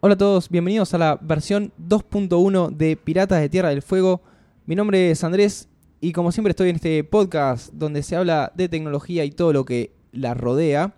Hola 0.00 0.14
a 0.14 0.18
todos, 0.18 0.48
bienvenidos 0.48 0.94
a 0.94 0.98
la 0.98 1.18
versión 1.20 1.72
2.1 1.88 2.70
de 2.70 2.96
Piratas 2.96 3.40
de 3.40 3.48
Tierra 3.48 3.70
del 3.70 3.82
Fuego. 3.82 4.22
Mi 4.64 4.76
nombre 4.76 5.10
es 5.10 5.24
Andrés 5.24 5.68
y 6.00 6.12
como 6.12 6.30
siempre 6.30 6.52
estoy 6.52 6.68
en 6.70 6.76
este 6.76 7.02
podcast 7.02 7.72
donde 7.72 8.04
se 8.04 8.14
habla 8.14 8.52
de 8.54 8.68
tecnología 8.68 9.24
y 9.24 9.32
todo 9.32 9.52
lo 9.52 9.64
que 9.64 9.90
la 10.12 10.34
rodea. 10.34 10.94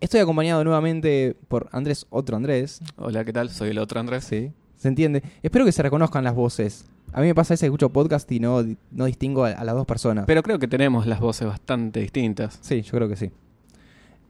Estoy 0.00 0.20
acompañado 0.20 0.62
nuevamente 0.62 1.36
por 1.48 1.68
Andrés, 1.72 2.06
otro 2.08 2.36
Andrés. 2.36 2.80
Hola, 2.98 3.24
¿qué 3.24 3.32
tal? 3.32 3.50
Soy 3.50 3.70
el 3.70 3.78
otro 3.78 3.98
Andrés. 3.98 4.22
Sí, 4.22 4.52
se 4.76 4.86
entiende. 4.86 5.24
Espero 5.42 5.64
que 5.64 5.72
se 5.72 5.82
reconozcan 5.82 6.22
las 6.22 6.36
voces. 6.36 6.86
A 7.12 7.20
mí 7.20 7.26
me 7.26 7.34
pasa 7.34 7.56
que 7.56 7.66
escucho 7.66 7.90
podcast 7.90 8.30
y 8.30 8.38
no, 8.38 8.64
no 8.92 9.06
distingo 9.06 9.44
a, 9.44 9.50
a 9.50 9.64
las 9.64 9.74
dos 9.74 9.86
personas. 9.86 10.26
Pero 10.26 10.44
creo 10.44 10.60
que 10.60 10.68
tenemos 10.68 11.04
las 11.08 11.18
voces 11.18 11.48
bastante 11.48 11.98
distintas. 11.98 12.60
sí, 12.62 12.82
yo 12.82 12.92
creo 12.92 13.08
que 13.08 13.16
sí. 13.16 13.32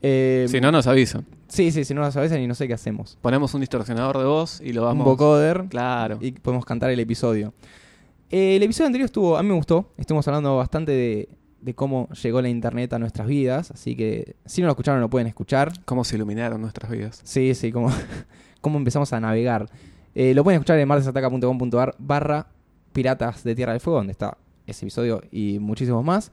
Eh, 0.03 0.47
Si 0.49 0.61
no, 0.61 0.73
nos 0.73 0.87
avisan. 0.87 1.27
sí, 1.49 1.71
sí, 1.73 1.85
si 1.85 1.93
no 1.95 2.01
las 2.01 2.17
avisen 2.17 2.41
y 2.41 2.47
no 2.47 2.55
sé 2.55 2.67
qué 2.67 2.75
hacemos. 2.75 3.19
Ponemos 3.21 3.53
un 3.55 3.61
distorsionador 3.61 4.19
de 4.19 4.25
voz 4.25 4.61
y 4.61 4.73
lo 4.73 4.83
vamos... 4.85 5.07
Un 5.07 5.13
vocoder 5.13 5.65
Claro. 5.69 6.19
y 6.21 6.33
podemos 6.33 6.65
cantar 6.65 6.91
el 6.91 7.01
episodio. 7.01 7.53
Eh, 8.31 8.57
el 8.57 8.63
episodio 8.63 8.87
anterior 8.87 9.07
estuvo, 9.07 9.37
a 9.37 9.43
mí 9.43 9.49
me 9.49 9.55
gustó. 9.57 9.93
Estuvimos 9.99 10.27
hablando 10.29 10.57
bastante 10.57 10.93
de, 10.93 11.29
de 11.61 11.75
cómo 11.75 12.09
llegó 12.23 12.41
la 12.41 12.49
internet 12.49 12.93
a 12.93 12.99
nuestras 12.99 13.27
vidas. 13.27 13.71
Así 13.73 13.95
que 13.97 14.37
si 14.47 14.61
no 14.63 14.69
lo 14.69 14.73
escucharon, 14.73 15.01
lo 15.01 15.11
pueden 15.11 15.27
escuchar. 15.27 15.73
Cómo 15.85 16.05
se 16.05 16.17
iluminaron 16.17 16.61
nuestras 16.61 16.91
vidas. 16.91 17.21
Sí, 17.25 17.55
sí, 17.55 17.73
cómo, 17.73 17.91
cómo 18.61 18.79
empezamos 18.79 19.13
a 19.13 19.21
navegar. 19.21 19.69
Eh, 20.15 20.33
lo 20.35 20.43
pueden 20.45 20.59
escuchar 20.61 20.79
en 20.79 20.89
martesataca.com.ar 20.89 21.95
barra 21.99 22.47
Piratas 22.93 23.45
de 23.45 23.55
Tierra 23.55 23.73
del 23.73 23.81
Fuego, 23.81 23.99
donde 23.99 24.13
está 24.13 24.39
ese 24.67 24.87
episodio 24.87 25.21
y 25.31 25.59
muchísimos 25.61 26.05
más. 26.05 26.33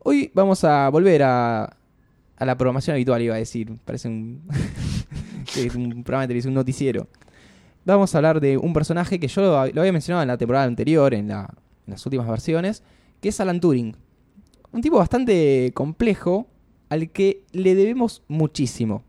Hoy 0.00 0.30
vamos 0.34 0.64
a 0.64 0.88
volver 0.88 1.22
a, 1.22 1.76
a 2.40 2.46
la 2.46 2.56
programación 2.56 2.94
habitual, 2.94 3.22
iba 3.22 3.34
a 3.36 3.38
decir. 3.38 3.70
Parece 3.84 4.08
un, 4.08 4.42
un 5.76 6.02
programa 6.02 6.22
de 6.22 6.28
televisión, 6.28 6.52
un 6.52 6.56
noticiero. 6.56 7.06
Vamos 7.84 8.14
a 8.14 8.18
hablar 8.18 8.40
de 8.40 8.56
un 8.56 8.72
personaje 8.72 9.20
que 9.20 9.28
yo 9.28 9.42
lo, 9.42 9.58
había 9.58 9.92
mencionado 9.92 10.22
en 10.22 10.28
la 10.28 10.38
temporada 10.38 10.64
anterior, 10.64 11.14
en, 11.14 11.30
en 11.30 11.46
las 11.86 12.04
últimas 12.04 12.26
versiones, 12.26 12.82
que 13.20 13.28
es 13.28 13.40
Alan 13.40 13.60
Turing. 13.60 13.94
Un 14.72 14.80
tipo 14.80 14.96
bastante 14.96 15.70
complejo 15.74 16.48
al 16.88 17.10
que 17.10 17.44
le 17.52 17.74
debemos 17.74 18.22
muchísimo. 18.26 19.04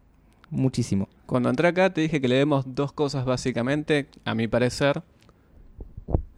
Muchísimo. 0.49 1.07
Cuando 1.25 1.49
entré 1.49 1.69
acá 1.69 1.93
te 1.93 2.01
dije 2.01 2.19
que 2.19 2.27
le 2.27 2.35
demos 2.35 2.65
dos 2.75 2.91
cosas 2.91 3.23
básicamente, 3.23 4.09
a 4.25 4.35
mi 4.35 4.49
parecer, 4.49 5.03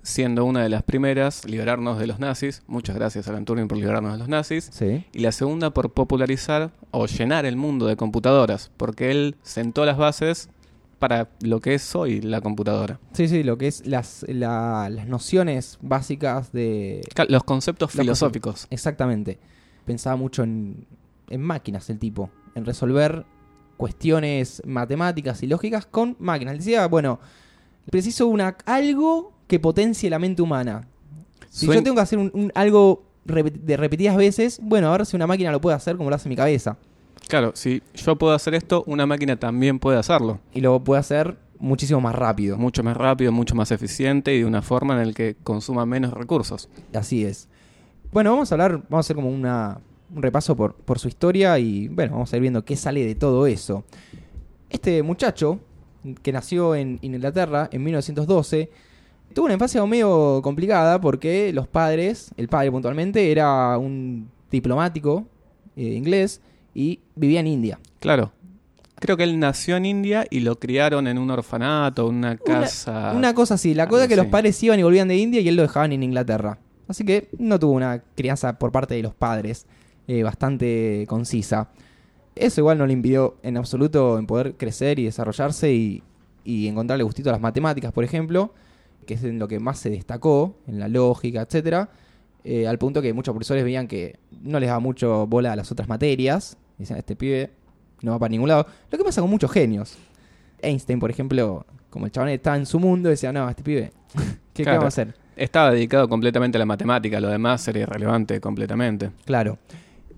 siendo 0.04 0.46
una 0.46 0.62
de 0.62 0.70
las 0.70 0.84
primeras, 0.84 1.46
liberarnos 1.46 1.98
de 1.98 2.06
los 2.08 2.20
nazis. 2.20 2.62
Muchas 2.68 2.96
gracias 2.96 3.28
Alan 3.28 3.46
Turing 3.46 3.68
por 3.68 3.78
liberarnos 3.78 4.12
de 4.14 4.20
los 4.20 4.28
nazis. 4.28 4.70
Sí. 4.72 5.06
Y 5.14 5.20
la 5.20 5.32
segunda 5.32 5.72
por 5.72 5.92
popularizar 5.94 6.72
o 6.92 7.08
llenar 7.08 7.46
el 7.46 7.56
mundo 7.56 7.88
de 7.88 7.96
computadoras, 7.96 8.70
porque 8.78 9.10
él 9.12 9.36
sentó 9.44 9.86
las 9.86 9.98
bases 9.98 10.50
para 11.00 11.30
lo 11.42 11.60
que 11.60 11.74
es 11.74 11.96
hoy 11.96 12.22
la 12.22 12.40
computadora. 12.42 13.00
Sí, 13.14 13.28
sí, 13.28 13.44
lo 13.44 13.58
que 13.58 13.68
es 13.68 13.86
las, 13.88 14.24
la- 14.30 14.90
las 14.90 15.08
nociones 15.08 15.78
básicas 15.82 16.52
de... 16.54 17.02
Los 17.28 17.44
conceptos 17.44 17.94
Los 17.96 18.02
filosóficos. 18.04 18.68
Exactamente. 18.70 19.40
Pensaba 19.86 20.16
mucho 20.16 20.44
en, 20.44 20.86
en 21.30 21.42
máquinas 21.42 21.90
el 21.90 22.00
tipo, 22.00 22.30
en 22.56 22.64
resolver 22.66 23.26
cuestiones 23.76 24.62
matemáticas 24.66 25.44
y 25.44 25.48
lógicas 25.48 25.86
con 25.86 26.16
máquinas. 26.20 26.58
Decía, 26.58 26.88
bueno, 26.88 27.20
preciso 27.92 28.28
una, 28.28 28.56
algo 28.66 29.33
que 29.54 29.60
potencie 29.60 30.10
la 30.10 30.18
mente 30.18 30.42
humana. 30.42 30.88
Si 31.52 31.68
Suen- 31.68 31.76
yo 31.76 31.84
tengo 31.84 31.96
que 31.98 32.02
hacer 32.02 32.18
un, 32.18 32.32
un- 32.34 32.52
algo 32.56 33.04
de 33.24 33.78
repetidas 33.78 34.18
veces, 34.18 34.60
bueno, 34.64 34.88
a 34.92 34.98
ver 34.98 35.06
si 35.06 35.16
una 35.16 35.28
máquina 35.28 35.52
lo 35.52 35.62
puede 35.62 35.76
hacer 35.76 35.96
como 35.96 36.10
lo 36.10 36.16
hace 36.16 36.28
mi 36.28 36.36
cabeza. 36.36 36.76
Claro, 37.28 37.52
si 37.54 37.84
yo 37.94 38.16
puedo 38.18 38.34
hacer 38.34 38.56
esto, 38.56 38.84
una 38.88 39.06
máquina 39.06 39.36
también 39.38 39.78
puede 39.78 40.00
hacerlo. 40.00 40.40
Y 40.56 40.62
lo 40.62 40.84
puede 40.84 41.00
hacer 41.02 41.38
muchísimo 41.60 42.02
más 42.02 42.16
rápido. 42.16 42.58
Mucho 42.58 42.82
más 42.84 42.98
rápido, 42.98 43.32
mucho 43.32 43.54
más 43.54 43.70
eficiente 43.70 44.34
y 44.34 44.40
de 44.40 44.46
una 44.46 44.64
forma 44.64 45.00
en 45.00 45.10
la 45.10 45.14
que 45.14 45.36
consuma 45.44 45.86
menos 45.86 46.12
recursos. 46.14 46.68
Así 46.92 47.24
es. 47.24 47.48
Bueno, 48.12 48.32
vamos 48.32 48.52
a 48.52 48.56
hablar, 48.56 48.72
vamos 48.90 49.06
a 49.06 49.06
hacer 49.06 49.16
como 49.16 49.30
una, 49.30 49.80
un 50.16 50.24
repaso 50.24 50.56
por, 50.56 50.74
por 50.74 50.98
su 50.98 51.08
historia 51.10 51.60
y 51.60 51.90
bueno, 51.90 52.14
vamos 52.14 52.34
a 52.34 52.38
ir 52.38 52.42
viendo 52.42 52.66
qué 52.66 52.76
sale 52.76 53.06
de 53.06 53.14
todo 53.14 53.46
eso. 53.46 53.84
Este 54.72 55.04
muchacho, 55.04 55.60
que 56.24 56.32
nació 56.34 56.74
en 56.76 56.98
Inglaterra 57.04 57.70
en 57.72 57.84
1912, 57.84 58.70
tuvo 59.34 59.46
una 59.46 59.54
infancia 59.54 59.86
medio 59.86 60.42
complicada 60.42 61.02
porque 61.02 61.52
los 61.54 61.68
padres, 61.68 62.32
el 62.38 62.48
padre 62.48 62.72
puntualmente, 62.72 63.32
era 63.32 63.78
un 63.78 64.30
diplomático 64.50 65.26
eh, 65.76 65.94
inglés 65.94 66.42
y 66.74 67.00
vivía 67.16 67.40
en 67.40 67.48
India. 67.48 67.80
Claro. 68.00 68.32
Creo 69.00 69.18
que 69.18 69.24
él 69.24 69.38
nació 69.38 69.76
en 69.76 69.86
India 69.86 70.26
y 70.30 70.40
lo 70.40 70.60
criaron 70.60 71.08
en 71.08 71.18
un 71.18 71.30
orfanato, 71.30 72.08
una 72.08 72.38
casa. 72.38 73.12
Una 73.16 73.34
cosa 73.34 73.56
así, 73.56 73.74
la 73.74 73.88
cosa 73.88 74.04
es 74.04 74.10
que 74.10 74.16
los 74.16 74.28
padres 74.28 74.62
iban 74.64 74.80
y 74.80 74.84
volvían 74.84 75.08
de 75.08 75.18
India 75.18 75.42
y 75.42 75.48
él 75.50 75.56
lo 75.56 75.64
dejaban 75.64 75.92
en 75.92 76.04
Inglaterra. 76.04 76.60
Así 76.88 77.04
que 77.04 77.30
no 77.38 77.60
tuvo 77.60 77.74
una 77.74 78.02
crianza 78.16 78.58
por 78.58 78.72
parte 78.72 78.96
de 78.96 79.02
los 79.02 79.14
padres 79.14 79.66
eh, 80.08 80.24
bastante 80.24 81.06
concisa. 81.08 81.70
Eso 82.36 82.62
igual 82.62 82.78
no 82.78 82.88
le 82.88 82.94
impidió 82.94 83.36
en 83.44 83.58
absoluto 83.58 84.18
en 84.18 84.26
poder 84.26 84.56
crecer 84.56 85.00
y 85.00 85.06
desarrollarse 85.06 85.74
y, 85.74 86.04
y 86.44 86.68
encontrarle 86.68 87.04
gustito 87.04 87.30
a 87.30 87.34
las 87.34 87.42
matemáticas, 87.42 87.92
por 87.92 88.04
ejemplo, 88.04 88.54
que 89.06 89.16
es 89.16 89.24
en 89.24 89.40
lo 89.40 89.48
que 89.48 89.60
más 89.60 89.80
se 89.80 89.90
destacó, 89.90 90.56
en 90.68 90.80
la 90.80 90.88
lógica, 90.88 91.42
etcétera, 91.42 91.90
eh, 92.44 92.68
al 92.68 92.78
punto 92.78 93.02
que 93.02 93.14
muchos 93.14 93.34
profesores 93.34 93.64
veían 93.64 93.88
que 93.88 94.18
no 94.42 94.60
les 94.60 94.68
daba 94.68 94.80
mucho 94.80 95.26
bola 95.28 95.54
a 95.54 95.56
las 95.56 95.72
otras 95.72 95.88
materias. 95.88 96.58
Dicen, 96.78 96.98
este 96.98 97.16
pibe 97.16 97.52
no 98.02 98.12
va 98.12 98.20
para 98.20 98.30
ningún 98.30 98.50
lado. 98.50 98.66
Lo 98.92 98.98
que 98.98 99.04
pasa 99.04 99.22
con 99.22 99.30
muchos 99.30 99.52
genios. 99.52 99.96
Einstein, 100.62 101.00
por 101.00 101.10
ejemplo, 101.10 101.66
como 101.90 102.06
el 102.06 102.12
chabón 102.12 102.30
estaba 102.30 102.58
en 102.58 102.66
su 102.66 102.80
mundo, 102.80 103.10
decía, 103.10 103.32
no, 103.32 103.50
este 103.50 103.64
pibe, 103.64 103.92
¿qué, 104.14 104.24
qué 104.54 104.64
Claro. 104.64 104.80
vamos 104.80 104.98
a 104.98 105.02
hacer? 105.02 105.16
Estaba 105.36 105.72
dedicado 105.72 106.08
completamente 106.10 106.58
a 106.58 106.60
la 106.60 106.66
matemática, 106.66 107.20
lo 107.20 107.28
demás 107.30 107.68
era 107.68 107.80
irrelevante 107.80 108.40
completamente. 108.40 109.12
Claro. 109.26 109.58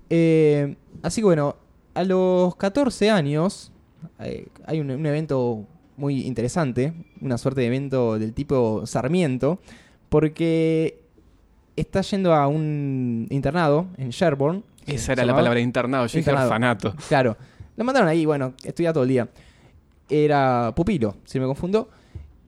Eh, 0.09 0.75
así 1.01 1.21
que 1.21 1.25
bueno, 1.25 1.55
a 1.93 2.03
los 2.03 2.55
14 2.57 3.09
años 3.09 3.71
eh, 4.19 4.47
hay 4.65 4.79
un, 4.81 4.91
un 4.91 5.05
evento 5.05 5.65
muy 5.97 6.25
interesante, 6.25 6.93
una 7.21 7.37
suerte 7.37 7.61
de 7.61 7.67
evento 7.67 8.19
del 8.19 8.33
tipo 8.33 8.85
Sarmiento, 8.85 9.59
porque 10.09 10.99
está 11.75 12.01
yendo 12.01 12.33
a 12.33 12.47
un 12.47 13.27
internado 13.29 13.87
en 13.97 14.09
Sherborne. 14.09 14.63
Esa 14.85 15.13
era 15.13 15.25
la 15.25 15.33
palabra 15.33 15.59
internado, 15.59 16.05
yo 16.05 16.17
dije 16.17 16.19
Internado. 16.19 16.47
orfanato. 16.47 16.95
Claro. 17.07 17.37
Lo 17.75 17.83
mandaron 17.83 18.07
ahí, 18.07 18.25
bueno, 18.25 18.53
estudiaba 18.63 18.93
todo 18.93 19.03
el 19.03 19.09
día. 19.09 19.29
Era 20.09 20.71
pupilo, 20.75 21.15
si 21.25 21.39
me 21.39 21.45
confundo. 21.45 21.89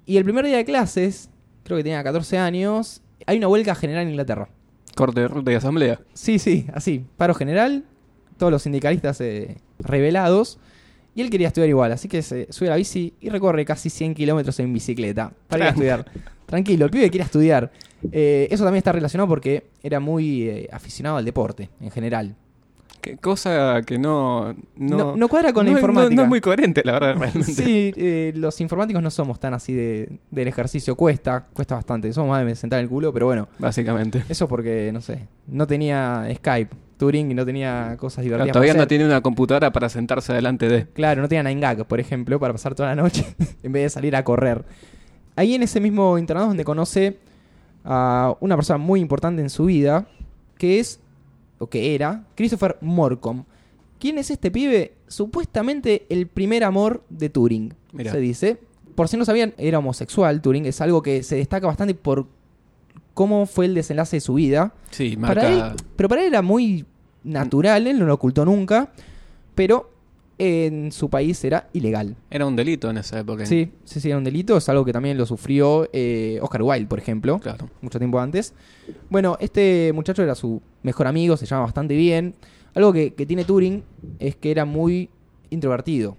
Y 0.05 0.17
el 0.17 0.23
primer 0.23 0.45
día 0.45 0.57
de 0.57 0.65
clases, 0.65 1.29
creo 1.63 1.77
que 1.77 1.83
tenía 1.83 2.03
14 2.03 2.37
años, 2.37 3.01
hay 3.25 3.37
una 3.37 3.47
huelga 3.47 3.75
general 3.75 4.03
en 4.03 4.09
Inglaterra. 4.11 4.47
Corte 4.95 5.21
de 5.21 5.27
ruta 5.27 5.51
y 5.51 5.55
asamblea. 5.55 5.99
Sí, 6.13 6.39
sí, 6.39 6.65
así. 6.73 7.05
Paro 7.17 7.33
general, 7.33 7.83
todos 8.37 8.51
los 8.51 8.61
sindicalistas 8.63 9.19
eh, 9.21 9.57
revelados. 9.79 10.59
Y 11.17 11.21
él 11.21 11.31
quería 11.31 11.47
estudiar 11.47 11.67
igual, 11.69 11.91
así 11.91 12.07
que 12.07 12.21
se 12.21 12.45
sube 12.53 12.67
a 12.67 12.71
la 12.71 12.75
bici 12.77 13.11
y 13.19 13.29
recorre 13.29 13.65
casi 13.65 13.89
100 13.89 14.13
kilómetros 14.13 14.59
en 14.59 14.71
bicicleta 14.71 15.31
para 15.47 15.63
ir 15.63 15.67
a 15.67 15.69
estudiar. 15.73 16.05
Tranquilo, 16.45 16.85
el 16.85 16.91
pibe 16.91 17.09
quiere 17.09 17.25
estudiar. 17.25 17.71
Eh, 18.11 18.47
eso 18.51 18.63
también 18.63 18.77
está 18.81 18.91
relacionado 18.91 19.27
porque 19.27 19.65
era 19.81 19.99
muy 19.99 20.43
eh, 20.43 20.69
aficionado 20.71 21.17
al 21.17 21.25
deporte 21.25 21.69
en 21.81 21.89
general. 21.89 22.35
Qué 23.01 23.17
cosa 23.17 23.81
que 23.85 23.97
no. 23.97 24.53
No, 24.75 24.97
No- 24.97 25.15
no 25.17 25.27
cuadra 25.27 25.53
con 25.53 25.65
la 25.65 25.71
no- 25.71 25.77
informática. 25.79 26.15
No, 26.15 26.21
es 26.23 26.27
muy 26.29 26.39
coherente, 26.41 26.81
la 26.85 26.91
verdad, 26.93 27.15
realmente. 27.17 27.51
Sí, 27.51 27.93
eh, 27.97 28.31
los 28.35 28.61
informáticos 28.61 29.01
no 29.01 29.09
somos 29.09 29.39
tan 29.39 29.55
así 29.55 29.73
de, 29.73 30.19
del 30.29 30.47
ejercicio. 30.47 30.95
Cuesta, 30.95 31.47
cuesta 31.53 31.73
bastante. 31.75 32.13
Somos 32.13 32.29
más 32.29 32.45
de 32.45 32.55
sentar 32.55 32.79
el 32.79 32.87
culo, 32.89 33.11
pero 33.11 33.25
bueno. 33.25 33.47
Básicamente. 33.57 34.23
Eso 34.29 34.45
es 34.45 34.49
porque, 34.49 34.91
no 34.93 35.01
sé, 35.01 35.27
no 35.47 35.65
tenía 35.65 36.27
Skype, 36.35 36.75
Turing 36.97 37.31
y 37.31 37.33
no 37.33 37.45
tenía 37.45 37.95
cosas 37.97 38.23
divertidas. 38.23 38.45
Claro, 38.45 38.53
todavía 38.53 38.73
para 38.73 38.77
no 38.77 38.81
hacer. 38.81 38.89
tiene 38.89 39.05
una 39.05 39.21
computadora 39.21 39.71
para 39.71 39.89
sentarse 39.89 40.33
delante 40.33 40.67
de. 40.67 40.87
Claro, 40.87 41.21
no 41.21 41.27
tenía 41.27 41.43
Nine 41.43 41.61
Gag, 41.61 41.85
por 41.85 41.99
ejemplo, 41.99 42.39
para 42.39 42.53
pasar 42.53 42.75
toda 42.75 42.89
la 42.89 43.01
noche 43.01 43.25
en 43.63 43.71
vez 43.71 43.83
de 43.83 43.89
salir 43.89 44.15
a 44.15 44.23
correr. 44.23 44.65
Ahí 45.35 45.53
en 45.53 45.63
ese 45.63 45.79
mismo 45.79 46.17
internado 46.17 46.47
es 46.47 46.49
donde 46.49 46.65
conoce 46.65 47.19
a 47.85 48.35
una 48.39 48.55
persona 48.55 48.77
muy 48.77 48.99
importante 48.99 49.41
en 49.41 49.49
su 49.49 49.65
vida, 49.65 50.07
que 50.57 50.79
es, 50.79 50.99
o 51.59 51.67
que 51.67 51.95
era, 51.95 52.25
Christopher 52.35 52.77
Morcom. 52.81 53.45
¿Quién 53.99 54.17
es 54.17 54.29
este 54.29 54.51
pibe? 54.51 54.93
Supuestamente 55.07 56.05
el 56.09 56.27
primer 56.27 56.63
amor 56.63 57.03
de 57.09 57.29
Turing, 57.29 57.73
Mirá. 57.93 58.11
se 58.11 58.19
dice. 58.19 58.57
Por 58.95 59.07
si 59.07 59.17
no 59.17 59.25
sabían, 59.25 59.53
era 59.57 59.77
homosexual 59.77 60.41
Turing. 60.41 60.65
Es 60.65 60.81
algo 60.81 61.03
que 61.03 61.21
se 61.21 61.35
destaca 61.35 61.67
bastante 61.67 61.93
por 61.93 62.27
cómo 63.17 63.47
fue 63.47 63.65
el 63.65 63.73
desenlace 63.73 64.17
de 64.17 64.21
su 64.21 64.35
vida. 64.35 64.73
Sí, 64.91 65.17
Para 65.19 65.41
marca. 65.41 65.71
él, 65.71 65.77
pero 65.95 66.07
para 66.07 66.21
él 66.21 66.27
era 66.27 66.43
muy 66.43 66.85
natural, 67.23 67.87
él 67.87 67.97
no 67.97 68.05
lo 68.05 68.13
ocultó 68.13 68.45
nunca, 68.45 68.91
pero 69.55 69.89
en 70.37 70.91
su 70.91 71.09
país 71.09 71.43
era 71.43 71.67
ilegal. 71.73 72.15
Era 72.29 72.45
un 72.45 72.55
delito 72.55 72.91
en 72.91 72.97
esa 72.99 73.19
época. 73.19 73.43
Sí, 73.47 73.71
sí, 73.85 73.99
sí, 73.99 74.09
era 74.09 74.19
un 74.19 74.23
delito, 74.23 74.55
es 74.55 74.69
algo 74.69 74.85
que 74.85 74.93
también 74.93 75.17
lo 75.17 75.25
sufrió 75.25 75.89
eh, 75.93 76.37
Oscar 76.43 76.61
Wilde, 76.61 76.85
por 76.85 76.99
ejemplo, 76.99 77.39
Claro. 77.39 77.67
mucho 77.81 77.97
tiempo 77.97 78.19
antes. 78.19 78.53
Bueno, 79.09 79.35
este 79.39 79.91
muchacho 79.95 80.21
era 80.21 80.35
su 80.35 80.61
mejor 80.83 81.07
amigo, 81.07 81.35
se 81.37 81.47
llama 81.47 81.63
bastante 81.63 81.95
bien. 81.95 82.35
Algo 82.75 82.93
que, 82.93 83.15
que 83.15 83.25
tiene 83.25 83.45
Turing 83.45 83.81
es 84.19 84.35
que 84.35 84.51
era 84.51 84.63
muy 84.65 85.09
introvertido, 85.49 86.17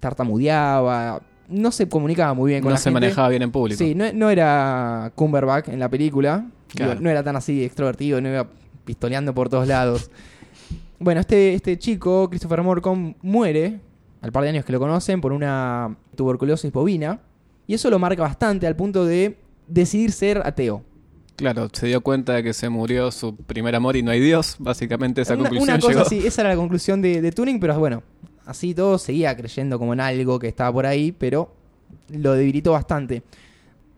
tartamudeaba, 0.00 1.22
no 1.54 1.70
se 1.70 1.88
comunicaba 1.88 2.34
muy 2.34 2.50
bien 2.50 2.62
con 2.62 2.68
No 2.70 2.74
la 2.74 2.78
se 2.78 2.84
gente. 2.90 3.00
manejaba 3.00 3.28
bien 3.28 3.42
en 3.42 3.50
público. 3.50 3.78
Sí, 3.78 3.94
no, 3.94 4.12
no 4.12 4.30
era 4.30 5.12
Cumberbatch 5.14 5.68
en 5.68 5.78
la 5.78 5.88
película. 5.88 6.46
Claro. 6.68 6.92
Digo, 6.92 7.02
No 7.04 7.10
era 7.10 7.22
tan 7.22 7.36
así 7.36 7.64
extrovertido, 7.64 8.20
no 8.20 8.28
iba 8.28 8.48
pistoleando 8.84 9.34
por 9.34 9.48
todos 9.48 9.66
lados. 9.68 10.10
Bueno, 10.98 11.20
este, 11.20 11.54
este 11.54 11.78
chico, 11.78 12.28
Christopher 12.28 12.62
Morcom, 12.62 13.14
muere 13.22 13.80
al 14.20 14.32
par 14.32 14.42
de 14.44 14.50
años 14.50 14.64
que 14.64 14.72
lo 14.72 14.78
conocen 14.78 15.20
por 15.20 15.32
una 15.32 15.96
tuberculosis 16.16 16.72
bovina. 16.72 17.20
Y 17.66 17.74
eso 17.74 17.90
lo 17.90 17.98
marca 17.98 18.22
bastante 18.22 18.66
al 18.66 18.76
punto 18.76 19.04
de 19.04 19.38
decidir 19.66 20.12
ser 20.12 20.42
ateo. 20.44 20.82
Claro, 21.36 21.68
se 21.72 21.86
dio 21.86 22.00
cuenta 22.00 22.34
de 22.34 22.42
que 22.42 22.52
se 22.52 22.68
murió 22.68 23.10
su 23.10 23.34
primer 23.36 23.74
amor 23.74 23.96
y 23.96 24.02
no 24.02 24.10
hay 24.12 24.20
Dios. 24.20 24.56
Básicamente 24.58 25.22
esa 25.22 25.34
una, 25.34 25.48
conclusión 25.48 25.68
una 25.68 25.78
cosa 25.80 25.88
llegó. 25.92 26.02
así, 26.06 26.26
esa 26.26 26.42
era 26.42 26.50
la 26.50 26.56
conclusión 26.56 27.02
de, 27.02 27.20
de 27.20 27.32
Turing, 27.32 27.58
pero 27.58 27.78
bueno, 27.78 28.02
así 28.46 28.74
todo 28.74 28.98
seguía 28.98 29.36
creyendo 29.36 29.78
como 29.78 29.92
en 29.92 30.00
algo 30.00 30.38
que 30.38 30.48
estaba 30.48 30.72
por 30.72 30.86
ahí, 30.86 31.12
pero 31.12 31.52
lo 32.10 32.32
debilitó 32.34 32.72
bastante. 32.72 33.22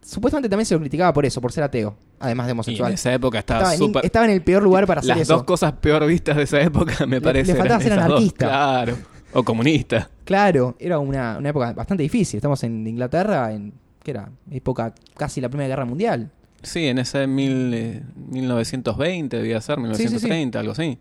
Supuestamente 0.02 0.48
también 0.48 0.66
se 0.66 0.74
lo 0.74 0.80
criticaba 0.80 1.12
por 1.12 1.26
eso, 1.26 1.40
por 1.40 1.50
ser 1.52 1.64
ateo, 1.64 1.96
además 2.20 2.46
de 2.46 2.50
Y 2.50 2.52
en 2.52 2.56
homosexual. 2.56 2.92
esa 2.92 3.12
época 3.12 3.38
estaba 3.40 3.60
Estaba 3.60 3.74
en, 3.74 3.78
súper... 3.78 4.04
estaba 4.06 4.24
en 4.26 4.30
el 4.30 4.42
peor 4.42 4.62
lugar 4.62 4.86
para 4.86 5.00
hacer 5.00 5.08
Las 5.16 5.20
eso. 5.22 5.34
dos 5.34 5.44
cosas 5.44 5.72
peor 5.72 6.06
vistas 6.06 6.36
de 6.36 6.44
esa 6.44 6.60
época, 6.60 7.06
me 7.06 7.16
Le- 7.16 7.20
parece. 7.22 7.52
le 7.52 7.58
faltaba 7.58 7.80
ser 7.80 7.94
dos. 7.96 8.04
anarquista. 8.04 8.46
Claro. 8.46 8.96
O 9.32 9.42
comunista. 9.42 10.08
Claro, 10.24 10.76
era 10.78 10.98
una, 11.00 11.38
una 11.38 11.48
época 11.48 11.72
bastante 11.72 12.02
difícil. 12.04 12.38
Estamos 12.38 12.62
en 12.62 12.86
Inglaterra, 12.86 13.52
en 13.52 13.72
¿qué 14.02 14.12
era? 14.12 14.30
Época 14.50 14.94
casi 15.16 15.40
la 15.40 15.48
Primera 15.48 15.68
Guerra 15.68 15.84
Mundial. 15.84 16.30
Sí, 16.62 16.86
en 16.86 16.98
ese 16.98 17.26
mil, 17.26 17.74
eh, 17.74 18.02
1920 18.30 19.36
debía 19.36 19.60
ser, 19.60 19.76
sí, 19.76 19.82
sí. 19.82 19.88
1930, 20.04 20.60
algo 20.60 20.72
así. 20.72 20.98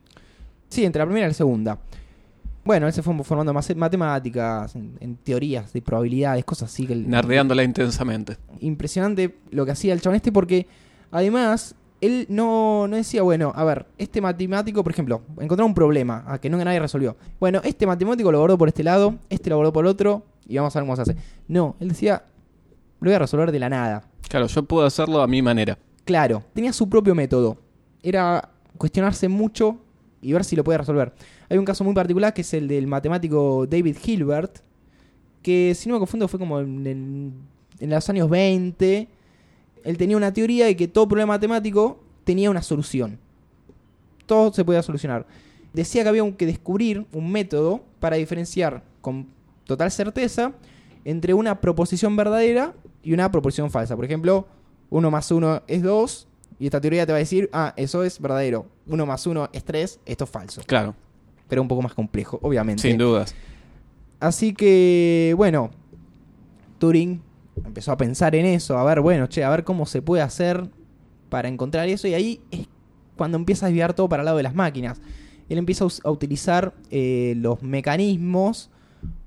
Sí, 0.70 0.84
entre 0.84 1.00
la 1.00 1.06
primera 1.06 1.28
y 1.28 1.30
la 1.30 1.34
segunda. 1.36 1.78
Bueno, 2.66 2.88
él 2.88 2.94
se 2.94 3.02
fue 3.04 3.14
formando 3.24 3.52
en 3.52 3.56
mate- 3.58 3.76
matemáticas, 3.76 4.76
en, 4.76 4.98
en 5.00 5.16
teorías 5.18 5.72
de 5.72 5.82
probabilidades, 5.82 6.44
cosas 6.44 6.72
así. 6.74 6.86
Que 6.88 6.94
el- 6.94 7.08
Nerdeándola 7.10 7.64
intensamente. 7.64 8.38
impresionante 8.60 9.38
lo 9.52 9.66
que 9.66 9.72
hacía 9.72 9.94
el 9.94 10.02
chabón 10.02 10.16
este 10.16 10.32
porque 10.32 10.68
además 11.12 11.76
él 12.02 12.26
no, 12.30 12.88
no 12.88 12.96
decía, 12.96 13.22
bueno, 13.22 13.54
a 13.56 13.64
ver, 13.64 13.86
este 13.98 14.20
matemático, 14.20 14.84
por 14.84 14.92
ejemplo, 14.92 15.22
encontró 15.40 15.66
un 15.66 15.74
problema 15.74 16.24
a 16.28 16.40
que 16.40 16.50
nunca 16.50 16.66
nadie 16.66 16.80
resolvió. 16.80 17.16
Bueno, 17.40 17.62
este 17.64 17.86
matemático 17.88 18.32
lo 18.32 18.40
abordó 18.40 18.58
por 18.58 18.68
este 18.68 18.84
lado, 18.84 19.16
este 19.30 19.50
lo 19.50 19.56
abordó 19.56 19.72
por 19.72 19.86
el 19.86 19.90
otro 19.92 20.24
y 20.48 20.58
vamos 20.58 20.76
a 20.76 20.80
ver 20.80 20.86
cómo 20.88 20.96
se 20.96 21.04
hace. 21.04 21.16
No, 21.48 21.76
él 21.80 21.90
decía, 21.90 22.24
lo 23.00 23.10
voy 23.10 23.16
a 23.16 23.20
resolver 23.20 23.52
de 23.52 23.60
la 23.60 23.70
nada. 23.70 24.04
Claro, 24.28 24.48
yo 24.48 24.64
puedo 24.64 24.86
hacerlo 24.86 25.22
a 25.22 25.28
mi 25.28 25.42
manera. 25.42 25.78
Claro, 26.04 26.44
tenía 26.54 26.74
su 26.74 26.90
propio 26.90 27.14
método. 27.16 27.58
Era 28.04 28.50
cuestionarse 28.78 29.28
mucho 29.28 29.78
y 30.22 30.34
ver 30.34 30.44
si 30.44 30.56
lo 30.56 30.64
podía 30.64 30.80
resolver. 30.80 31.14
Hay 31.50 31.58
un 31.58 31.66
caso 31.66 31.84
muy 31.84 31.94
particular 31.94 32.34
que 32.34 32.42
es 32.42 32.54
el 32.54 32.68
del 32.68 32.88
matemático 32.88 33.68
David 33.68 33.98
Hilbert, 34.04 34.60
que 35.42 35.76
si 35.76 35.88
no 35.88 35.96
me 35.96 36.00
confundo 36.00 36.28
fue 36.28 36.40
como 36.40 36.60
en, 36.60 37.34
los 37.80 38.10
años 38.10 38.30
20. 38.30 39.08
Él 39.84 39.98
tenía 39.98 40.18
una 40.18 40.34
teoría 40.34 40.66
de 40.66 40.76
que 40.76 40.88
todo 40.88 41.08
problema 41.08 41.34
matemático 41.34 42.00
tenía 42.24 42.50
una 42.50 42.64
solución. 42.64 43.20
Todo 44.26 44.52
se 44.52 44.66
podía 44.66 44.82
solucionar. 44.82 45.28
Decía 45.74 46.02
que 46.02 46.10
había 46.10 46.36
que 46.36 46.48
descubrir 46.48 47.06
un 47.12 47.32
método 47.32 47.84
para 48.00 48.16
diferenciar 48.16 48.82
con 49.02 49.28
total 49.66 49.92
certeza 49.92 50.54
entre 51.04 51.36
una 51.36 51.62
proposición 51.62 52.16
verdadera 52.16 52.74
y 53.04 53.14
una 53.14 53.30
proposición 53.32 53.70
falsa. 53.70 53.96
Por 53.96 54.06
ejemplo, 54.06 54.48
1 54.90 55.12
más 55.12 55.30
1 55.30 55.64
es 55.68 55.84
2 55.84 56.28
y 56.60 56.66
esta 56.66 56.82
teoría 56.82 57.06
te 57.06 57.12
va 57.12 57.18
a 57.18 57.20
decir, 57.20 57.50
ah, 57.54 57.74
eso 57.78 58.04
es 58.04 58.20
verdadero. 58.20 58.66
1 58.88 59.06
más 59.06 59.28
1 59.28 59.50
es 59.54 59.64
3, 59.64 60.00
esto 60.06 60.24
es 60.24 60.30
falso. 60.30 60.62
Claro, 60.66 60.96
Pero 61.48 61.62
un 61.62 61.68
poco 61.68 61.82
más 61.82 61.94
complejo, 61.94 62.40
obviamente. 62.42 62.82
sin 62.82 62.98
dudas. 62.98 63.36
Así 64.20 64.54
que, 64.54 65.34
bueno, 65.38 65.70
Turing 66.80 67.22
empezó 67.64 67.92
a 67.92 67.98
pensar 67.98 68.36
en 68.36 68.46
eso, 68.46 68.78
a 68.78 68.84
ver, 68.84 69.02
bueno, 69.02 69.28
che, 69.28 69.44
a 69.44 69.50
ver 69.50 69.64
cómo 69.64 69.86
se 69.86 70.02
puede 70.02 70.24
hacer 70.24 70.70
para 71.30 71.48
encontrar 71.48 71.88
eso. 71.90 72.08
Y 72.08 72.14
ahí 72.14 72.42
es 72.52 72.68
cuando 73.16 73.38
empieza 73.38 73.66
a 73.66 73.70
desviar 73.70 73.94
todo 73.94 74.10
para 74.10 74.22
el 74.22 74.26
lado 74.26 74.38
de 74.38 74.44
las 74.44 74.56
máquinas. 74.56 75.00
Él 75.48 75.58
empieza 75.58 75.86
a 76.04 76.10
utilizar 76.12 76.74
eh, 76.90 77.34
los 77.38 77.62
mecanismos 77.62 78.72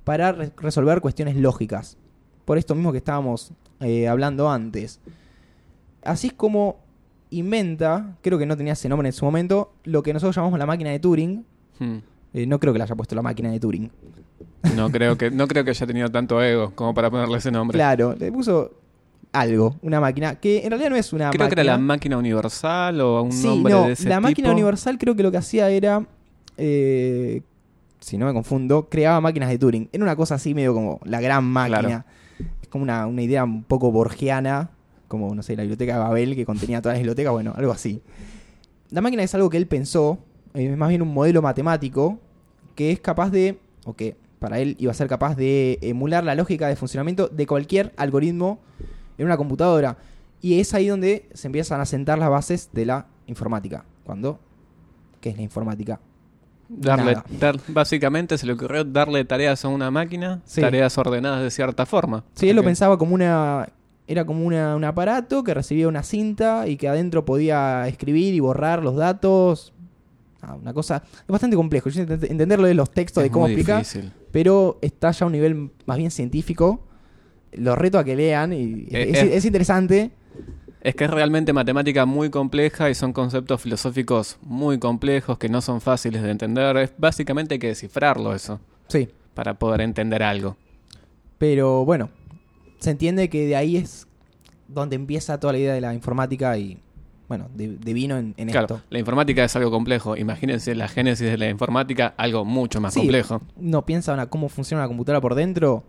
para 0.04 0.32
re- 0.32 0.52
resolver 0.56 1.00
cuestiones 1.00 1.36
lógicas. 1.36 1.96
Por 2.44 2.58
esto 2.58 2.74
mismo 2.74 2.90
que 2.92 2.98
estábamos 2.98 3.52
eh, 3.80 4.08
hablando 4.08 4.50
antes. 4.50 5.00
Así 6.02 6.28
es 6.28 6.32
como 6.32 6.76
inventa, 7.30 8.16
creo 8.22 8.38
que 8.38 8.46
no 8.46 8.56
tenía 8.56 8.72
ese 8.72 8.88
nombre 8.88 9.08
en 9.08 9.12
su 9.12 9.24
momento, 9.24 9.72
lo 9.84 10.02
que 10.02 10.12
nosotros 10.12 10.34
llamamos 10.34 10.58
la 10.58 10.66
máquina 10.66 10.90
de 10.90 10.98
Turing. 10.98 11.44
Hmm. 11.78 11.98
Eh, 12.34 12.46
no 12.46 12.58
creo 12.60 12.72
que 12.72 12.78
le 12.78 12.84
haya 12.84 12.94
puesto 12.94 13.14
la 13.14 13.22
máquina 13.22 13.50
de 13.50 13.60
Turing. 13.60 13.90
No 14.76 14.90
creo 14.90 15.16
que 15.16 15.30
no 15.30 15.46
creo 15.48 15.64
que 15.64 15.70
haya 15.70 15.86
tenido 15.86 16.10
tanto 16.10 16.42
ego 16.42 16.72
como 16.74 16.94
para 16.94 17.10
ponerle 17.10 17.38
ese 17.38 17.50
nombre. 17.50 17.76
Claro, 17.76 18.14
le 18.18 18.30
puso 18.30 18.72
algo, 19.32 19.76
una 19.82 20.00
máquina, 20.00 20.36
que 20.36 20.64
en 20.64 20.70
realidad 20.70 20.90
no 20.90 20.96
es 20.96 21.12
una 21.12 21.30
creo 21.30 21.44
máquina. 21.44 21.48
que 21.48 21.60
era 21.60 21.72
la 21.72 21.78
máquina 21.78 22.16
universal 22.16 23.00
o 23.00 23.22
un 23.22 23.32
sí, 23.32 23.46
nombre 23.46 23.72
no, 23.72 23.86
de 23.86 23.92
ese 23.92 24.08
la 24.08 24.20
máquina 24.20 24.50
universal 24.50 24.98
creo 24.98 25.14
que 25.14 25.22
lo 25.22 25.30
que 25.30 25.36
hacía 25.36 25.70
era, 25.70 26.06
eh, 26.56 27.42
si 28.00 28.18
no 28.18 28.26
me 28.26 28.32
confundo, 28.32 28.88
creaba 28.88 29.20
máquinas 29.20 29.48
de 29.50 29.58
Turing. 29.58 29.88
Era 29.92 30.04
una 30.04 30.16
cosa 30.16 30.36
así 30.36 30.54
medio 30.54 30.74
como 30.74 31.00
la 31.04 31.20
gran 31.20 31.44
máquina. 31.44 31.80
Claro. 31.80 32.04
Es 32.62 32.68
como 32.68 32.82
una, 32.84 33.06
una 33.06 33.22
idea 33.22 33.44
un 33.44 33.64
poco 33.64 33.90
borgiana, 33.90 34.70
como, 35.08 35.34
no 35.34 35.42
sé, 35.42 35.56
la 35.56 35.62
biblioteca 35.62 35.94
de 35.94 35.98
Babel 36.00 36.34
que 36.36 36.44
contenía 36.44 36.80
todas 36.82 36.94
las 36.94 37.00
bibliotecas, 37.00 37.32
bueno, 37.32 37.54
algo 37.56 37.72
así. 37.72 38.02
La 38.90 39.00
máquina 39.00 39.22
es 39.22 39.34
algo 39.34 39.50
que 39.50 39.56
él 39.56 39.66
pensó, 39.66 40.18
es 40.66 40.76
más 40.76 40.88
bien 40.88 41.02
un 41.02 41.12
modelo 41.14 41.42
matemático 41.42 42.18
que 42.74 42.90
es 42.92 43.00
capaz 43.00 43.30
de, 43.30 43.58
o 43.84 43.94
que 43.94 44.16
para 44.38 44.58
él 44.60 44.76
iba 44.78 44.92
a 44.92 44.94
ser 44.94 45.08
capaz 45.08 45.34
de 45.36 45.78
emular 45.82 46.22
la 46.24 46.34
lógica 46.34 46.68
de 46.68 46.76
funcionamiento 46.76 47.28
de 47.28 47.46
cualquier 47.46 47.92
algoritmo 47.96 48.60
en 49.18 49.26
una 49.26 49.36
computadora. 49.36 49.96
Y 50.40 50.60
es 50.60 50.72
ahí 50.74 50.86
donde 50.86 51.28
se 51.34 51.48
empiezan 51.48 51.80
a 51.80 51.84
sentar 51.84 52.18
las 52.18 52.30
bases 52.30 52.70
de 52.72 52.86
la 52.86 53.06
informática. 53.26 53.84
Cuando, 54.04 54.38
¿qué 55.20 55.30
es 55.30 55.36
la 55.36 55.42
informática? 55.42 56.00
Darle, 56.68 57.16
dar- 57.40 57.58
básicamente 57.68 58.36
se 58.38 58.46
le 58.46 58.52
ocurrió 58.52 58.84
darle 58.84 59.24
tareas 59.24 59.64
a 59.64 59.68
una 59.68 59.90
máquina, 59.90 60.40
Sí. 60.44 60.60
tareas 60.60 60.96
ordenadas 60.98 61.42
de 61.42 61.50
cierta 61.50 61.86
forma. 61.86 62.24
Sí, 62.34 62.48
él 62.50 62.56
lo 62.56 62.62
pensaba 62.62 62.98
como 62.98 63.14
una. 63.14 63.68
Era 64.06 64.24
como 64.24 64.44
una- 64.46 64.76
un 64.76 64.84
aparato 64.84 65.42
que 65.44 65.52
recibía 65.52 65.88
una 65.88 66.02
cinta 66.02 66.66
y 66.68 66.76
que 66.76 66.88
adentro 66.88 67.24
podía 67.24 67.86
escribir 67.88 68.34
y 68.34 68.40
borrar 68.40 68.82
los 68.82 68.96
datos. 68.96 69.72
Ah, 70.40 70.54
una 70.54 70.72
cosa. 70.72 71.02
Es 71.04 71.26
bastante 71.26 71.56
complejo. 71.56 71.88
Yo 71.90 72.00
intenté 72.02 72.30
entenderlo 72.30 72.66
de 72.68 72.74
los 72.74 72.90
textos 72.90 73.22
Es 73.22 73.28
de 73.28 73.32
cómo 73.32 73.48
difícil. 73.48 74.12
Pero 74.30 74.78
está 74.82 75.10
ya 75.10 75.24
a 75.24 75.26
un 75.26 75.32
nivel 75.32 75.70
más 75.86 75.98
bien 75.98 76.10
científico. 76.10 76.84
Los 77.52 77.76
reto 77.76 77.98
a 77.98 78.04
que 78.04 78.14
lean 78.14 78.52
y 78.52 78.86
Eh, 78.90 79.10
es, 79.10 79.22
eh. 79.22 79.36
es 79.36 79.44
interesante. 79.44 80.10
Es 80.80 80.94
que 80.94 81.04
es 81.04 81.10
realmente 81.10 81.52
matemática 81.52 82.06
muy 82.06 82.30
compleja 82.30 82.88
y 82.88 82.94
son 82.94 83.12
conceptos 83.12 83.60
filosóficos 83.60 84.38
muy 84.42 84.78
complejos 84.78 85.36
que 85.38 85.48
no 85.48 85.60
son 85.60 85.80
fáciles 85.80 86.22
de 86.22 86.30
entender. 86.30 86.76
Es, 86.76 86.92
básicamente 86.96 87.54
hay 87.54 87.58
que 87.58 87.66
descifrarlo 87.68 88.32
eso 88.32 88.60
Sí. 88.86 89.08
para 89.34 89.54
poder 89.58 89.80
entender 89.80 90.22
algo. 90.22 90.56
Pero 91.38 91.84
bueno, 91.84 92.10
se 92.78 92.90
entiende 92.90 93.28
que 93.28 93.46
de 93.46 93.56
ahí 93.56 93.76
es 93.76 94.06
donde 94.68 94.94
empieza 94.94 95.40
toda 95.40 95.54
la 95.54 95.58
idea 95.58 95.74
de 95.74 95.80
la 95.80 95.94
informática 95.94 96.56
y, 96.58 96.78
bueno, 97.28 97.48
de, 97.54 97.76
de 97.76 97.92
vino 97.92 98.16
en, 98.16 98.34
en 98.38 98.48
Claro, 98.48 98.76
esto. 98.76 98.82
la 98.90 98.98
informática 98.98 99.44
es 99.44 99.54
algo 99.54 99.70
complejo. 99.70 100.16
Imagínense 100.16 100.74
la 100.74 100.88
génesis 100.88 101.26
de 101.30 101.36
la 101.38 101.48
informática, 101.50 102.14
algo 102.16 102.44
mucho 102.44 102.80
más 102.80 102.94
Sí, 102.94 103.00
complejo. 103.00 103.42
Uno 103.56 103.84
piensa 103.84 104.14
una- 104.14 104.26
cómo 104.30 104.48
funciona 104.48 104.82
una 104.82 104.88
computadora 104.88 105.20
por 105.20 105.34
dentro, 105.34 105.84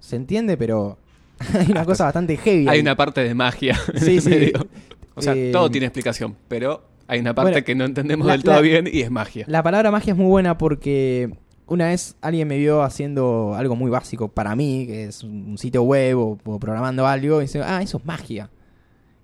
se 0.00 0.16
entiende, 0.16 0.56
pero 0.56 0.98
hay 1.54 1.70
una 1.70 1.84
cosa 1.84 2.04
bastante 2.04 2.36
heavy. 2.36 2.68
Hay 2.68 2.76
ahí. 2.76 2.80
una 2.80 2.96
parte 2.96 3.22
de 3.22 3.34
magia 3.34 3.76
en 3.94 4.00
Sí, 4.00 4.16
el 4.16 4.22
sí. 4.22 4.30
medio. 4.30 4.66
O 5.14 5.22
sea, 5.22 5.34
Eh, 5.34 5.50
todo 5.52 5.70
tiene 5.70 5.86
explicación, 5.86 6.36
pero 6.46 6.84
hay 7.08 7.18
una 7.20 7.34
parte 7.34 7.50
bueno, 7.52 7.64
que 7.64 7.74
no 7.74 7.84
entendemos 7.84 8.26
la- 8.26 8.34
del 8.34 8.44
todo 8.44 8.54
la- 8.54 8.60
bien 8.60 8.88
y 8.92 9.00
es 9.00 9.10
magia. 9.10 9.44
La 9.48 9.62
palabra 9.62 9.90
magia 9.90 10.12
es 10.12 10.16
muy 10.18 10.28
buena 10.28 10.56
porque 10.56 11.30
una 11.66 11.86
vez 11.86 12.16
alguien 12.20 12.46
me 12.46 12.56
vio 12.58 12.82
haciendo 12.82 13.54
algo 13.56 13.74
muy 13.76 13.90
básico 13.90 14.28
para 14.28 14.54
mí, 14.54 14.86
que 14.86 15.04
es 15.06 15.24
un 15.24 15.58
sitio 15.58 15.82
web 15.82 16.16
o, 16.18 16.38
o 16.44 16.58
programando 16.60 17.06
algo, 17.06 17.40
y 17.40 17.44
dice, 17.46 17.60
ah, 17.62 17.82
eso 17.82 17.98
es 17.98 18.04
magia. 18.06 18.50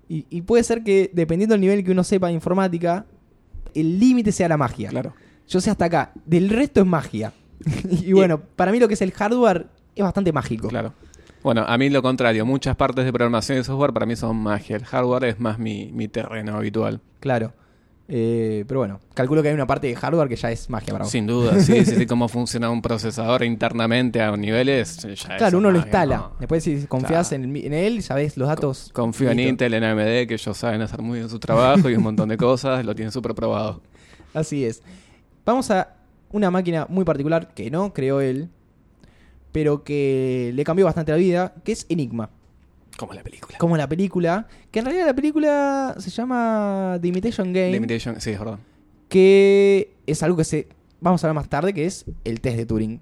Y, 0.08 0.26
y 0.30 0.42
puede 0.42 0.64
ser 0.64 0.84
que, 0.84 1.10
dependiendo 1.12 1.54
del 1.54 1.60
nivel 1.60 1.84
que 1.84 1.90
uno 1.90 2.04
sepa 2.04 2.28
de 2.28 2.34
informática, 2.34 3.06
el 3.74 3.98
límite 3.98 4.32
sea 4.32 4.48
la 4.48 4.56
magia. 4.56 4.90
Claro. 4.90 5.14
Yo 5.48 5.60
sé 5.60 5.70
hasta 5.70 5.86
acá. 5.86 6.12
Del 6.24 6.48
resto 6.48 6.80
es 6.80 6.86
magia. 6.86 7.32
y 7.90 8.12
bueno, 8.12 8.40
para 8.40 8.72
mí 8.72 8.78
lo 8.78 8.88
que 8.88 8.94
es 8.94 9.02
el 9.02 9.12
hardware 9.12 9.66
es 9.94 10.02
bastante 10.02 10.32
mágico. 10.32 10.68
Claro. 10.68 10.92
Bueno, 11.42 11.64
a 11.66 11.76
mí 11.76 11.90
lo 11.90 12.00
contrario, 12.00 12.46
muchas 12.46 12.74
partes 12.74 13.04
de 13.04 13.12
programación 13.12 13.58
y 13.58 13.64
software 13.64 13.92
para 13.92 14.06
mí 14.06 14.16
son 14.16 14.36
magia. 14.36 14.76
El 14.76 14.84
hardware 14.84 15.24
es 15.24 15.40
más 15.40 15.58
mi, 15.58 15.92
mi 15.92 16.08
terreno 16.08 16.56
habitual. 16.56 17.00
Claro. 17.20 17.52
Eh, 18.06 18.64
pero 18.68 18.80
bueno, 18.80 19.00
calculo 19.14 19.42
que 19.42 19.48
hay 19.48 19.54
una 19.54 19.66
parte 19.66 19.86
de 19.86 19.96
hardware 19.96 20.28
que 20.28 20.36
ya 20.36 20.50
es 20.50 20.68
magia 20.68 20.92
para 20.92 21.04
vos. 21.04 21.10
Sin 21.10 21.26
duda, 21.26 21.58
sí, 21.60 21.84
sí, 21.86 21.94
sí, 21.96 22.06
cómo 22.06 22.28
funciona 22.28 22.68
un 22.68 22.82
procesador 22.82 23.42
internamente 23.44 24.20
a 24.20 24.36
niveles. 24.36 24.98
ya 24.98 25.36
Claro, 25.38 25.56
uno 25.58 25.70
lo 25.70 25.78
instala. 25.78 26.16
¿no? 26.18 26.32
Después 26.38 26.62
si 26.64 26.86
confías 26.86 27.28
Claro. 27.30 27.44
en, 27.44 27.56
en 27.56 27.72
él, 27.72 28.02
sabes 28.02 28.36
los 28.36 28.46
datos. 28.48 28.90
Confío 28.92 29.30
en. 29.30 29.40
Intel, 29.40 29.72
en 29.74 29.84
AMD, 29.84 30.26
que 30.28 30.34
ellos 30.34 30.56
saben 30.56 30.82
hacer 30.82 31.00
muy 31.00 31.18
bien 31.20 31.30
su 31.30 31.38
trabajo 31.38 31.88
y 31.88 31.94
un 31.94 32.02
montón 32.02 32.28
de 32.28 32.36
cosas, 32.36 32.84
lo 32.84 32.94
tienen 32.94 33.10
súper 33.12 33.34
probado. 33.34 33.80
Así 34.34 34.64
es. 34.66 34.82
Vamos 35.46 35.70
a 35.70 35.94
una 36.30 36.50
máquina 36.50 36.86
muy 36.90 37.04
particular 37.04 37.54
que 37.54 37.70
no 37.70 37.94
creó 37.94 38.20
él, 38.20 38.48
pero 39.52 39.82
que 39.84 40.50
le 40.54 40.64
cambió 40.64 40.84
bastante 40.84 41.12
la 41.12 41.16
vida, 41.18 41.54
que 41.64 41.72
es 41.72 41.86
Enigma. 41.88 42.28
Como 42.96 43.12
la 43.14 43.22
película. 43.22 43.58
Como 43.58 43.76
la 43.76 43.88
película, 43.88 44.46
que 44.70 44.78
en 44.78 44.84
realidad 44.84 45.06
la 45.06 45.14
película 45.14 45.94
se 45.98 46.10
llama 46.10 46.98
The 47.00 47.08
Imitation 47.08 47.52
Game, 47.52 47.70
The 47.70 47.76
Imitation, 47.76 48.20
sí, 48.20 48.30
es 48.30 48.38
verdad. 48.38 48.58
que 49.08 49.94
es 50.06 50.22
algo 50.22 50.36
que 50.36 50.44
se 50.44 50.68
vamos 51.00 51.22
a 51.22 51.26
hablar 51.28 51.42
más 51.42 51.48
tarde, 51.50 51.74
que 51.74 51.86
es 51.86 52.04
el 52.24 52.40
test 52.40 52.56
de 52.56 52.66
Turing. 52.66 53.00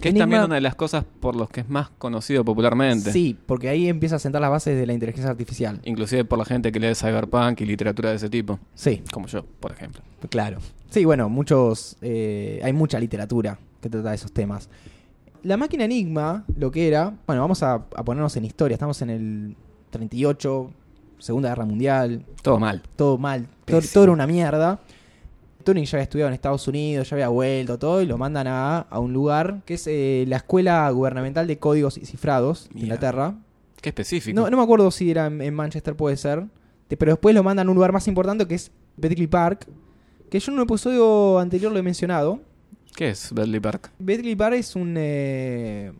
Que 0.00 0.10
es 0.10 0.14
también 0.14 0.42
una 0.42 0.56
de 0.56 0.60
las 0.60 0.74
cosas 0.74 1.04
por 1.20 1.34
los 1.36 1.48
que 1.48 1.60
es 1.60 1.68
más 1.70 1.88
conocido 1.88 2.44
popularmente. 2.44 3.12
Sí, 3.12 3.34
porque 3.46 3.70
ahí 3.70 3.88
empieza 3.88 4.16
a 4.16 4.18
sentar 4.18 4.42
las 4.42 4.50
bases 4.50 4.76
de 4.78 4.84
la 4.86 4.92
inteligencia 4.92 5.30
artificial. 5.30 5.80
Inclusive 5.84 6.26
por 6.26 6.38
la 6.38 6.44
gente 6.44 6.70
que 6.70 6.78
lee 6.78 6.94
cyberpunk 6.94 7.62
y 7.62 7.64
literatura 7.64 8.10
de 8.10 8.16
ese 8.16 8.28
tipo. 8.28 8.58
Sí, 8.74 9.02
Como 9.10 9.26
yo, 9.26 9.46
por 9.58 9.72
ejemplo. 9.72 10.02
claro. 10.28 10.58
Sí, 10.90 11.06
bueno, 11.06 11.30
muchos. 11.30 11.96
eh, 12.02 12.60
hay 12.62 12.74
mucha 12.74 13.00
literatura 13.00 13.58
que 13.80 13.88
trata 13.88 14.10
de 14.10 14.16
esos 14.16 14.32
temas. 14.32 14.68
La 15.46 15.56
máquina 15.56 15.84
Enigma, 15.84 16.44
lo 16.56 16.70
que 16.70 16.88
era. 16.88 17.14
Bueno, 17.26 17.42
vamos 17.42 17.62
a, 17.62 17.74
a 17.74 18.04
ponernos 18.04 18.36
en 18.36 18.44
historia. 18.44 18.74
Estamos 18.74 19.00
en 19.02 19.10
el 19.10 19.56
38, 19.90 20.70
Segunda 21.18 21.50
Guerra 21.50 21.64
Mundial. 21.64 22.24
Todo 22.42 22.58
mal. 22.58 22.82
Todo 22.96 23.16
mal. 23.18 23.46
Todo, 23.64 24.02
era 24.02 24.12
una 24.12 24.26
mierda. 24.26 24.80
Turing 25.64 25.84
ya 25.84 25.96
había 25.98 26.02
estudiado 26.04 26.28
en 26.28 26.34
Estados 26.34 26.66
Unidos, 26.68 27.10
ya 27.10 27.16
había 27.16 27.28
vuelto 27.28 27.78
todo, 27.78 28.00
y 28.02 28.06
lo 28.06 28.16
mandan 28.18 28.46
a, 28.46 28.78
a 28.78 28.98
un 29.00 29.12
lugar 29.12 29.62
que 29.64 29.74
es 29.74 29.86
eh, 29.88 30.24
la 30.28 30.36
Escuela 30.36 30.88
Gubernamental 30.90 31.46
de 31.46 31.58
Códigos 31.58 31.96
y 31.98 32.06
Cifrados 32.06 32.68
de. 32.72 32.80
Inglaterra. 32.80 33.34
Qué 33.80 33.88
específico. 33.90 34.34
No, 34.40 34.48
no 34.50 34.56
me 34.56 34.62
acuerdo 34.62 34.90
si 34.90 35.10
era 35.10 35.26
en, 35.26 35.40
en 35.42 35.54
Manchester, 35.54 35.94
puede 35.96 36.16
ser. 36.16 36.44
Te- 36.88 36.96
Pero 36.96 37.12
después 37.12 37.34
lo 37.34 37.42
mandan 37.42 37.66
a 37.66 37.70
un 37.70 37.74
lugar 37.76 37.92
más 37.92 38.06
importante 38.08 38.46
que 38.46 38.54
es 38.56 38.70
Bletchley 38.96 39.26
Park. 39.26 39.66
Que 40.30 40.38
yo 40.40 40.50
en 40.52 40.58
un 40.58 40.64
episodio 40.64 41.38
anterior 41.38 41.70
lo 41.72 41.78
he 41.78 41.82
mencionado. 41.82 42.40
¿Qué 42.96 43.10
es 43.10 43.30
Bradley 43.32 43.60
Park? 43.60 43.90
Bletchley 44.00 44.34
Park 44.34 44.54
es 44.56 44.74
un. 44.74 44.94
eh, 44.98 45.92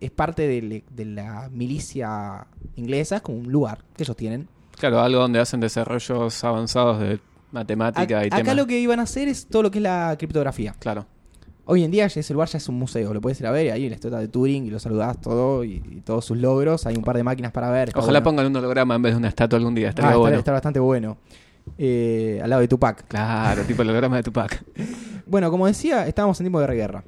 es 0.00 0.10
parte 0.10 0.46
de, 0.46 0.82
de 0.88 1.04
la 1.04 1.48
milicia 1.52 2.46
inglesa, 2.76 3.16
es 3.16 3.22
como 3.22 3.38
un 3.38 3.50
lugar 3.50 3.78
que 3.96 4.02
ellos 4.04 4.16
tienen. 4.16 4.48
Claro, 4.78 5.00
algo 5.00 5.20
donde 5.20 5.38
hacen 5.40 5.58
desarrollos 5.60 6.44
avanzados 6.44 7.00
de 7.00 7.18
matemática 7.50 8.22
Ac- 8.22 8.28
y 8.36 8.40
acá 8.40 8.54
lo 8.54 8.66
que 8.66 8.78
iban 8.78 9.00
a 9.00 9.04
hacer 9.04 9.26
es 9.28 9.46
todo 9.46 9.62
lo 9.64 9.70
que 9.70 9.78
es 9.78 9.82
la 9.82 10.14
criptografía. 10.18 10.74
Claro. 10.78 11.06
Hoy 11.64 11.82
en 11.82 11.90
día 11.90 12.04
ese 12.04 12.32
lugar 12.32 12.48
ya 12.48 12.58
es 12.58 12.68
un 12.68 12.78
museo, 12.78 13.12
lo 13.12 13.20
puedes 13.20 13.40
ir 13.40 13.46
a 13.46 13.50
ver, 13.50 13.66
y 13.66 13.70
ahí 13.70 13.88
la 13.88 13.96
estatua 13.96 14.20
de 14.20 14.28
Turing 14.28 14.66
y 14.66 14.70
lo 14.70 14.78
saludás 14.78 15.20
todo 15.20 15.64
y, 15.64 15.82
y 15.90 16.00
todos 16.04 16.24
sus 16.24 16.36
logros. 16.38 16.86
Hay 16.86 16.94
un 16.94 17.02
par 17.02 17.16
de 17.16 17.24
máquinas 17.24 17.50
para 17.50 17.70
ver. 17.70 17.90
Ojalá 17.94 18.20
bueno. 18.20 18.24
pongan 18.24 18.46
un 18.46 18.56
holograma 18.56 18.94
en 18.94 19.02
vez 19.02 19.12
de 19.14 19.16
una 19.18 19.28
estatua 19.28 19.58
algún 19.58 19.74
día. 19.74 19.86
Ah, 19.86 19.90
Estaría 19.90 20.10
está, 20.10 20.18
bueno. 20.20 20.38
está 20.38 20.52
bastante 20.52 20.78
bueno. 20.78 21.16
Eh, 21.78 22.38
al 22.40 22.50
lado 22.50 22.60
de 22.62 22.68
Tupac. 22.68 23.08
Claro, 23.08 23.62
tipo 23.64 23.82
el 23.82 23.88
holograma 23.88 24.16
de 24.16 24.22
Tupac. 24.22 24.62
Bueno, 25.26 25.50
como 25.50 25.66
decía, 25.66 26.06
estábamos 26.06 26.40
en 26.40 26.44
tiempo 26.44 26.60
de 26.60 26.74
guerra. 26.74 27.04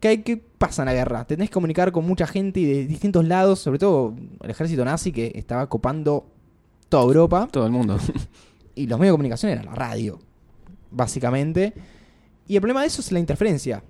¿Qué, 0.00 0.08
hay- 0.08 0.18
¿Qué 0.22 0.36
pasa 0.36 0.82
en 0.82 0.86
la 0.86 0.94
guerra? 0.94 1.24
Te 1.24 1.34
tenés 1.36 1.48
que 1.50 1.54
comunicar 1.54 1.90
con 1.92 2.06
mucha 2.06 2.26
gente 2.26 2.60
y 2.60 2.64
de 2.66 2.86
distintos 2.86 3.24
lados, 3.26 3.58
sobre 3.58 3.78
todo 3.78 4.14
el 4.42 4.50
ejército 4.50 4.84
nazi 4.84 5.12
que 5.12 5.32
estaba 5.34 5.66
copando 5.68 6.26
toda 6.88 7.04
Europa. 7.04 7.48
Todo 7.50 7.66
el 7.66 7.72
mundo. 7.72 7.98
Y 8.76 8.88
los 8.88 8.98
medios 8.98 9.12
de 9.12 9.14
comunicación 9.14 9.52
eran 9.52 9.66
la 9.66 9.74
radio, 9.76 10.18
básicamente. 10.90 11.72
Y 12.48 12.56
el 12.56 12.60
problema 12.60 12.80
de 12.80 12.88
eso 12.88 13.00
es 13.00 13.12
la 13.12 13.20
interferencia. 13.20 13.82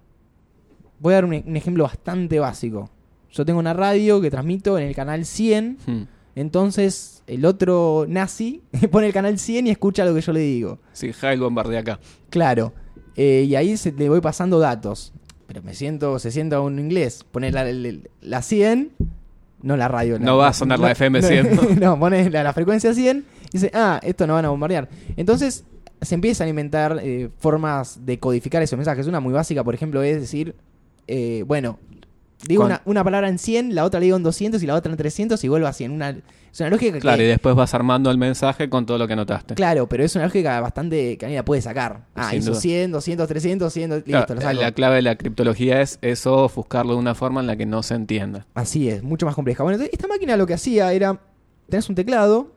Voy 1.00 1.12
a 1.12 1.16
dar 1.16 1.24
un, 1.24 1.42
un 1.46 1.56
ejemplo 1.56 1.84
bastante 1.84 2.38
básico. 2.38 2.90
Yo 3.30 3.44
tengo 3.46 3.58
una 3.58 3.72
radio 3.72 4.20
que 4.20 4.30
transmito 4.30 4.78
en 4.78 4.86
el 4.86 4.94
canal 4.94 5.24
100. 5.24 5.78
Hmm. 5.86 6.02
Entonces 6.36 7.22
el 7.26 7.44
otro 7.46 8.04
nazi 8.08 8.62
pone 8.90 9.06
el 9.06 9.12
canal 9.12 9.38
100 9.38 9.68
y 9.68 9.70
escucha 9.70 10.04
lo 10.04 10.14
que 10.14 10.20
yo 10.20 10.32
le 10.32 10.40
digo. 10.40 10.78
Sí, 10.92 11.12
Jail 11.12 11.40
bombardea 11.40 11.80
acá. 11.80 12.00
Claro. 12.30 12.72
Eh, 13.16 13.44
y 13.48 13.54
ahí 13.56 13.76
se, 13.76 13.92
le 13.92 14.08
voy 14.08 14.20
pasando 14.20 14.58
datos. 14.58 15.12
Pero 15.46 15.62
me 15.62 15.74
siento, 15.74 16.18
se 16.18 16.30
sienta 16.30 16.60
un 16.60 16.78
inglés. 16.78 17.24
Pone 17.30 17.50
la, 17.52 17.64
la- 17.64 17.92
la 18.22 18.42
100, 18.42 18.92
no 19.62 19.76
la 19.76 19.88
radio. 19.88 20.18
la- 20.18 20.24
No 20.24 20.36
va 20.38 20.48
a 20.48 20.52
sonar 20.52 20.78
la 20.78 20.90
FM 20.92 21.22
100, 21.22 21.56
No, 21.80 21.90
no, 21.92 21.98
pone 22.00 22.28
la, 22.30 22.42
la 22.42 22.52
frecuencia 22.52 22.92
100 22.94 23.24
y 23.48 23.50
dice, 23.52 23.70
ah, 23.74 24.00
esto 24.02 24.26
no 24.26 24.34
van 24.34 24.44
a 24.46 24.48
bombardear. 24.50 24.88
Entonces 25.16 25.64
se 26.00 26.14
empiezan 26.14 26.46
a 26.46 26.50
inventar 26.50 26.98
eh, 27.02 27.30
formas 27.38 28.04
de 28.04 28.18
codificar 28.18 28.62
esos 28.62 28.76
mensajes. 28.76 29.06
Una 29.06 29.20
muy 29.20 29.32
básica, 29.32 29.62
por 29.64 29.74
ejemplo, 29.74 30.02
es 30.02 30.20
decir, 30.20 30.54
eh, 31.06 31.44
bueno, 31.46 31.78
digo 32.46 32.62
Con- 32.62 32.72
una, 32.72 32.82
una 32.84 33.04
palabra 33.04 33.28
en 33.28 33.38
100, 33.38 33.74
la 33.74 33.84
otra 33.84 34.00
la 34.00 34.04
digo 34.04 34.16
en 34.16 34.22
200 34.22 34.62
y 34.62 34.66
la 34.66 34.74
otra 34.74 34.90
en 34.92 34.96
300 34.98 35.42
y 35.44 35.48
vuelvo 35.48 35.66
a 35.66 35.72
100. 35.72 35.90
Una, 35.92 36.10
es 36.10 36.60
una 36.60 36.70
lógica 36.70 36.98
Claro, 37.00 37.18
que... 37.18 37.24
y 37.24 37.26
después 37.28 37.54
vas 37.54 37.74
armando 37.74 38.10
el 38.10 38.18
mensaje 38.18 38.68
con 38.68 38.86
todo 38.86 38.98
lo 38.98 39.06
que 39.06 39.14
anotaste. 39.14 39.54
Claro, 39.54 39.88
pero 39.88 40.04
es 40.04 40.14
una 40.14 40.24
lógica 40.26 40.60
bastante 40.60 41.16
que 41.18 41.26
alguien 41.26 41.38
la 41.38 41.44
puede 41.44 41.62
sacar. 41.62 42.06
Ah, 42.14 42.30
Sin 42.30 42.40
hizo 42.40 42.50
duda. 42.50 42.60
100, 42.60 42.92
200, 42.92 43.28
300, 43.28 43.72
100, 43.72 43.90
listo, 43.90 44.04
Claro, 44.10 44.34
lo 44.34 44.40
saco. 44.40 44.60
la 44.60 44.72
clave 44.72 44.96
de 44.96 45.02
la 45.02 45.16
criptología 45.16 45.80
es 45.80 45.98
eso, 46.02 46.44
ofuscarlo 46.44 46.92
de 46.92 46.98
una 46.98 47.14
forma 47.14 47.40
en 47.40 47.46
la 47.46 47.56
que 47.56 47.66
no 47.66 47.82
se 47.82 47.94
entienda. 47.94 48.46
Así 48.54 48.88
es, 48.88 49.02
mucho 49.02 49.26
más 49.26 49.34
compleja. 49.34 49.62
Bueno, 49.64 49.82
esta 49.90 50.06
máquina 50.06 50.36
lo 50.36 50.46
que 50.46 50.54
hacía 50.54 50.92
era, 50.92 51.18
tenés 51.68 51.88
un 51.88 51.94
teclado, 51.94 52.52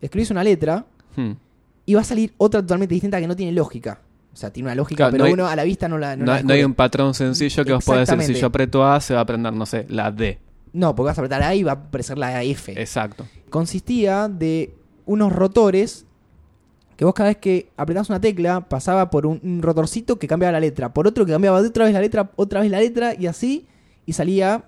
escribís 0.00 0.30
una 0.30 0.44
letra 0.44 0.84
Hmm. 1.16 1.32
y 1.84 1.94
va 1.94 2.00
a 2.00 2.04
salir 2.04 2.32
otra 2.38 2.60
totalmente 2.62 2.94
distinta 2.94 3.20
que 3.20 3.26
no 3.26 3.36
tiene 3.36 3.52
lógica. 3.52 4.00
O 4.32 4.36
sea, 4.36 4.50
tiene 4.50 4.68
una 4.68 4.74
lógica, 4.74 4.96
Claro, 4.96 5.12
pero 5.12 5.24
no 5.24 5.26
hay- 5.26 5.32
uno 5.34 5.46
a 5.46 5.54
la 5.56 5.64
vista 5.64 5.88
no 5.88 5.98
la... 5.98 6.16
No, 6.16 6.24
No, 6.24 6.32
la 6.32 6.42
no 6.42 6.54
hay 6.54 6.64
un 6.64 6.74
patrón 6.74 7.12
sencillo 7.14 7.64
que 7.64 7.72
vos 7.72 7.84
podés 7.84 8.08
decir, 8.08 8.34
si 8.34 8.40
yo 8.40 8.46
aprieto 8.46 8.84
A, 8.86 9.00
se 9.00 9.12
va 9.14 9.20
a 9.20 9.22
aprender, 9.24 9.52
no 9.52 9.66
sé, 9.66 9.84
la 9.90 10.10
D. 10.10 10.38
No, 10.72 10.94
porque 10.94 11.08
vas 11.08 11.18
a 11.18 11.20
apretar 11.20 11.42
A 11.42 11.54
y 11.54 11.62
va 11.62 11.72
a 11.72 11.74
aparecer 11.74 12.16
la 12.16 12.42
F. 12.42 12.72
Exacto. 12.80 13.26
Consistía 13.50 14.28
de 14.28 14.74
unos 15.04 15.32
rotores 15.32 16.06
que 16.96 17.04
vos 17.04 17.12
cada 17.14 17.28
vez 17.30 17.36
que 17.38 17.70
apretabas 17.76 18.08
una 18.08 18.20
tecla 18.20 18.68
pasaba 18.68 19.10
por 19.10 19.26
un, 19.26 19.38
un 19.42 19.60
rotorcito 19.60 20.18
que 20.18 20.26
cambiaba 20.28 20.52
la 20.52 20.60
letra, 20.60 20.94
por 20.94 21.06
otro 21.06 21.26
que 21.26 21.32
cambiaba 21.32 21.60
de 21.60 21.68
otra 21.68 21.84
vez 21.84 21.92
la 21.92 22.00
letra, 22.00 22.30
otra 22.36 22.60
vez 22.60 22.70
la 22.70 22.80
letra 22.80 23.14
y 23.18 23.26
así, 23.26 23.66
y 24.06 24.12
salía 24.14 24.64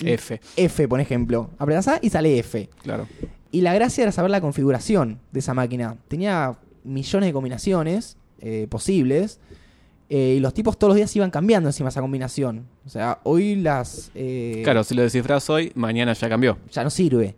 F, 0.00 0.40
F, 0.56 0.88
por 0.88 1.00
ejemplo. 1.00 1.50
Apretás 1.58 1.88
A 1.88 1.98
y 2.02 2.10
sale 2.10 2.38
F. 2.38 2.68
claro. 2.82 3.06
Y 3.52 3.62
la 3.62 3.74
gracia 3.74 4.02
era 4.02 4.12
saber 4.12 4.30
la 4.30 4.40
configuración 4.40 5.18
de 5.32 5.40
esa 5.40 5.54
máquina. 5.54 5.96
Tenía 6.06 6.56
millones 6.84 7.28
de 7.28 7.32
combinaciones 7.32 8.16
eh, 8.40 8.66
posibles. 8.70 9.38
eh, 10.08 10.34
y 10.36 10.40
los 10.40 10.52
tipos 10.54 10.78
todos 10.78 10.90
los 10.90 10.96
días 10.96 11.14
iban 11.16 11.30
cambiando 11.30 11.68
encima 11.68 11.88
esa 11.90 12.00
combinación. 12.00 12.66
O 12.84 12.88
sea, 12.88 13.18
hoy 13.22 13.54
las... 13.56 14.10
eh, 14.14 14.60
Claro, 14.64 14.82
si 14.84 14.94
lo 14.94 15.02
descifras 15.02 15.48
hoy, 15.50 15.72
mañana 15.74 16.12
ya 16.14 16.28
cambió. 16.28 16.58
Ya 16.72 16.82
no 16.82 16.90
sirve. 16.90 17.36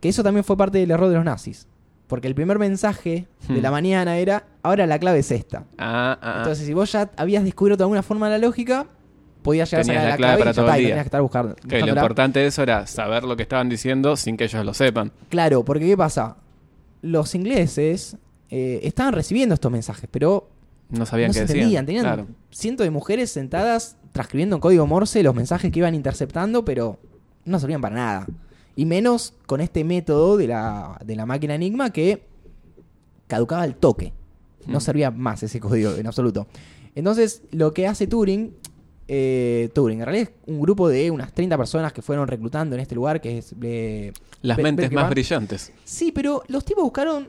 Que 0.00 0.08
eso 0.08 0.22
también 0.22 0.44
fue 0.44 0.56
parte 0.56 0.78
del 0.78 0.90
error 0.90 1.08
de 1.08 1.16
los 1.16 1.24
nazis. 1.24 1.66
Porque 2.06 2.26
el 2.28 2.34
primer 2.34 2.58
mensaje 2.58 3.26
de 3.48 3.54
Hmm. 3.58 3.62
la 3.62 3.70
mañana 3.70 4.16
era, 4.16 4.46
ahora 4.62 4.86
la 4.86 4.98
clave 4.98 5.18
es 5.18 5.30
esta. 5.30 5.64
Ah, 5.76 6.16
ah, 6.16 6.18
ah. 6.22 6.34
Entonces, 6.38 6.66
si 6.66 6.72
vos 6.72 6.90
ya 6.92 7.10
habías 7.16 7.44
descubierto 7.44 7.78
de 7.78 7.84
alguna 7.84 8.02
forma 8.02 8.30
la 8.30 8.38
lógica, 8.38 8.86
podías 9.42 9.70
llegar 9.70 9.82
a 9.82 9.84
sacar 9.84 10.02
la 10.04 10.08
la 10.10 10.16
clave 10.16 10.36
clave, 10.36 10.38
para 10.38 10.50
y 10.50 10.54
todo 10.54 10.66
el 10.68 10.72
día. 10.78 10.88
tenías 10.88 11.04
que 11.04 11.08
estar 11.08 11.20
buscando. 11.22 11.56
Lo 11.64 11.86
importante 11.88 12.40
de 12.40 12.46
eso 12.46 12.62
era 12.62 12.86
saber 12.86 13.24
lo 13.24 13.36
que 13.36 13.42
estaban 13.42 13.68
diciendo 13.68 14.16
sin 14.16 14.38
que 14.38 14.44
ellos 14.44 14.64
lo 14.64 14.72
sepan. 14.72 15.12
Claro, 15.28 15.64
porque 15.66 15.84
¿qué 15.86 15.96
pasa? 15.98 16.36
Los 17.02 17.34
ingleses 17.34 18.16
eh, 18.50 18.80
estaban 18.82 19.12
recibiendo 19.12 19.54
estos 19.54 19.70
mensajes, 19.70 20.08
pero 20.10 20.48
No 20.90 21.04
sabían 21.06 21.28
no 21.28 21.32
qué 21.34 21.40
se 21.40 21.46
decían. 21.46 21.58
entendían. 21.58 21.86
Tenían 21.86 22.04
Claro. 22.04 22.26
cientos 22.50 22.84
de 22.84 22.90
mujeres 22.90 23.30
sentadas 23.30 23.96
transcribiendo 24.12 24.56
en 24.56 24.60
código 24.60 24.86
Morse 24.86 25.22
los 25.22 25.34
mensajes 25.34 25.70
que 25.70 25.78
iban 25.78 25.94
interceptando, 25.94 26.64
pero 26.64 26.98
no 27.44 27.58
servían 27.60 27.80
para 27.80 27.94
nada. 27.94 28.26
Y 28.74 28.86
menos 28.86 29.34
con 29.46 29.60
este 29.60 29.84
método 29.84 30.36
de 30.36 30.46
la, 30.48 30.98
de 31.04 31.16
la 31.16 31.26
máquina 31.26 31.54
Enigma 31.54 31.90
que 31.90 32.22
caducaba 33.26 33.62
al 33.62 33.76
toque. 33.76 34.12
No 34.66 34.78
Mm. 34.78 34.80
servía 34.80 35.10
más 35.10 35.42
ese 35.42 35.60
código 35.60 35.92
en 35.94 36.06
absoluto. 36.06 36.46
Entonces, 36.94 37.42
lo 37.52 37.72
que 37.72 37.86
hace 37.86 38.06
Turing, 38.06 38.54
eh, 39.08 39.70
Turing, 39.74 40.00
en 40.00 40.04
realidad 40.06 40.28
es 40.30 40.52
un 40.52 40.60
grupo 40.60 40.88
de 40.88 41.10
unas 41.10 41.32
30 41.32 41.56
personas 41.56 41.92
que 41.92 42.02
fueron 42.02 42.28
reclutando 42.28 42.74
en 42.74 42.80
este 42.80 42.94
lugar, 42.94 43.20
que 43.20 43.38
es... 43.38 43.54
eh, 43.62 44.12
Las 44.42 44.58
mentes 44.58 44.90
más 44.92 45.08
brillantes. 45.10 45.72
Sí, 45.84 46.12
pero 46.12 46.42
los 46.48 46.64
tipos 46.64 46.84
buscaron 46.84 47.28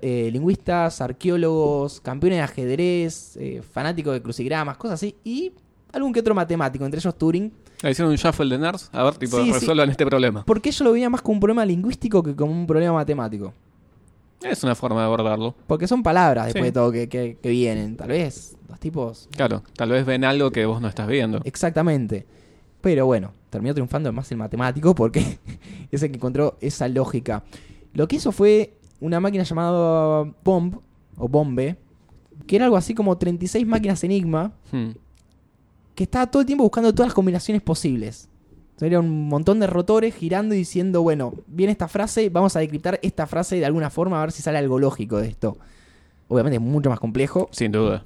eh, 0.00 0.30
lingüistas, 0.32 1.00
arqueólogos, 1.00 2.00
campeones 2.00 2.38
de 2.38 2.42
ajedrez, 2.42 3.36
eh, 3.36 3.62
fanáticos 3.62 4.12
de 4.14 4.22
crucigramas, 4.22 4.76
cosas 4.76 4.94
así, 4.94 5.14
y 5.24 5.52
algún 5.92 6.12
que 6.12 6.20
otro 6.20 6.34
matemático, 6.34 6.84
entre 6.84 6.98
ellos 7.00 7.16
Turing, 7.16 7.52
Ah, 7.84 7.90
Hicieron 7.90 8.12
un 8.12 8.16
shuffle 8.16 8.48
de 8.48 8.58
nerds. 8.58 8.88
A 8.92 9.02
ver, 9.02 9.14
tipo, 9.16 9.38
Sí, 9.38 9.46
sí. 9.46 9.52
resuelvan 9.54 9.90
este 9.90 10.06
problema. 10.06 10.44
porque 10.44 10.68
ellos 10.68 10.82
lo 10.82 10.92
veían 10.92 11.10
más 11.10 11.20
como 11.20 11.34
un 11.34 11.40
problema 11.40 11.64
lingüístico 11.66 12.22
que 12.22 12.36
como 12.36 12.52
un 12.52 12.64
problema 12.64 12.92
matemático. 12.94 13.52
Es 14.40 14.62
una 14.62 14.76
forma 14.76 15.00
de 15.00 15.06
abordarlo. 15.06 15.56
Porque 15.66 15.88
son 15.88 16.00
palabras, 16.02 16.44
después 16.46 16.62
Sí. 16.62 16.66
de 16.66 16.72
todo, 16.72 16.92
que, 16.92 17.08
que- 17.08 17.36
que 17.42 17.48
vienen. 17.48 17.96
Tal 17.96 18.08
vez 18.08 18.56
los 18.68 18.78
tipos... 18.78 19.28
Claro, 19.32 19.64
tal 19.74 19.90
vez 19.90 20.06
ven 20.06 20.24
algo 20.24 20.52
que 20.52 20.64
vos 20.64 20.80
no 20.80 20.86
estás 20.86 21.08
viendo. 21.08 21.40
Exactamente. 21.44 22.24
Pero 22.80 23.04
bueno, 23.06 23.32
terminó 23.50 23.74
triunfando 23.74 24.12
más 24.12 24.30
el 24.30 24.38
matemático 24.38 24.94
porque 24.94 25.38
es 25.90 26.02
el 26.04 26.10
que 26.10 26.16
encontró 26.18 26.56
esa 26.60 26.86
lógica. 26.86 27.42
Lo 27.94 28.06
que 28.06 28.14
hizo 28.16 28.30
fue 28.30 28.74
una 29.02 29.20
máquina 29.20 29.44
llamada 29.44 30.24
Bomb, 30.44 30.76
o 31.16 31.28
Bombe, 31.28 31.76
que 32.46 32.56
era 32.56 32.64
algo 32.64 32.76
así 32.76 32.94
como 32.94 33.16
36 33.18 33.66
máquinas 33.66 34.02
Enigma, 34.04 34.52
Hmm. 34.72 34.90
que 35.94 36.04
estaba 36.04 36.26
todo 36.30 36.40
el 36.40 36.46
tiempo 36.46 36.64
buscando 36.64 36.92
todas 36.94 37.08
las 37.08 37.14
combinaciones 37.14 37.62
posibles. 37.62 38.28
Era 38.80 38.98
un 38.98 39.28
montón 39.28 39.60
de 39.60 39.68
rotores 39.68 40.14
girando 40.14 40.54
y 40.54 40.58
diciendo, 40.58 41.02
bueno, 41.02 41.34
viene 41.46 41.70
esta 41.70 41.86
frase, 41.86 42.30
vamos 42.30 42.56
a 42.56 42.60
decriptar 42.60 42.98
esta 43.02 43.26
frase 43.28 43.56
de 43.56 43.64
alguna 43.66 43.90
forma 43.90 44.18
a 44.18 44.22
ver 44.22 44.32
si 44.32 44.42
sale 44.42 44.58
algo 44.58 44.78
lógico 44.80 45.18
de 45.18 45.28
esto. 45.28 45.56
Obviamente 46.26 46.56
es 46.56 46.62
mucho 46.62 46.90
más 46.90 46.98
complejo 46.98 47.48
Sin 47.52 47.70
duda. 47.70 48.02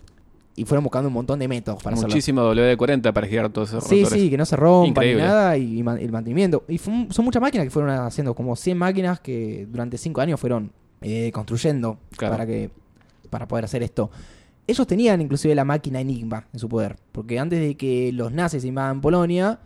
y 0.54 0.64
fueron 0.66 0.84
buscando 0.84 1.08
un 1.08 1.14
montón 1.14 1.38
de 1.38 1.48
métodos 1.48 1.82
para. 1.82 1.96
Muchísimo 1.96 2.42
WD-40 2.52 3.12
para 3.14 3.26
girar 3.26 3.48
todos 3.50 3.70
esos 3.70 3.84
Sí, 3.84 4.02
rotores. 4.02 4.22
sí, 4.22 4.28
que 4.28 4.36
no 4.36 4.44
se 4.44 4.56
rompan 4.56 5.06
ni 5.06 5.14
nada 5.14 5.56
y, 5.56 5.82
man- 5.82 5.98
el 5.98 6.12
mantenimiento. 6.12 6.64
Y 6.68 6.76
fue 6.76 7.06
son 7.08 7.24
muchas 7.24 7.40
máquinas 7.40 7.64
que 7.64 7.70
fueron 7.70 7.90
haciendo, 7.92 8.34
como 8.34 8.54
100 8.54 8.76
máquinas 8.76 9.18
que 9.20 9.66
durante 9.70 9.96
5 9.96 10.20
años 10.20 10.38
fueron 10.38 10.72
eh, 11.02 11.30
construyendo 11.32 11.98
Claro. 12.16 12.34
para, 12.34 12.46
que, 12.46 12.70
para 13.30 13.46
poder 13.48 13.64
hacer 13.66 13.82
esto. 13.82 14.10
Ellos 14.66 14.86
tenían 14.86 15.20
inclusive 15.20 15.54
la 15.54 15.64
máquina 15.64 16.00
Enigma 16.00 16.46
en 16.52 16.58
su 16.58 16.68
poder, 16.68 16.96
porque 17.12 17.38
antes 17.38 17.60
de 17.60 17.76
que 17.76 18.10
los 18.12 18.32
nazis 18.32 18.64
invadan 18.64 19.00
Polonia, 19.00 19.60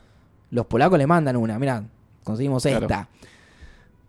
los 0.50 0.66
polacos 0.66 0.98
le 0.98 1.06
mandan 1.06 1.36
una, 1.36 1.58
mirá, 1.58 1.84
conseguimos 2.24 2.62
Claro. 2.62 2.80
esta. 2.86 3.08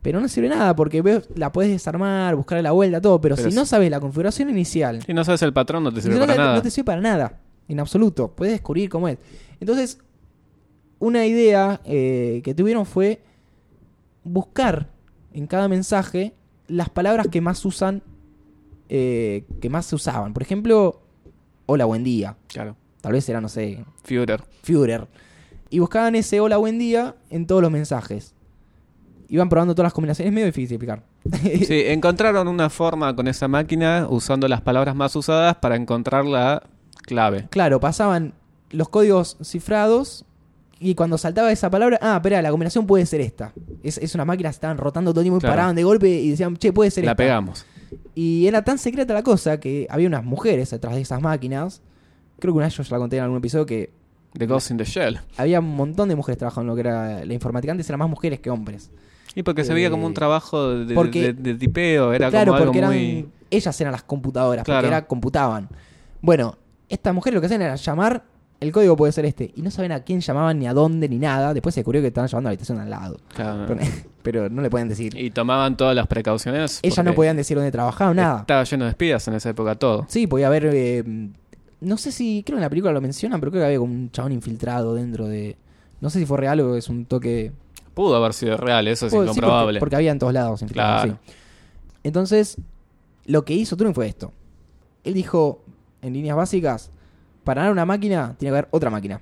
Pero 0.02 0.20
no 0.20 0.28
sirve 0.28 0.50
nada 0.50 0.76
porque 0.76 1.02
ves- 1.04 1.30
la 1.36 1.52
puedes 1.52 1.72
desarmar, 1.72 2.36
buscar 2.36 2.62
la 2.64 2.72
vuelta, 2.72 3.00
todo, 3.00 3.22
pero, 3.22 3.36
Pero 3.36 3.50
si 3.50 3.56
no 3.56 3.66
sabes 3.66 3.90
la 3.92 4.00
configuración 4.00 4.50
inicial, 4.50 5.02
Si 5.04 5.14
no 5.14 5.24
sabes 5.24 5.44
el 5.44 5.54
patrón, 5.54 5.84
no 5.84 5.94
te 5.94 6.02
sirve 6.02 6.16
no, 6.16 6.22
para 6.22 6.34
te- 6.34 6.40
nada. 6.40 6.56
no 6.56 6.62
te 6.64 6.72
sirve 6.72 6.86
para 6.86 7.02
nada, 7.02 7.40
en 7.68 7.80
absoluto. 7.80 8.30
Puedes 8.30 8.52
descubrir 8.54 8.90
cómo 8.90 9.08
es. 9.08 9.18
Entonces, 9.60 10.00
una 10.98 11.26
idea 11.28 11.80
eh, 11.86 12.42
que 12.44 12.54
tuvieron 12.56 12.86
fue 12.88 13.22
buscar 14.24 14.90
en 15.34 15.48
cada 15.48 15.68
mensaje 15.68 16.34
las 16.72 16.90
palabras 16.90 17.28
que 17.28 17.42
más 17.42 17.64
usan, 17.66 18.02
eh, 18.90 19.44
que 19.62 19.70
más 19.70 19.86
se 19.86 19.96
usaban. 19.96 20.34
Por 20.34 20.42
ejemplo, 20.42 21.02
hola, 21.66 21.86
buen 21.86 22.04
día. 22.04 22.38
Claro. 22.48 22.76
Tal 23.02 23.14
vez 23.14 23.28
era, 23.28 23.42
no 23.42 23.50
sé, 23.50 23.84
Führer. 24.04 24.44
Führer. 24.64 25.08
Y 25.70 25.80
buscaban 25.80 26.16
ese 26.16 26.40
hola, 26.40 26.58
buen 26.58 26.80
día 26.80 27.16
en 27.30 27.46
todos 27.48 27.62
los 27.62 27.72
mensajes. 27.72 28.34
Iban 29.28 29.50
probando 29.50 29.74
todas 29.74 29.88
las 29.88 29.94
combinaciones, 29.94 30.30
es 30.30 30.34
medio 30.34 30.46
difícil 30.48 30.78
de 30.80 30.86
explicar. 30.86 31.04
Sí, 31.66 31.84
encontraron 31.88 32.48
una 32.48 32.70
forma 32.70 33.16
con 33.16 33.28
esa 33.28 33.48
máquina 33.48 34.08
usando 34.10 34.48
las 34.48 34.62
palabras 34.62 34.96
más 34.96 35.16
usadas 35.16 35.56
para 35.58 35.76
encontrar 35.76 36.26
la 36.26 36.64
clave. 37.04 37.48
Claro, 37.50 37.80
pasaban 37.80 38.34
los 38.70 38.90
códigos 38.90 39.38
cifrados 39.44 40.26
y 40.82 40.96
cuando 40.96 41.18
saltaba 41.18 41.52
esa 41.52 41.70
palabra, 41.70 41.98
ah, 42.02 42.16
espera, 42.18 42.42
la 42.42 42.50
combinación 42.52 42.86
puede 42.88 43.06
ser 43.06 43.22
esta. 43.22 43.54
Es, 43.84 43.98
es 44.00 44.16
una 44.16 44.26
máquina, 44.26 44.50
estaban 44.50 44.78
rotando 44.78 45.12
todo 45.12 45.22
el 45.22 45.26
tiempo 45.26 45.38
y 45.38 45.40
Claro. 45.42 45.54
paraban 45.54 45.76
de 45.76 45.84
golpe 45.84 46.10
y 46.10 46.32
decían, 46.32 46.58
che, 46.58 46.74
puede 46.74 46.92
ser 46.92 47.06
La 47.06 47.12
esta. 47.12 47.18
pegamos. 47.24 47.66
Y 48.16 48.48
era 48.48 48.64
tan 48.64 48.78
secreta 48.78 49.14
la 49.14 49.24
cosa 49.24 49.60
que 49.60 49.88
había 49.90 50.08
unas 50.08 50.24
mujeres 50.26 50.70
detrás 50.72 50.96
de 50.96 51.02
esas 51.02 51.22
máquinas. 51.22 51.82
Creo 52.40 52.54
que 52.54 52.58
una 52.58 52.68
yo 52.68 52.84
ya 52.84 52.90
la 52.96 53.00
conté 53.00 53.18
en 53.18 53.24
algún 53.24 53.38
episodio 53.38 53.66
que 53.66 53.92
The 54.34 54.48
Ghost 54.48 54.72
in 54.72 54.78
the 54.78 54.86
Shell. 54.86 55.20
había 55.38 55.60
un 55.60 55.76
montón 55.76 56.10
de 56.10 56.16
mujeres 56.16 56.38
trabajando 56.40 56.62
en 56.64 56.68
lo 56.78 56.82
que 56.84 56.88
era 56.90 57.26
la 57.26 57.34
informática. 57.34 57.72
Antes 57.72 57.88
eran 57.90 58.00
más 58.00 58.10
mujeres 58.10 58.40
que 58.40 58.50
hombres. 58.50 58.90
Y 59.36 59.44
porque 59.44 59.64
se 59.64 59.74
veía 59.74 59.90
como 59.90 60.06
un 60.08 60.12
Eh, 60.12 60.16
trabajo 60.16 60.70
de, 60.74 60.94
porque- 60.96 61.34
de- 61.34 61.34
de 61.34 61.56
tipeo, 61.56 62.12
era 62.14 62.30
claro, 62.30 62.48
como 62.48 62.56
algo 62.58 62.66
porque 62.68 62.80
eran, 62.80 62.92
muy... 62.92 63.30
ellas 63.50 63.80
eran 63.82 63.92
las 63.94 64.04
computadoras, 64.04 64.66
Claro. 64.66 64.82
porque 64.82 64.88
era, 64.88 65.06
computaban. 65.08 65.70
Bueno, 66.22 66.58
estas 66.90 67.14
mujeres 67.14 67.36
lo 67.36 67.42
que 67.42 67.46
hacían 67.46 67.62
era 67.62 67.76
llamar, 67.76 68.24
el 68.62 68.72
código 68.72 68.96
puede 68.96 69.12
ser 69.12 69.26
este, 69.26 69.52
y 69.56 69.62
no 69.62 69.70
saben 69.72 69.92
a 69.92 70.02
quién 70.04 70.22
llamaban, 70.22 70.58
ni 70.60 70.68
a 70.68 70.74
dónde, 70.74 71.10
ni 71.10 71.18
nada. 71.18 71.54
Después 71.54 71.76
se 71.76 71.82
descubrió 71.82 72.00
que 72.02 72.08
estaban 72.08 72.30
llamando 72.30 72.48
a 72.48 72.52
la 72.52 72.54
habitación 72.54 72.80
al 72.80 72.90
lado. 72.90 73.18
Claro. 73.36 73.66
Pero, 73.68 73.82
pero 74.22 74.50
no 74.50 74.62
le 74.62 74.70
pueden 74.70 74.88
decir. 74.88 75.18
Y 75.18 75.32
tomaban 75.32 75.76
todas 75.76 75.96
las 75.96 76.08
precauciones. 76.08 76.80
Ellas 76.84 77.04
no 77.04 77.14
podían 77.14 77.36
decir 77.36 77.58
dónde 77.58 77.72
trabajaban, 77.72 78.16
nada. 78.16 78.40
Estaba 78.42 78.64
lleno 78.64 78.86
de 78.86 78.92
espías 78.92 79.28
en 79.28 79.34
esa 79.34 79.50
época 79.50 79.76
todo. 79.76 80.06
Sí, 80.08 80.28
podía 80.28 80.48
haber. 80.48 80.70
eh, 80.72 81.04
no 81.82 81.98
sé 81.98 82.12
si. 82.12 82.44
Creo 82.46 82.56
que 82.56 82.60
en 82.60 82.64
la 82.64 82.70
película 82.70 82.94
lo 82.94 83.02
mencionan, 83.02 83.40
pero 83.40 83.52
creo 83.52 83.64
que 83.64 83.66
había 83.66 83.80
como 83.80 83.94
un 83.94 84.12
chabón 84.12 84.32
infiltrado 84.32 84.94
dentro 84.94 85.28
de. 85.28 85.58
No 86.00 86.10
sé 86.10 86.20
si 86.20 86.26
fue 86.26 86.38
real 86.38 86.60
o 86.62 86.76
es 86.78 86.88
un 86.90 87.06
toque. 87.06 87.52
Pudo 87.96 88.16
haber 88.16 88.34
sido 88.34 88.56
real, 88.58 88.88
eso 88.88 89.08
es 89.08 89.12
sí, 89.12 89.18
incomprobable. 89.18 89.74
porque, 89.74 89.80
porque 89.80 89.96
había 89.98 90.12
en 90.12 90.20
todos 90.20 90.34
lados 90.34 90.62
infiltrados, 90.62 91.04
Claro. 91.04 91.20
sí. 91.26 91.34
Entonces, 92.04 92.58
lo 93.26 93.44
que 93.44 93.54
hizo 93.54 93.76
Turing 93.76 93.94
fue 93.94 94.08
esto. 94.08 94.32
Él 95.04 95.14
dijo, 95.14 95.62
en 96.02 96.14
líneas 96.14 96.38
básicas, 96.38 96.90
para 97.44 97.62
ganar 97.62 97.74
una 97.74 97.86
máquina, 97.86 98.36
tiene 98.38 98.52
que 98.52 98.58
haber 98.58 98.68
otra 98.72 98.90
máquina. 98.90 99.22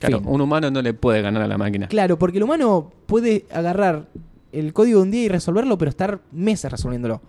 Claro, 0.00 0.18
Fin. 0.20 0.28
un 0.28 0.40
humano 0.40 0.70
no 0.70 0.82
le 0.82 0.92
puede 0.94 1.22
ganar 1.22 1.42
a 1.42 1.46
la 1.48 1.56
máquina. 1.56 1.88
Claro, 1.88 2.18
porque 2.18 2.38
el 2.38 2.44
humano 2.44 2.92
puede 3.06 3.46
agarrar 3.52 4.06
el 4.52 4.72
código 4.72 4.98
de 4.98 5.02
un 5.04 5.10
día 5.10 5.22
y 5.24 5.28
resolverlo, 5.28 5.78
pero 5.78 5.88
estar 5.88 6.20
meses 6.32 6.70
resolviéndolo. 6.70 7.20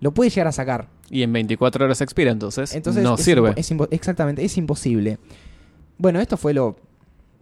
Lo 0.00 0.12
puede 0.12 0.30
llegar 0.30 0.48
a 0.48 0.52
sacar. 0.52 0.88
Y 1.10 1.22
en 1.22 1.32
24 1.32 1.84
horas 1.84 2.00
expira, 2.00 2.30
entonces, 2.30 2.74
Entonces 2.74 3.02
no 3.04 3.16
sirve. 3.16 3.52
es 3.56 3.72
exactamente, 3.90 4.44
es 4.44 4.56
imposible. 4.56 5.18
Bueno, 5.98 6.20
esto 6.20 6.36
fue 6.36 6.54
lo 6.54 6.76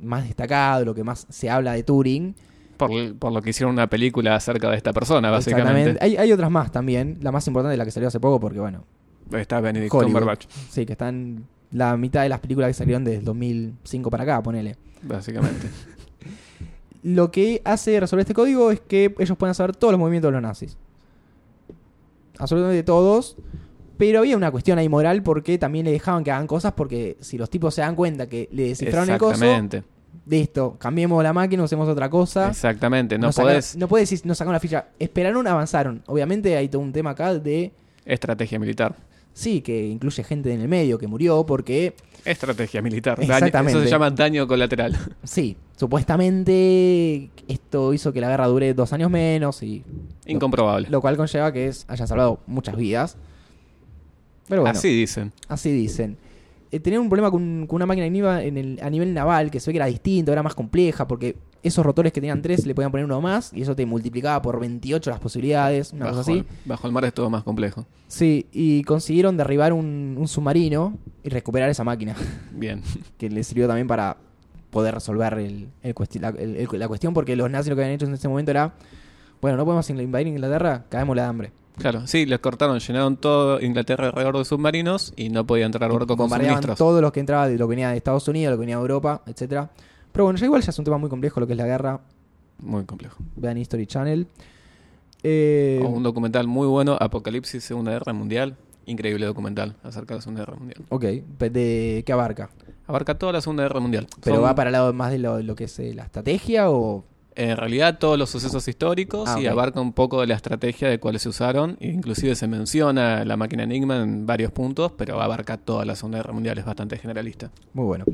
más 0.01 0.25
destacado, 0.27 0.85
lo 0.85 0.95
que 0.95 1.05
más 1.05 1.27
se 1.31 1.49
habla 1.49 1.73
de 1.73 1.83
Turing. 1.83 2.35
Por, 2.77 2.91
por 3.17 3.33
lo 3.33 3.43
que 3.43 3.51
hicieron 3.51 3.75
una 3.75 3.87
película 3.89 4.35
acerca 4.35 4.71
de 4.71 4.77
esta 4.77 4.93
persona, 4.93 5.31
básicamente. 5.31 5.91
Exactamente. 5.91 6.05
Hay, 6.05 6.17
hay 6.17 6.33
otras 6.33 6.51
más 6.51 6.73
también. 6.73 7.19
La 7.23 7.31
más 7.31 7.47
importante 7.47 7.75
es 7.75 7.79
la 7.79 7.85
que 7.85 7.91
salió 7.91 8.09
hace 8.09 8.21
poco, 8.21 8.41
porque 8.41 8.59
bueno, 8.61 8.85
Está 9.33 9.61
Benedict. 9.61 9.93
Cumberbatch, 9.93 10.47
Sí, 10.71 10.85
que 10.87 10.93
están 10.93 11.45
la 11.73 11.97
mitad 11.97 12.23
de 12.23 12.29
las 12.29 12.41
películas 12.41 12.69
que 12.69 12.75
salieron 12.75 13.05
desde 13.05 13.19
el 13.19 13.25
2005 13.25 14.11
para 14.11 14.23
acá, 14.25 14.43
ponele. 14.43 14.77
básicamente. 15.03 15.69
Lo 17.03 17.31
que 17.31 17.63
hace 17.65 17.99
resolver 17.99 18.23
este 18.23 18.35
código 18.35 18.71
es 18.71 18.81
que 18.81 19.15
ellos 19.19 19.37
pueden 19.39 19.55
saber 19.55 19.75
todos 19.75 19.93
los 19.93 19.99
movimientos 19.99 20.29
de 20.29 20.33
los 20.33 20.43
nazis. 20.43 20.77
Absolutamente 22.39 22.83
todos. 22.83 23.37
Pero 23.97 24.21
había 24.21 24.37
una 24.37 24.51
cuestión 24.51 24.79
ahí 24.79 24.89
moral 24.89 25.23
porque 25.23 25.59
también 25.59 25.85
le 25.85 25.93
dejaban 25.93 26.25
que 26.25 26.31
hagan 26.31 26.47
cosas 26.47 26.73
porque 26.73 27.17
si 27.21 27.37
los 27.37 27.51
tipos 27.51 27.75
se 27.75 27.83
dan 27.83 27.95
cuenta 27.95 28.27
que 28.29 28.49
le 28.51 28.69
descifraron 28.69 29.11
el 29.11 29.19
coso, 29.19 29.33
Exactamente. 29.35 29.83
listo, 30.27 30.77
cambiemos 30.79 31.23
la 31.23 31.35
máquina, 31.35 31.63
usemos 31.65 31.87
otra 31.87 32.09
cosa. 32.09 32.49
Exactamente. 32.49 33.19
No 33.19 33.27
Nos 33.27 33.37
podés. 33.37 33.77
no 33.77 33.89
puedes 33.89 34.09
decir, 34.09 34.27
nos 34.27 34.39
sacaron 34.39 34.55
la 34.55 34.61
ficha. 34.61 34.87
Esperaron, 34.99 35.47
avanzaron. 35.47 36.03
Obviamente 36.07 36.57
hay 36.57 36.69
todo 36.69 36.81
un 36.81 36.93
tema 36.93 37.11
acá 37.11 37.35
de. 37.35 37.73
Estrategia 38.07 38.59
militar. 38.59 38.97
Sí, 39.41 39.63
que 39.63 39.87
incluye 39.87 40.23
gente 40.23 40.53
en 40.53 40.61
el 40.61 40.69
medio 40.69 40.99
que 40.99 41.07
murió 41.07 41.47
porque. 41.47 41.95
Estrategia 42.27 42.83
militar. 42.83 43.19
Exactamente. 43.19 43.79
eso 43.79 43.83
se 43.83 43.91
llama 43.91 44.11
daño 44.11 44.47
colateral. 44.47 44.95
Sí, 45.25 45.57
supuestamente 45.79 47.31
esto 47.49 47.95
hizo 47.95 48.13
que 48.13 48.21
la 48.21 48.29
guerra 48.29 48.49
dure 48.49 48.75
dos 48.75 48.93
años 48.93 49.11
menos 49.11 49.63
y. 49.63 49.83
Incomprobable. 50.27 50.89
Lo 50.91 51.01
cual 51.01 51.17
conlleva 51.17 51.51
que 51.55 51.69
es, 51.69 51.87
haya 51.89 52.07
salvado 52.07 52.41
muchas 52.47 52.77
vidas. 52.77 53.17
Pero 54.47 54.61
bueno, 54.61 54.77
Así 54.79 54.89
dicen. 54.89 55.33
así 55.49 55.73
dicen. 55.73 56.19
Eh, 56.71 56.79
tenían 56.79 57.01
un 57.01 57.09
problema 57.09 57.31
con, 57.31 57.67
con 57.67 57.77
una 57.77 57.87
máquina 57.87 58.07
en 58.43 58.59
el, 58.59 58.79
a 58.83 58.91
nivel 58.91 59.15
naval 59.15 59.51
que 59.51 59.59
se 59.59 59.71
ve 59.71 59.73
que 59.73 59.79
era 59.79 59.87
distinto, 59.87 60.33
era 60.33 60.43
más 60.43 60.55
compleja, 60.55 61.09
porque 61.09 61.37
esos 61.63 61.85
rotores 61.85 62.13
que 62.13 62.21
tenían 62.21 62.41
tres 62.43 62.67
le 62.67 62.75
podían 62.75 62.91
poner 62.91 63.05
uno 63.05 63.21
más 63.21 63.53
y 63.53 63.63
eso 63.63 63.77
te 63.77 63.85
multiplicaba 63.87 64.41
por 64.43 64.59
28 64.61 65.11
las 65.11 65.21
posibilidades, 65.21 65.93
una 65.93 66.07
Bajo, 66.07 66.17
cosa 66.19 66.33
así. 66.33 66.45
bajo 66.65 66.87
el 66.87 66.93
mar 66.93 67.05
es 67.05 67.13
todo 67.15 67.29
más 67.31 67.43
complejo. 67.43 67.87
Sí, 68.09 68.47
y 68.53 68.83
consiguieron 68.85 69.37
derribar 69.37 69.73
un, 69.73 70.17
un 70.19 70.27
submarino 70.29 70.97
y 71.23 71.29
recuperar 71.29 71.69
esa 71.71 71.85
máquina, 71.85 72.15
Bien. 72.53 72.83
que 73.19 73.29
les 73.31 73.47
sirvió 73.47 73.67
también 73.67 73.87
para 73.87 74.17
poder 74.71 74.95
resolver 74.95 75.35
el, 75.35 75.69
el 75.83 75.95
cuesti- 75.95 76.21
la, 76.21 76.29
el- 76.31 76.57
el- 76.57 76.79
la 76.79 76.89
cuestión, 76.89 77.13
porque 77.13 77.35
los 77.37 77.51
nazis 77.51 77.71
lo 77.71 77.77
que 77.77 77.83
habían 77.83 77.95
hecho 77.97 78.07
en 78.07 78.15
ese 78.15 78.29
momento 78.29 78.51
era, 78.53 78.73
bueno, 79.41 79.57
no 79.57 79.65
podemos 79.65 79.89
invadir 79.91 80.29
Inglaterra, 80.29 80.85
caemos 80.89 81.17
la 81.17 81.23
de 81.23 81.29
hambre. 81.29 81.53
Claro, 81.77 82.07
sí, 82.07 82.27
les 82.27 82.39
cortaron, 82.41 82.79
llenaron 82.79 83.17
todo 83.17 83.61
Inglaterra 83.61 84.09
alrededor 84.09 84.37
de 84.39 84.45
submarinos 84.45 85.15
y 85.17 85.31
no 85.31 85.47
podía 85.47 85.65
entrar 85.67 85.91
barco 85.91 86.15
con 86.17 86.29
suministros. 86.29 86.77
todos 86.77 87.01
los 87.01 87.11
que 87.11 87.21
entraban, 87.21 87.49
de 87.51 87.57
lo 87.59 87.67
que 87.67 87.71
venía 87.71 87.91
de 87.91 87.97
Estados 87.97 88.29
Unidos, 88.29 88.53
lo 88.53 88.57
que 88.59 88.61
venía 88.61 88.77
de 88.77 88.83
Europa, 88.83 89.23
etcétera. 89.27 89.71
Pero 90.13 90.25
bueno, 90.25 90.39
ya 90.39 90.47
igual 90.47 90.63
ya 90.63 90.71
es 90.71 90.79
un 90.79 90.85
tema 90.85 90.99
muy 90.99 91.09
complejo 91.09 91.41
lo 91.41 91.47
que 91.47 91.53
es 91.53 91.59
la 91.59 91.67
guerra. 91.67 92.01
Muy 92.59 92.85
complejo. 92.85 93.17
Vean 93.37 93.57
History 93.59 93.87
Channel. 93.87 94.27
Eh, 95.23 95.81
O 95.85 95.89
un 95.89 96.03
documental 96.03 96.47
muy 96.47 96.67
bueno, 96.67 96.97
Apocalipsis, 96.99 97.63
Segunda 97.63 97.93
Guerra 97.93 98.13
Mundial. 98.13 98.57
Increíble 98.87 99.27
documental 99.27 99.77
acerca 99.83 100.15
de 100.15 100.19
la 100.19 100.23
Segunda 100.23 100.41
Guerra 100.43 100.57
Mundial. 100.57 100.83
ok, 100.89 101.03
¿de 101.03 102.03
qué 102.05 102.13
abarca? 102.13 102.51
Abarca 102.87 103.17
toda 103.19 103.33
la 103.33 103.41
Segunda 103.41 103.63
Guerra 103.65 103.81
Mundial. 103.81 104.07
¿Pero 104.23 104.37
Son, 104.37 104.45
va 104.45 104.55
para 104.55 104.71
el 104.71 104.73
lado 104.73 104.93
más 104.93 105.13
de 105.13 105.19
lo, 105.19 105.41
lo 105.43 105.55
que 105.55 105.65
es 105.65 105.79
eh, 105.79 105.95
la 105.95 106.05
estrategia 106.05 106.71
o...? 106.71 107.05
En 107.37 107.57
realidad 107.57 107.99
todos 107.99 108.19
los 108.19 108.29
sucesos 108.29 108.67
históricos 108.67 109.29
Ah, 109.31 109.41
y 109.41 109.47
abarca 109.47 109.81
un 109.81 109.93
poco 109.93 110.21
de 110.21 110.27
la 110.27 110.35
estrategia 110.35 110.89
de 110.89 110.99
cuáles 110.99 111.23
se 111.23 111.29
usaron. 111.29 111.77
e 111.81 111.89
Inclusive 111.89 112.35
se 112.35 112.49
menciona 112.49 113.25
la 113.25 113.37
máquina 113.37 113.63
Enigma 113.63 114.03
en 114.03 114.27
varios 114.27 114.51
puntos, 114.51 114.93
pero 114.93 115.21
abarca 115.23 115.57
toda 115.57 115.85
la 115.85 115.95
Segunda 115.95 116.19
Guerra 116.19 116.33
Mundial. 116.33 116.59
Es 116.59 116.65
bastante 116.65 116.99
generalista. 116.99 117.51
Muy 117.73 117.85
bueno. 117.85 118.05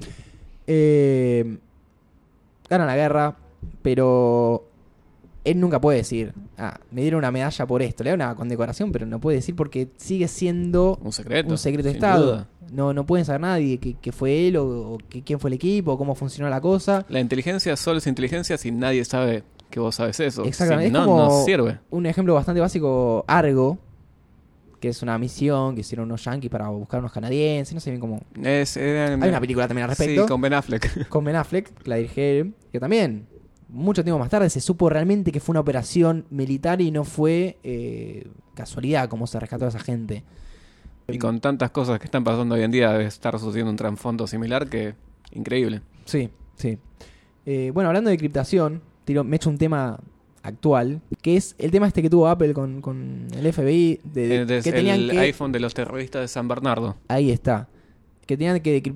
Eh, 0.67 1.57
ganan 2.69 2.87
la 2.87 2.97
guerra, 2.97 3.37
pero 3.83 4.65
él 5.45 5.61
nunca 5.61 5.81
puede 5.81 5.99
decir, 5.99 6.33
ah, 6.59 6.79
me 6.91 7.03
dieron 7.03 7.19
una 7.19 7.31
medalla 7.31 7.67
por 7.67 7.83
esto, 7.83 8.03
le 8.05 8.11
da 8.11 8.15
una 8.17 8.35
condecoración, 8.35 8.91
pero 8.93 9.07
no 9.07 9.21
puede 9.21 9.37
decir 9.37 9.55
porque 9.55 9.89
sigue 9.97 10.27
siendo 10.29 10.99
Un 11.03 11.13
secreto. 11.13 11.51
un 11.51 11.59
secreto 11.59 11.89
de 11.89 11.95
Estado. 11.95 12.25
duda. 12.27 12.49
No, 12.73 12.93
no 12.93 13.07
pueden 13.07 13.25
saber 13.25 13.43
nadie 13.43 13.79
que, 13.79 13.95
que 13.95 14.11
fue 14.11 14.49
él 14.49 14.57
o, 14.57 14.95
o 14.95 14.99
que 15.09 15.23
quién 15.23 15.39
fue 15.39 15.51
el 15.51 15.55
equipo, 15.55 15.93
o 15.93 15.99
cómo 15.99 16.17
funcionó 16.17 16.51
la 16.51 16.61
cosa. 16.61 17.07
La 17.09 17.21
inteligencia 17.21 17.77
solo 17.77 17.99
es 17.99 18.07
inteligencia 18.09 18.59
si 18.59 18.73
nadie 18.73 19.05
sabe 19.05 19.45
que 19.71 19.79
vos 19.79 19.95
sabes 19.95 20.19
eso. 20.19 20.45
Exactamente. 20.45 20.91
Si 20.91 20.97
Es 20.97 21.01
no, 21.01 21.05
como 21.07 21.19
no 21.23 21.45
sirve. 21.45 21.79
Un 21.91 22.07
ejemplo 22.07 22.35
bastante 22.35 22.61
básico, 22.61 23.25
Argo, 23.29 23.79
que 24.81 24.89
es 24.89 25.03
una 25.03 25.19
misión 25.19 25.75
que 25.75 25.81
hicieron 25.81 26.07
unos 26.07 26.25
yankees 26.25 26.51
para 26.51 26.69
buscar 26.69 27.01
unos 27.01 27.13
canadienses, 27.13 27.75
no 27.75 27.81
sé 27.81 27.91
bien 27.91 28.01
cómo... 28.01 28.21
Es, 28.43 28.77
Hay 28.77 29.29
una 29.29 29.41
película 29.41 29.67
también 29.67 29.85
al 29.85 29.91
respecto. 29.91 30.23
Sí, 30.23 30.29
con 30.29 30.41
Ben 30.41 30.53
Affleck. 30.53 31.09
con 31.09 31.25
Ben 31.25 31.37
Affleck, 31.37 31.71
la 31.87 31.97
dirige 31.97 32.53
que 32.73 32.81
también, 32.81 33.27
mucho 33.69 34.05
tiempo 34.05 34.19
más 34.19 34.31
tarde, 34.31 34.51
se 34.51 34.61
supo 34.61 34.89
realmente 34.89 35.33
que 35.33 35.41
fue 35.41 35.53
una 35.55 35.61
operación 35.61 36.27
militar 36.31 36.81
y 36.81 36.91
no 36.91 37.05
fue 37.05 37.59
eh, 37.63 38.29
casualidad 38.55 39.09
como 39.09 39.27
se 39.27 39.41
rescató 39.41 39.65
a 39.65 39.69
esa 39.69 39.81
gente. 39.81 40.25
y 41.09 41.19
con 41.19 41.41
tantas 41.41 41.71
cosas 41.71 41.99
que 41.99 42.05
están 42.05 42.25
pasando 42.25 42.55
hoy 42.55 42.63
en 42.63 42.71
día 42.71 42.93
debe 42.93 43.07
estar 43.07 43.39
sucediendo 43.39 43.71
un 43.71 43.77
trasfondo 43.77 44.27
similar 44.27 44.69
que 44.69 44.95
increíble. 45.33 45.83
Sí, 46.05 46.31
sí. 46.57 46.79
Eh, 47.45 47.71
bueno, 47.73 47.89
hablando 47.89 48.11
de 48.11 48.19
criptación, 48.19 48.83
tiro, 49.05 49.25
me 49.25 49.37
echo 49.37 49.51
un 49.51 49.59
tema 49.59 49.99
actual, 50.47 51.01
que 51.23 51.37
es 51.37 51.55
el 51.59 51.71
tema 51.71 51.87
este 51.87 52.03
que 52.03 52.11
tuvo 52.11 52.29
Apple 52.29 52.55
con, 52.55 52.81
con 52.81 53.27
el 53.37 53.53
FBI, 53.53 54.01
de, 54.05 54.29
de- 54.29 54.37
Eh, 54.37 54.47
des- 54.47 54.65
que 54.65 54.73
tenían 54.73 55.01
el 55.01 55.11
que... 55.11 55.19
iPhone 55.19 55.53
de 55.53 55.61
los 55.61 55.75
terroristas 55.75 56.23
de 56.23 56.29
San 56.29 56.49
Bernardo. 56.49 56.97
Ahí 57.09 57.31
está. 57.31 57.69
Que 58.27 58.37
tenían 58.37 58.61
que... 58.61 58.93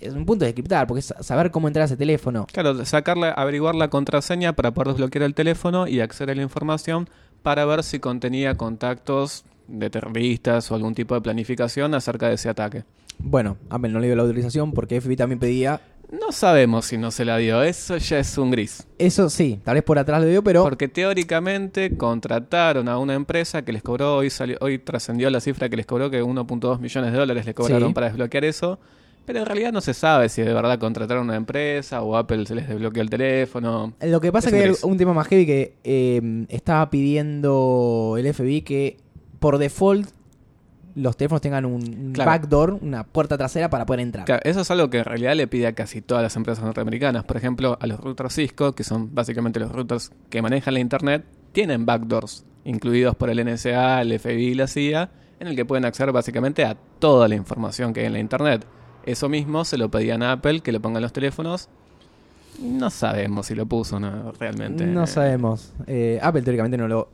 Es 0.00 0.12
un 0.12 0.26
punto 0.26 0.44
de 0.44 0.50
decriptar, 0.50 0.86
porque 0.86 1.00
es 1.00 1.14
saber 1.20 1.50
cómo 1.50 1.66
entrar 1.68 1.82
a 1.82 1.86
ese 1.86 1.96
teléfono. 1.96 2.46
Claro, 2.52 2.84
sacarle, 2.84 3.32
averiguar 3.34 3.74
la 3.74 3.88
contraseña 3.88 4.52
para 4.54 4.74
poder 4.74 4.88
desbloquear 4.88 5.22
el 5.22 5.34
teléfono 5.34 5.86
y 5.88 6.00
acceder 6.00 6.30
a 6.32 6.34
la 6.34 6.42
información 6.42 7.08
para 7.42 7.64
ver 7.64 7.82
si 7.82 8.00
contenía 8.00 8.54
contactos 8.56 9.44
de 9.68 9.88
terroristas 9.88 10.70
o 10.70 10.74
algún 10.74 10.94
tipo 10.94 11.14
de 11.14 11.22
planificación 11.22 11.94
acerca 11.94 12.28
de 12.28 12.34
ese 12.34 12.50
ataque. 12.50 12.84
Bueno, 13.18 13.56
Apple 13.70 13.90
no 13.92 14.00
le 14.00 14.08
dio 14.08 14.16
la 14.16 14.22
autorización 14.22 14.72
porque 14.72 15.00
FBI 15.00 15.16
también 15.16 15.38
pedía... 15.38 15.80
No 16.20 16.32
sabemos 16.32 16.86
si 16.86 16.96
no 16.98 17.10
se 17.10 17.24
la 17.24 17.36
dio, 17.38 17.62
eso 17.62 17.96
ya 17.96 18.18
es 18.18 18.38
un 18.38 18.50
gris. 18.50 18.86
Eso 18.98 19.28
sí, 19.28 19.60
tal 19.64 19.74
vez 19.74 19.82
por 19.82 19.98
atrás 19.98 20.20
lo 20.22 20.28
dio, 20.28 20.42
pero... 20.44 20.62
Porque 20.62 20.88
teóricamente 20.88 21.96
contrataron 21.96 22.88
a 22.88 22.98
una 22.98 23.14
empresa 23.14 23.62
que 23.64 23.72
les 23.72 23.82
cobró, 23.82 24.16
hoy, 24.16 24.30
salió, 24.30 24.56
hoy 24.60 24.78
trascendió 24.78 25.28
la 25.30 25.40
cifra 25.40 25.68
que 25.68 25.76
les 25.76 25.86
cobró 25.86 26.10
que 26.10 26.22
1.2 26.22 26.78
millones 26.78 27.12
de 27.12 27.18
dólares 27.18 27.46
les 27.46 27.54
cobraron 27.54 27.88
Sí. 27.88 27.94
para 27.94 28.06
desbloquear 28.08 28.44
eso. 28.44 28.78
Pero 29.26 29.38
en 29.40 29.46
realidad 29.46 29.72
no 29.72 29.80
se 29.80 29.94
sabe 29.94 30.28
si 30.28 30.42
de 30.42 30.52
verdad 30.52 30.78
contrataron 30.78 31.22
a 31.22 31.24
una 31.28 31.36
empresa 31.36 32.02
o 32.02 32.14
Apple 32.16 32.44
se 32.44 32.54
les 32.54 32.68
desbloqueó 32.68 33.02
el 33.02 33.08
teléfono. 33.08 33.94
Lo 34.02 34.20
que 34.20 34.30
pasa 34.30 34.48
Es 34.48 34.52
que 34.52 34.58
un 34.58 34.62
hay 34.64 34.68
gris. 34.68 34.84
un 34.84 34.96
tema 34.98 35.14
más 35.14 35.26
heavy 35.28 35.46
que 35.46 35.74
eh, 35.82 36.44
estaba 36.50 36.90
pidiendo 36.90 38.16
el 38.18 38.32
FBI 38.34 38.60
que 38.62 38.98
por 39.40 39.56
default 39.58 40.10
los 40.96 41.16
teléfonos 41.16 41.40
tengan 41.40 41.64
un 41.64 42.12
Claro. 42.12 42.30
backdoor, 42.30 42.78
una 42.80 43.04
puerta 43.04 43.36
trasera 43.36 43.68
para 43.70 43.84
poder 43.86 44.00
entrar. 44.00 44.24
Claro, 44.26 44.42
eso 44.44 44.60
es 44.60 44.70
algo 44.70 44.90
que 44.90 44.98
en 44.98 45.04
realidad 45.04 45.34
le 45.34 45.46
pide 45.46 45.66
a 45.66 45.72
casi 45.74 46.00
todas 46.02 46.22
las 46.22 46.36
empresas 46.36 46.64
norteamericanas. 46.64 47.24
Por 47.24 47.36
ejemplo, 47.36 47.76
a 47.80 47.86
los 47.86 48.00
routers 48.00 48.34
Cisco, 48.34 48.72
que 48.74 48.84
son 48.84 49.14
básicamente 49.14 49.58
los 49.60 49.72
routers 49.72 50.12
que 50.30 50.40
manejan 50.42 50.74
la 50.74 50.80
Internet, 50.80 51.24
tienen 51.52 51.84
backdoors, 51.86 52.44
incluidos 52.64 53.14
por 53.16 53.30
el 53.30 53.38
NSA, 53.44 54.02
el 54.02 54.18
FBI 54.18 54.48
y 54.48 54.54
la 54.54 54.66
CIA, 54.68 55.10
en 55.40 55.48
el 55.48 55.56
que 55.56 55.64
pueden 55.64 55.84
acceder 55.84 56.12
básicamente 56.12 56.64
a 56.64 56.76
toda 56.98 57.26
la 57.28 57.34
información 57.34 57.92
que 57.92 58.00
hay 58.00 58.06
en 58.06 58.12
la 58.12 58.20
Internet. 58.20 58.64
Eso 59.04 59.28
mismo 59.28 59.64
se 59.64 59.76
lo 59.78 59.90
pedían 59.90 60.22
a 60.22 60.32
Apple, 60.32 60.60
que 60.60 60.72
lo 60.72 60.80
pongan 60.80 61.02
los 61.02 61.12
teléfonos. 61.12 61.68
No 62.60 62.88
sabemos 62.90 63.46
si 63.46 63.54
lo 63.56 63.66
puso 63.66 63.96
o 63.96 64.00
no, 64.00 64.32
realmente. 64.38 64.86
No 64.86 65.06
sabemos. 65.08 65.72
Eh, 65.88 66.20
Apple 66.22 66.42
teóricamente 66.42 66.78
no 66.78 66.86
lo 66.86 67.08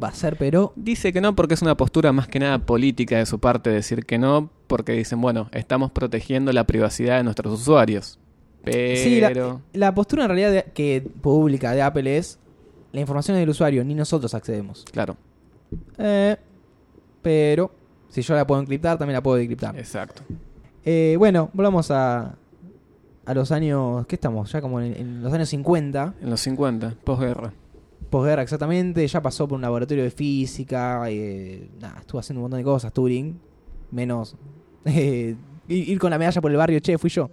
va 0.00 0.08
a 0.08 0.10
hacer, 0.10 0.36
pero 0.36 0.72
Dice 0.76 1.12
que 1.12 1.20
no 1.20 1.34
porque 1.34 1.54
es 1.54 1.62
una 1.62 1.76
postura 1.76 2.12
más 2.12 2.28
que 2.28 2.38
nada 2.38 2.58
política 2.60 3.18
de 3.18 3.26
su 3.26 3.38
parte 3.40 3.70
decir 3.70 4.04
que 4.06 4.18
no, 4.18 4.50
porque 4.66 4.92
dicen, 4.92 5.20
bueno, 5.20 5.48
estamos 5.52 5.90
protegiendo 5.90 6.52
la 6.52 6.64
privacidad 6.66 7.16
de 7.18 7.24
nuestros 7.24 7.60
usuarios. 7.60 8.18
Pero... 8.64 9.02
Sí, 9.02 9.20
la- 9.20 9.60
la 9.72 9.94
postura 9.94 10.24
en 10.24 10.28
realidad 10.30 10.50
de- 10.52 10.70
que 10.72 11.06
pública 11.20 11.72
de 11.72 11.82
Apple 11.82 12.16
es 12.16 12.38
la 12.92 13.00
información 13.00 13.36
del 13.36 13.48
usuario, 13.48 13.84
ni 13.84 13.94
nosotros 13.94 14.34
accedemos. 14.34 14.84
Claro, 14.92 15.16
Eh, 15.98 16.36
pero 17.22 17.70
si 18.08 18.22
yo 18.22 18.34
la 18.34 18.46
puedo 18.46 18.60
encriptar, 18.60 18.96
también 18.98 19.14
la 19.14 19.22
puedo 19.22 19.36
decriptar. 19.36 19.76
exacto. 19.78 20.22
Eh, 20.84 21.16
bueno, 21.18 21.50
volvamos 21.52 21.90
a, 21.90 22.36
a 23.26 23.34
los 23.34 23.52
años. 23.52 24.06
¿Qué 24.06 24.14
estamos? 24.14 24.50
Ya 24.52 24.62
como 24.62 24.80
en, 24.80 24.94
en 24.94 25.22
los 25.22 25.32
años 25.32 25.48
50. 25.50 26.14
En 26.22 26.30
los 26.30 26.40
50, 26.40 26.94
posguerra. 27.04 27.52
Posguerra 28.10 28.42
exactamente. 28.42 29.06
Ya 29.06 29.20
pasó 29.22 29.46
por 29.46 29.56
un 29.56 29.62
laboratorio 29.62 30.04
de 30.04 30.10
física. 30.10 31.02
eh, 31.10 31.68
estuvo 32.00 32.18
haciendo 32.20 32.40
un 32.40 32.44
montón 32.44 32.58
de 32.58 32.64
cosas. 32.64 32.92
Turing. 32.92 33.38
Menos. 33.90 34.36
eh, 34.84 35.34
ir 35.68 35.88
ir 35.90 35.98
con 35.98 36.10
la 36.10 36.18
medalla 36.18 36.40
por 36.40 36.50
el 36.50 36.56
barrio, 36.56 36.80
che, 36.80 36.96
fui 36.98 37.10
yo. 37.10 37.30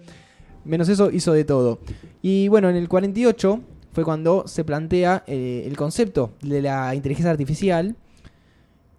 Menos 0.65 0.89
eso, 0.89 1.11
hizo 1.11 1.31
de 1.33 1.45
todo. 1.45 1.79
Y 2.21 2.47
bueno, 2.47 2.69
en 2.69 2.75
el 2.75 2.89
48 2.89 3.61
fue 3.93 4.03
cuando 4.03 4.47
se 4.47 4.63
plantea 4.65 5.23
eh, 5.27 5.63
el 5.65 5.77
concepto 5.77 6.31
de 6.41 6.61
la 6.61 6.93
inteligencia 6.95 7.31
artificial. 7.31 7.95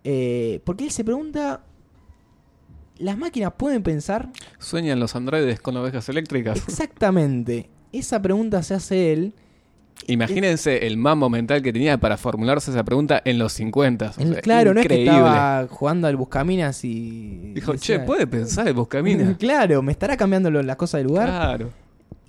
eh, 0.04 0.60
porque 0.64 0.84
él 0.84 0.90
se 0.90 1.04
pregunta. 1.04 1.62
¿Las 2.98 3.18
máquinas 3.18 3.52
pueden 3.58 3.82
pensar? 3.82 4.30
¿Sueñan 4.58 4.98
los 5.00 5.14
androides 5.16 5.60
con 5.60 5.76
ovejas 5.76 6.08
eléctricas? 6.08 6.56
Exactamente. 6.66 7.68
Esa 7.92 8.22
pregunta 8.22 8.62
se 8.62 8.72
hace 8.72 9.12
él. 9.12 9.34
Imagínense 10.08 10.86
el 10.86 10.96
mambo 10.96 11.28
mental 11.28 11.62
que 11.62 11.72
tenía 11.72 11.98
para 11.98 12.16
formularse 12.16 12.70
esa 12.70 12.84
pregunta 12.84 13.20
en 13.24 13.38
los 13.38 13.52
50. 13.54 14.10
o 14.10 14.12
sea, 14.12 14.40
claro, 14.40 14.72
no 14.74 14.80
es 14.80 14.86
que 14.86 15.04
estaba 15.04 15.66
jugando 15.68 16.06
al 16.06 16.16
Buscaminas 16.16 16.84
y. 16.84 17.52
Dijo, 17.54 17.72
decía- 17.72 17.98
che, 17.98 18.04
¿puede 18.04 18.26
pensar 18.26 18.68
el 18.68 18.74
Buscamina? 18.74 19.36
Claro, 19.38 19.82
me 19.82 19.92
estará 19.92 20.16
cambiando 20.16 20.50
las 20.50 20.76
cosas 20.76 20.98
del 21.00 21.08
lugar. 21.08 21.28
claro. 21.28 21.70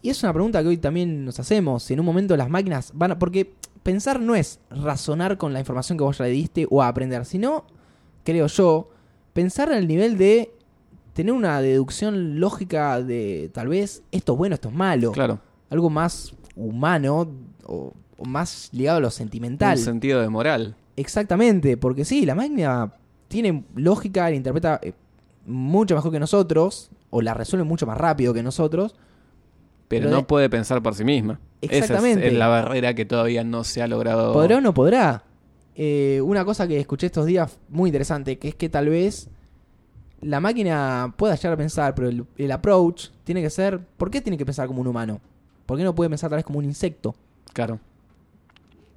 Y 0.02 0.10
es 0.10 0.24
una 0.24 0.32
pregunta 0.32 0.62
que 0.62 0.70
hoy 0.70 0.78
también 0.78 1.26
nos 1.26 1.40
hacemos. 1.40 1.84
Si 1.84 1.94
en 1.94 2.00
un 2.00 2.06
momento 2.06 2.38
las 2.38 2.50
máquinas 2.50 2.92
van 2.94 3.12
a. 3.12 3.20
Porque 3.20 3.54
pensar 3.84 4.20
no 4.20 4.36
es 4.36 4.60
razonar 4.70 5.38
con 5.38 5.54
la 5.54 5.60
información 5.60 5.98
que 5.98 6.04
vos 6.04 6.18
ya 6.18 6.26
le 6.26 6.32
diste 6.32 6.68
o 6.70 6.84
aprender, 6.84 7.26
sino, 7.26 7.66
creo 8.24 8.48
yo, 8.48 8.90
pensar 9.34 9.72
al 9.72 9.88
nivel 9.88 10.18
de 10.18 10.52
tener 11.14 11.34
una 11.34 11.62
deducción 11.62 12.40
lógica 12.40 13.02
de 13.02 13.50
tal 13.54 13.70
vez 13.70 14.04
esto 14.12 14.34
es 14.34 14.38
bueno, 14.38 14.56
esto 14.56 14.70
es 14.70 14.76
malo. 14.76 15.12
Claro. 15.12 15.40
Algo 15.70 15.90
más 15.90 16.34
humano 16.56 17.28
o, 17.68 17.94
o 18.18 18.26
más 18.26 18.70
ligado 18.72 18.98
a 18.98 19.02
lo 19.02 19.12
sentimental. 19.12 19.78
Un 19.78 19.84
sentido 19.84 20.22
de 20.22 20.30
moral. 20.30 20.76
Exactamente, 20.96 21.78
porque 21.78 22.06
sí, 22.06 22.26
la 22.26 22.34
máquina 22.36 22.92
tiene 23.28 23.64
lógica, 23.76 24.30
la 24.30 24.36
interpreta 24.36 24.80
eh, 24.82 24.94
mucho 25.46 25.94
mejor 25.96 26.12
que 26.12 26.20
nosotros, 26.20 26.90
o 27.10 27.22
la 27.22 27.34
resuelve 27.34 27.64
mucho 27.66 27.86
más 27.86 27.98
rápido 27.98 28.34
que 28.34 28.42
nosotros. 28.42 28.96
Pero, 29.88 30.04
Pero 30.06 30.10
no 30.12 30.18
de- 30.18 30.24
puede 30.24 30.50
pensar 30.50 30.82
por 30.82 30.96
sí 30.96 31.04
misma. 31.04 31.40
Exactamente. 31.62 32.20
Esa 32.22 32.28
es, 32.28 32.34
es 32.34 32.38
la 32.40 32.48
barrera 32.48 32.94
que 32.94 33.06
todavía 33.06 33.44
no 33.44 33.64
se 33.64 33.82
ha 33.82 33.88
logrado. 33.88 34.34
¿Podrá 34.34 34.58
o 34.58 34.62
no 34.62 34.74
podrá? 34.74 35.24
Eh, 35.76 36.20
una 36.24 36.44
cosa 36.44 36.68
que 36.68 36.80
escuché 36.80 37.06
estos 37.06 37.26
días 37.26 37.58
muy 37.70 37.90
interesante, 37.90 38.38
que 38.40 38.50
es 38.50 38.56
que 38.56 38.68
tal 38.70 38.90
vez 38.90 39.30
la 40.22 40.40
máquina 40.40 41.14
pueda 41.16 41.36
llegar 41.36 41.54
a 41.54 41.58
pensar, 41.58 41.94
pero 41.96 42.10
el, 42.10 42.26
el 42.38 42.52
approach 42.52 43.10
tiene 43.24 43.42
que 43.42 43.50
ser, 43.52 43.80
¿por 43.80 44.10
qué 44.10 44.20
tiene 44.22 44.38
que 44.38 44.46
pensar 44.46 44.68
como 44.68 44.82
un 44.82 44.88
humano? 44.88 45.22
¿Por 45.68 45.78
qué 45.78 45.84
no 45.84 45.94
puede 45.94 46.10
pensar 46.10 46.30
tal 46.30 46.38
vez 46.38 46.46
como 46.46 46.60
un 46.60 46.66
insecto? 46.66 47.16
Claro. 47.58 47.80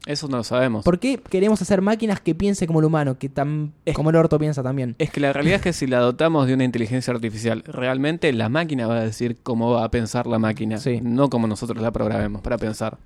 Eso 0.04 0.28
no 0.28 0.36
lo 0.38 0.44
sabemos. 0.44 0.84
¿Por 0.84 0.98
qué 0.98 1.18
queremos 1.18 1.62
hacer 1.62 1.80
máquinas 1.80 2.20
que 2.20 2.34
piensen 2.34 2.66
como 2.66 2.80
el 2.80 2.84
humano, 2.84 3.18
que 3.18 3.30
tan, 3.30 3.72
Es- 3.86 3.94
como 3.94 4.10
el 4.10 4.16
orto 4.16 4.38
piensa 4.38 4.62
también? 4.62 4.96
Es 4.98 5.10
que 5.10 5.18
la 5.20 5.32
realidad 5.32 5.56
es 5.56 5.62
que 5.62 5.72
si 5.72 5.86
la 5.86 5.98
dotamos 6.00 6.46
de 6.46 6.52
una 6.52 6.64
inteligencia 6.64 7.12
artificial, 7.14 7.62
realmente 7.66 8.30
la 8.34 8.50
máquina 8.50 8.86
va 8.86 8.96
a 8.98 9.00
decir 9.04 9.38
cómo 9.42 9.70
va 9.72 9.84
a 9.84 9.90
pensar 9.90 10.26
la 10.26 10.38
máquina, 10.38 10.76
Sí. 10.76 11.00
no 11.02 11.30
como 11.30 11.46
nosotros 11.46 11.80
la 11.82 11.90
programemos 11.90 12.42
para 12.42 12.58
pensar. 12.58 12.98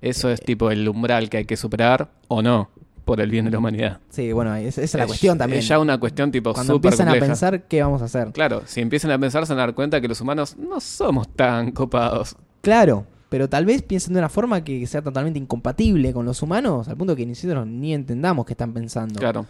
Eso 0.00 0.30
es 0.30 0.40
tipo 0.40 0.70
el 0.70 0.88
umbral 0.88 1.28
que 1.28 1.38
hay 1.38 1.44
que 1.44 1.56
superar 1.58 2.10
o 2.28 2.40
no, 2.40 2.70
por 3.04 3.20
el 3.20 3.30
bien 3.30 3.44
de 3.44 3.50
la 3.50 3.58
humanidad. 3.58 4.00
Sí, 4.08 4.32
bueno, 4.32 4.54
es- 4.54 4.78
esa 4.78 4.82
es 4.82 4.94
la 4.94 5.06
cuestión 5.06 5.36
también. 5.36 5.58
Es 5.60 5.68
ya 5.68 5.78
una 5.78 5.98
cuestión 5.98 6.30
tipo 6.30 6.54
Cuando 6.54 6.74
empiezan 6.76 7.06
compleja. 7.06 7.24
a 7.24 7.28
pensar, 7.28 7.62
¿qué 7.64 7.82
vamos 7.82 8.00
a 8.00 8.06
hacer? 8.06 8.30
Claro, 8.32 8.62
si 8.66 8.80
empiezan 8.80 9.10
a 9.10 9.18
pensar 9.18 9.46
se 9.46 9.52
van 9.52 9.60
a 9.60 9.66
dar 9.66 9.74
cuenta 9.74 10.00
que 10.00 10.08
los 10.08 10.20
humanos 10.22 10.56
no 10.56 10.80
somos 10.80 11.28
tan 11.34 11.70
copados. 11.72 12.36
Claro, 12.62 13.06
pero 13.32 13.48
tal 13.48 13.64
vez 13.64 13.80
piensen 13.80 14.12
de 14.12 14.18
una 14.18 14.28
forma 14.28 14.62
que 14.62 14.86
sea 14.86 15.00
totalmente 15.00 15.38
incompatible 15.38 16.12
con 16.12 16.26
los 16.26 16.42
humanos, 16.42 16.86
al 16.88 16.98
punto 16.98 17.16
que 17.16 17.24
ni 17.24 17.32
nosotros 17.32 17.66
ni 17.66 17.94
entendamos 17.94 18.44
qué 18.44 18.52
están 18.52 18.74
pensando. 18.74 19.18
Claro. 19.18 19.46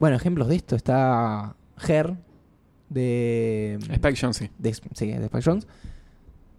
Bueno, 0.00 0.16
ejemplos 0.16 0.48
de 0.48 0.56
esto 0.56 0.74
está 0.74 1.54
Her 1.86 2.14
de, 2.88 3.78
Spike 3.90 4.16
Jonze. 4.18 4.50
de, 4.56 4.72
sí, 4.72 5.06
de 5.08 5.24
Spike 5.26 5.42
Jonze, 5.42 5.68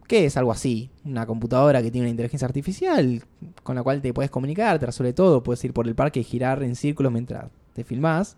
que 0.06 0.26
es 0.26 0.38
algo 0.38 0.52
así, 0.52 0.92
una 1.04 1.26
computadora 1.26 1.82
que 1.82 1.90
tiene 1.90 2.06
una 2.06 2.12
inteligencia 2.12 2.46
artificial 2.46 3.24
con 3.64 3.76
la 3.76 3.82
cual 3.82 4.00
te 4.00 4.14
puedes 4.14 4.30
comunicar, 4.30 4.78
te 4.78 4.86
resuelve 4.86 5.14
todo, 5.14 5.42
puedes 5.42 5.64
ir 5.64 5.74
por 5.74 5.88
el 5.88 5.96
parque 5.96 6.20
y 6.20 6.24
girar 6.24 6.62
en 6.62 6.76
círculos 6.76 7.12
mientras 7.12 7.46
te 7.74 7.84
filmás. 7.86 8.38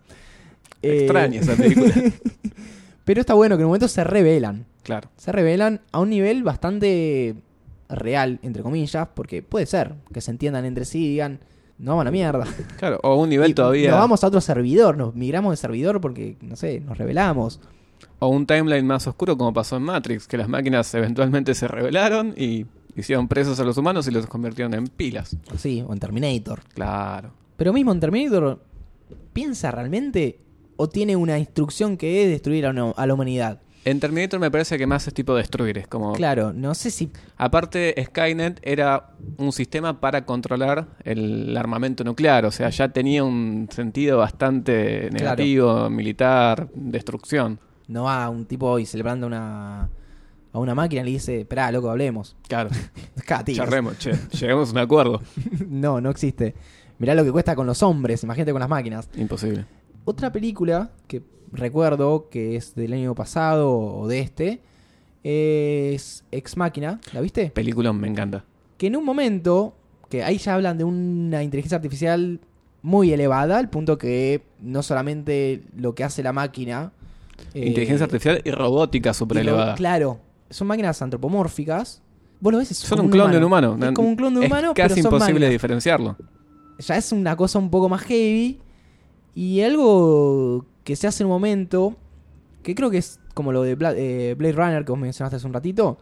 Eh, 0.82 1.00
Extraña 1.00 1.42
esa 1.42 1.56
película. 1.58 1.94
Pero 3.04 3.20
está 3.20 3.34
bueno 3.34 3.58
que 3.58 3.64
en 3.64 3.66
un 3.66 3.72
momento 3.72 3.90
se 3.90 4.02
revelan. 4.06 4.66
claro. 4.84 5.10
se 5.18 5.34
revelan 5.34 5.82
a 5.92 6.00
un 6.00 6.10
nivel 6.10 6.44
bastante 6.44 7.36
real, 7.90 8.40
entre 8.44 8.64
comillas, 8.64 9.08
porque 9.14 9.42
puede 9.42 9.66
ser 9.66 9.96
que 10.14 10.22
se 10.22 10.32
entiendan 10.32 10.66
entre 10.66 10.86
sí 10.86 11.06
y 11.06 11.10
digan, 11.10 11.40
No 11.78 11.92
vamos 11.92 12.02
a 12.02 12.06
la 12.06 12.12
mierda. 12.12 12.46
Claro, 12.78 13.00
o 13.04 13.16
un 13.16 13.30
nivel 13.30 13.52
Y 13.52 13.54
todavía. 13.54 13.92
Nos 13.92 14.00
vamos 14.00 14.24
a 14.24 14.28
otro 14.28 14.42
servidor, 14.42 14.98
nos 14.98 15.16
migramos 15.16 15.52
de 15.52 15.58
servidor 15.58 16.00
porque, 16.00 16.38
no 16.42 16.56
sé, 16.56 16.80
nos 16.82 16.98
revelamos. 16.98 17.60
O 18.20 18.28
un 18.28 18.46
timeline 18.46 18.86
más 18.86 19.08
oscuro 19.08 19.38
como 19.38 19.54
pasó 19.54 19.78
en 19.78 19.84
Matrix, 19.84 20.28
que 20.28 20.38
las 20.38 20.48
máquinas 20.48 20.94
eventualmente 20.94 21.54
se 21.56 21.68
rebelaron 21.68 22.34
y 22.38 22.66
hicieron 22.96 23.28
presos 23.28 23.60
a 23.60 23.64
los 23.64 23.78
humanos 23.78 24.08
y 24.08 24.12
los 24.12 24.28
convirtieron 24.28 24.74
en 24.74 24.88
pilas. 24.88 25.36
Sí, 25.58 25.84
o 25.88 25.94
en 25.94 26.00
Terminator. 26.00 26.62
Claro. 26.74 27.32
Pero 27.56 27.74
mismo 27.74 27.92
en 27.92 28.00
Terminator, 28.00 28.62
¿piensa 29.34 29.72
realmente 29.72 30.40
o 30.76 30.88
tiene 30.88 31.16
una 31.16 31.38
instrucción 31.40 31.98
que 31.98 32.24
es 32.24 32.30
destruir 32.30 32.66
a 32.66 32.74
la 32.74 33.14
humanidad? 33.14 33.62
En 33.90 34.00
Terminator 34.00 34.40
me 34.40 34.52
parece 34.52 34.78
que 34.78 34.86
más 34.86 35.08
es 35.08 35.14
tipo 35.16 35.34
destruir, 35.34 35.80
es 35.80 35.88
como... 35.88 36.14
Claro, 36.14 36.54
no 36.54 36.76
sé 36.76 36.92
si... 36.92 37.12
Aparte, 37.38 37.96
Skynet 38.06 38.60
era 38.62 39.12
un 39.38 39.52
sistema 39.52 40.00
para 40.00 40.26
controlar 40.26 40.90
el 41.04 41.58
armamento 41.58 42.04
nuclear, 42.04 42.46
o 42.46 42.52
sea, 42.52 42.70
ya 42.70 42.90
tenía 42.90 43.24
un 43.24 43.68
sentido 43.72 44.20
bastante 44.20 45.10
negativo, 45.12 45.90
militar, 45.90 46.70
destrucción. 46.76 47.60
No 47.88 48.04
va 48.04 48.30
un 48.30 48.46
tipo 48.46 48.78
y 48.78 48.86
se 48.86 48.96
le 48.96 49.04
prende 49.04 49.26
una, 49.26 49.90
a 50.52 50.60
una 50.60 50.76
máquina 50.76 51.02
y 51.02 51.06
le 51.06 51.12
dice, 51.12 51.42
esperá, 51.42 51.72
loco, 51.72 51.90
hablemos. 51.90 52.36
Claro, 52.48 52.70
charremos, 53.56 53.98
che, 53.98 54.12
lleguemos 54.34 54.70
a 54.70 54.72
un 54.74 54.78
acuerdo. 54.78 55.22
No, 55.68 56.00
no 56.00 56.12
existe. 56.12 56.54
Mirá 57.00 57.16
lo 57.16 57.24
que 57.24 57.32
cuesta 57.32 57.56
con 57.56 57.66
los 57.66 57.82
hombres, 57.82 58.22
imagínate 58.24 58.52
con 58.52 58.60
las 58.60 58.70
máquinas. 58.70 59.10
Imposible. 59.16 59.66
Otra 60.10 60.32
película 60.32 60.90
que 61.08 61.22
recuerdo 61.52 62.30
que 62.32 62.56
es 62.56 62.74
del 62.74 62.94
año 62.94 63.14
pasado 63.14 63.70
o 63.72 64.08
de 64.08 64.22
este 64.22 64.60
es 65.24 66.24
Ex 66.32 66.58
Máquina, 66.58 67.00
¿la 67.14 67.22
viste? 67.22 67.52
Película 67.52 67.94
me 67.94 68.08
encanta. 68.08 68.44
Que 68.80 68.88
en 68.88 68.96
un 68.96 69.06
momento, 69.06 69.76
que 70.10 70.24
ahí 70.24 70.40
ya 70.40 70.56
hablan 70.56 70.80
de 70.80 70.84
una 70.84 71.44
inteligencia 71.44 71.76
artificial 71.76 72.40
muy 72.82 73.14
elevada, 73.14 73.60
al 73.60 73.70
punto 73.70 74.00
que 74.00 74.42
no 74.60 74.82
solamente 74.82 75.62
lo 75.78 75.94
que 75.94 76.04
hace 76.04 76.24
la 76.24 76.34
máquina... 76.34 76.92
eh, 77.54 77.68
Inteligencia 77.68 78.06
artificial 78.06 78.42
y 78.44 78.50
robótica 78.50 79.14
super 79.14 79.38
elevada. 79.38 79.76
Claro, 79.76 80.22
son 80.50 80.66
máquinas 80.70 81.00
antropomórficas. 81.04 82.02
Vos 82.40 82.52
lo 82.52 82.58
ves, 82.58 82.72
es 82.72 82.78
Son 82.80 83.00
un 83.00 83.12
clon 83.12 83.32
de 83.32 83.38
un 83.38 83.44
humano. 83.44 83.78
Es 83.80 83.92
como 83.92 84.08
un 84.08 84.16
clon 84.16 84.34
de 84.34 84.40
un 84.40 84.46
Es 84.46 84.50
humano, 84.50 84.74
casi 84.74 84.96
pero 84.96 85.04
son 85.04 85.14
imposible 85.14 85.34
máquinas. 85.34 85.52
diferenciarlo. 85.52 86.18
ya 86.80 86.98
es 86.98 87.12
una 87.12 87.36
cosa 87.36 87.60
un 87.60 87.70
poco 87.70 87.88
más 87.90 88.02
heavy. 88.02 88.60
Y 89.36 89.62
algo 89.62 90.66
que 90.84 90.96
se 90.96 91.08
hace 91.08 91.24
en 91.24 91.28
un 91.28 91.34
momento, 91.34 91.96
que 92.64 92.76
creo 92.76 92.90
que 92.90 92.98
es 92.98 93.20
como 93.34 93.52
lo 93.52 93.62
de 93.64 93.78
Bla- 93.78 93.94
eh, 93.96 94.36
Blade 94.38 94.54
Runner 94.54 94.86
que 94.86 94.92
vos 94.92 95.00
mencionaste 95.00 95.38
hace 95.38 95.48
un 95.48 95.54
ratito, 95.54 95.98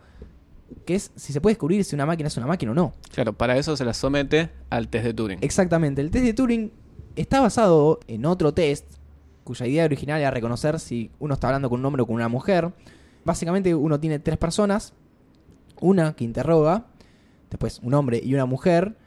que 0.85 0.95
es 0.95 1.11
si 1.15 1.33
se 1.33 1.39
puede 1.41 1.53
descubrir 1.53 1.83
si 1.83 1.95
una 1.95 2.05
máquina 2.05 2.27
es 2.27 2.37
una 2.37 2.47
máquina 2.47 2.71
o 2.71 2.75
no. 2.75 2.93
Claro, 3.13 3.33
para 3.33 3.57
eso 3.57 3.75
se 3.77 3.85
la 3.85 3.93
somete 3.93 4.49
al 4.69 4.87
test 4.87 5.05
de 5.05 5.13
Turing. 5.13 5.39
Exactamente, 5.41 6.01
el 6.01 6.09
test 6.11 6.25
de 6.25 6.33
Turing 6.33 6.71
está 7.15 7.39
basado 7.41 7.99
en 8.07 8.25
otro 8.25 8.53
test, 8.53 8.85
cuya 9.43 9.65
idea 9.67 9.85
original 9.85 10.19
era 10.19 10.31
reconocer 10.31 10.79
si 10.79 11.11
uno 11.19 11.35
está 11.35 11.47
hablando 11.47 11.69
con 11.69 11.79
un 11.79 11.85
hombre 11.85 12.01
o 12.01 12.05
con 12.05 12.15
una 12.15 12.27
mujer. 12.27 12.73
Básicamente 13.23 13.75
uno 13.75 13.99
tiene 13.99 14.19
tres 14.19 14.37
personas, 14.37 14.93
una 15.79 16.15
que 16.15 16.23
interroga, 16.23 16.85
después 17.49 17.79
un 17.83 17.93
hombre 17.93 18.19
y 18.23 18.33
una 18.33 18.45
mujer, 18.45 18.97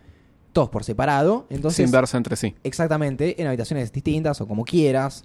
todos 0.53 0.69
por 0.69 0.85
separado. 0.85 1.47
Entonces, 1.51 1.85
sin 1.85 1.93
verse 1.93 2.17
entre 2.17 2.37
sí. 2.37 2.55
Exactamente, 2.65 3.41
en 3.41 3.47
habitaciones 3.47 3.93
distintas 3.93 4.41
o 4.41 4.49
como 4.49 4.65
quieras. 4.65 5.25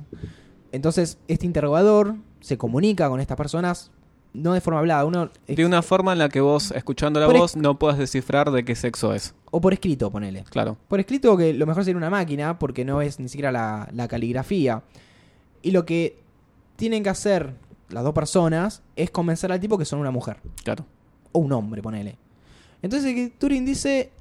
Entonces, 0.72 1.18
este 1.28 1.46
interrogador 1.46 2.16
se 2.42 2.58
comunica 2.58 3.10
con 3.10 3.20
estas 3.20 3.38
personas, 3.38 3.92
no 4.34 4.54
de 4.54 4.62
forma 4.62 4.80
hablada, 4.80 5.06
uno 5.06 5.32
De 5.48 5.66
una 5.66 5.82
forma 5.82 6.14
en 6.14 6.20
la 6.20 6.30
que 6.30 6.42
vos, 6.42 6.72
escuchando 6.72 7.20
la 7.20 7.28
Por 7.28 7.38
voz, 7.38 7.56
no 7.56 7.80
puedas 7.80 7.98
descifrar 7.98 8.52
de 8.52 8.66
qué 8.66 8.76
sexo 8.76 9.14
es. 9.14 9.34
o 9.52 9.62
por 9.62 9.74
escrito, 9.74 10.12
ponele. 10.12 10.44
Claro. 10.50 10.78
Por 10.88 11.00
escrito 11.00 11.38
que 11.38 11.54
lo 11.54 11.66
mejor 11.66 11.86
sería 11.86 11.98
una 11.98 12.10
máquina, 12.10 12.60
porque 12.60 12.84
no 12.84 13.02
es 13.02 13.20
ni 13.20 13.30
siquiera 13.30 13.52
la, 13.52 13.88
la 13.94 14.08
caligrafía. 14.08 14.84
Y 15.62 15.72
lo 15.72 15.86
que 15.86 16.20
tienen 16.76 17.04
que 17.04 17.10
hacer 17.10 17.56
las 17.90 18.04
dos 18.04 18.14
personas 18.14 18.82
es 18.96 19.12
convencer 19.12 19.52
al 19.52 19.60
tipo 19.60 19.78
que 19.78 19.86
son 19.86 20.00
una 20.00 20.12
mujer. 20.12 20.38
Claro. 20.64 20.86
O 21.32 21.40
un 21.40 21.52
hombre, 21.54 21.82
ponele. 21.82 22.18
Entonces 22.82 23.32
Turing 23.40 23.66
dice, 23.66 24.12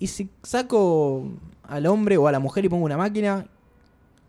¿y 0.00 0.08
si 0.08 0.28
saco 0.42 1.28
al 1.62 1.86
hombre 1.86 2.16
o 2.16 2.26
a 2.26 2.32
la 2.32 2.40
mujer 2.40 2.64
y 2.64 2.68
pongo 2.68 2.84
una 2.84 2.96
máquina? 2.96 3.46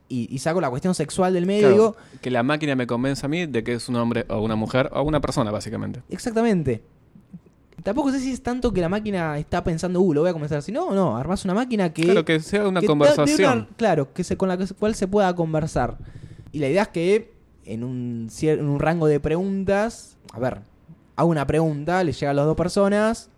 Y, 0.07 0.27
y 0.29 0.39
saco 0.39 0.59
la 0.61 0.69
cuestión 0.69 0.93
sexual 0.93 1.33
del 1.33 1.45
medio, 1.45 1.61
Claro, 1.69 1.73
digo, 1.73 1.95
Que 2.21 2.29
la 2.29 2.43
máquina 2.43 2.75
me 2.75 2.85
convenza 2.85 3.25
a 3.27 3.29
mí 3.29 3.45
de 3.47 3.63
que 3.63 3.73
es 3.73 3.87
un 3.89 3.95
hombre 3.95 4.25
o 4.29 4.41
una 4.41 4.55
mujer 4.57 4.89
o 4.93 5.01
una 5.03 5.21
persona, 5.21 5.49
básicamente. 5.51 6.01
Exactamente. 6.09 6.83
Tampoco 7.81 8.11
sé 8.11 8.19
si 8.19 8.31
es 8.31 8.43
tanto 8.43 8.71
que 8.73 8.81
la 8.81 8.89
máquina 8.89 9.39
está 9.39 9.63
pensando, 9.63 10.01
uh, 10.01 10.13
lo 10.13 10.21
voy 10.21 10.29
a 10.29 10.33
comenzar. 10.33 10.61
Si 10.61 10.71
no, 10.71 10.91
no, 10.93 11.17
armás 11.17 11.45
una 11.45 11.53
máquina 11.55 11.91
que. 11.93 12.03
Claro, 12.03 12.25
que 12.25 12.39
sea 12.41 12.67
una 12.67 12.79
que 12.81 12.85
conversación. 12.87 13.53
una- 13.59 13.67
claro, 13.77 14.13
que 14.13 14.23
se, 14.23 14.37
con 14.37 14.49
la 14.49 14.57
cual 14.77 14.93
se 14.93 15.07
pueda 15.07 15.33
conversar. 15.35 15.97
Y 16.51 16.59
la 16.59 16.67
idea 16.67 16.83
es 16.83 16.87
que 16.89 17.33
en 17.65 17.83
un, 17.83 18.27
en 18.41 18.65
un 18.69 18.79
rango 18.79 19.07
de 19.07 19.19
preguntas, 19.19 20.17
a 20.33 20.39
ver, 20.39 20.59
hago 21.15 21.29
una 21.29 21.47
pregunta, 21.47 22.03
le 22.03 22.11
llega 22.11 22.31
a 22.31 22.33
las 22.35 22.45
dos 22.45 22.55
personas, 22.57 23.29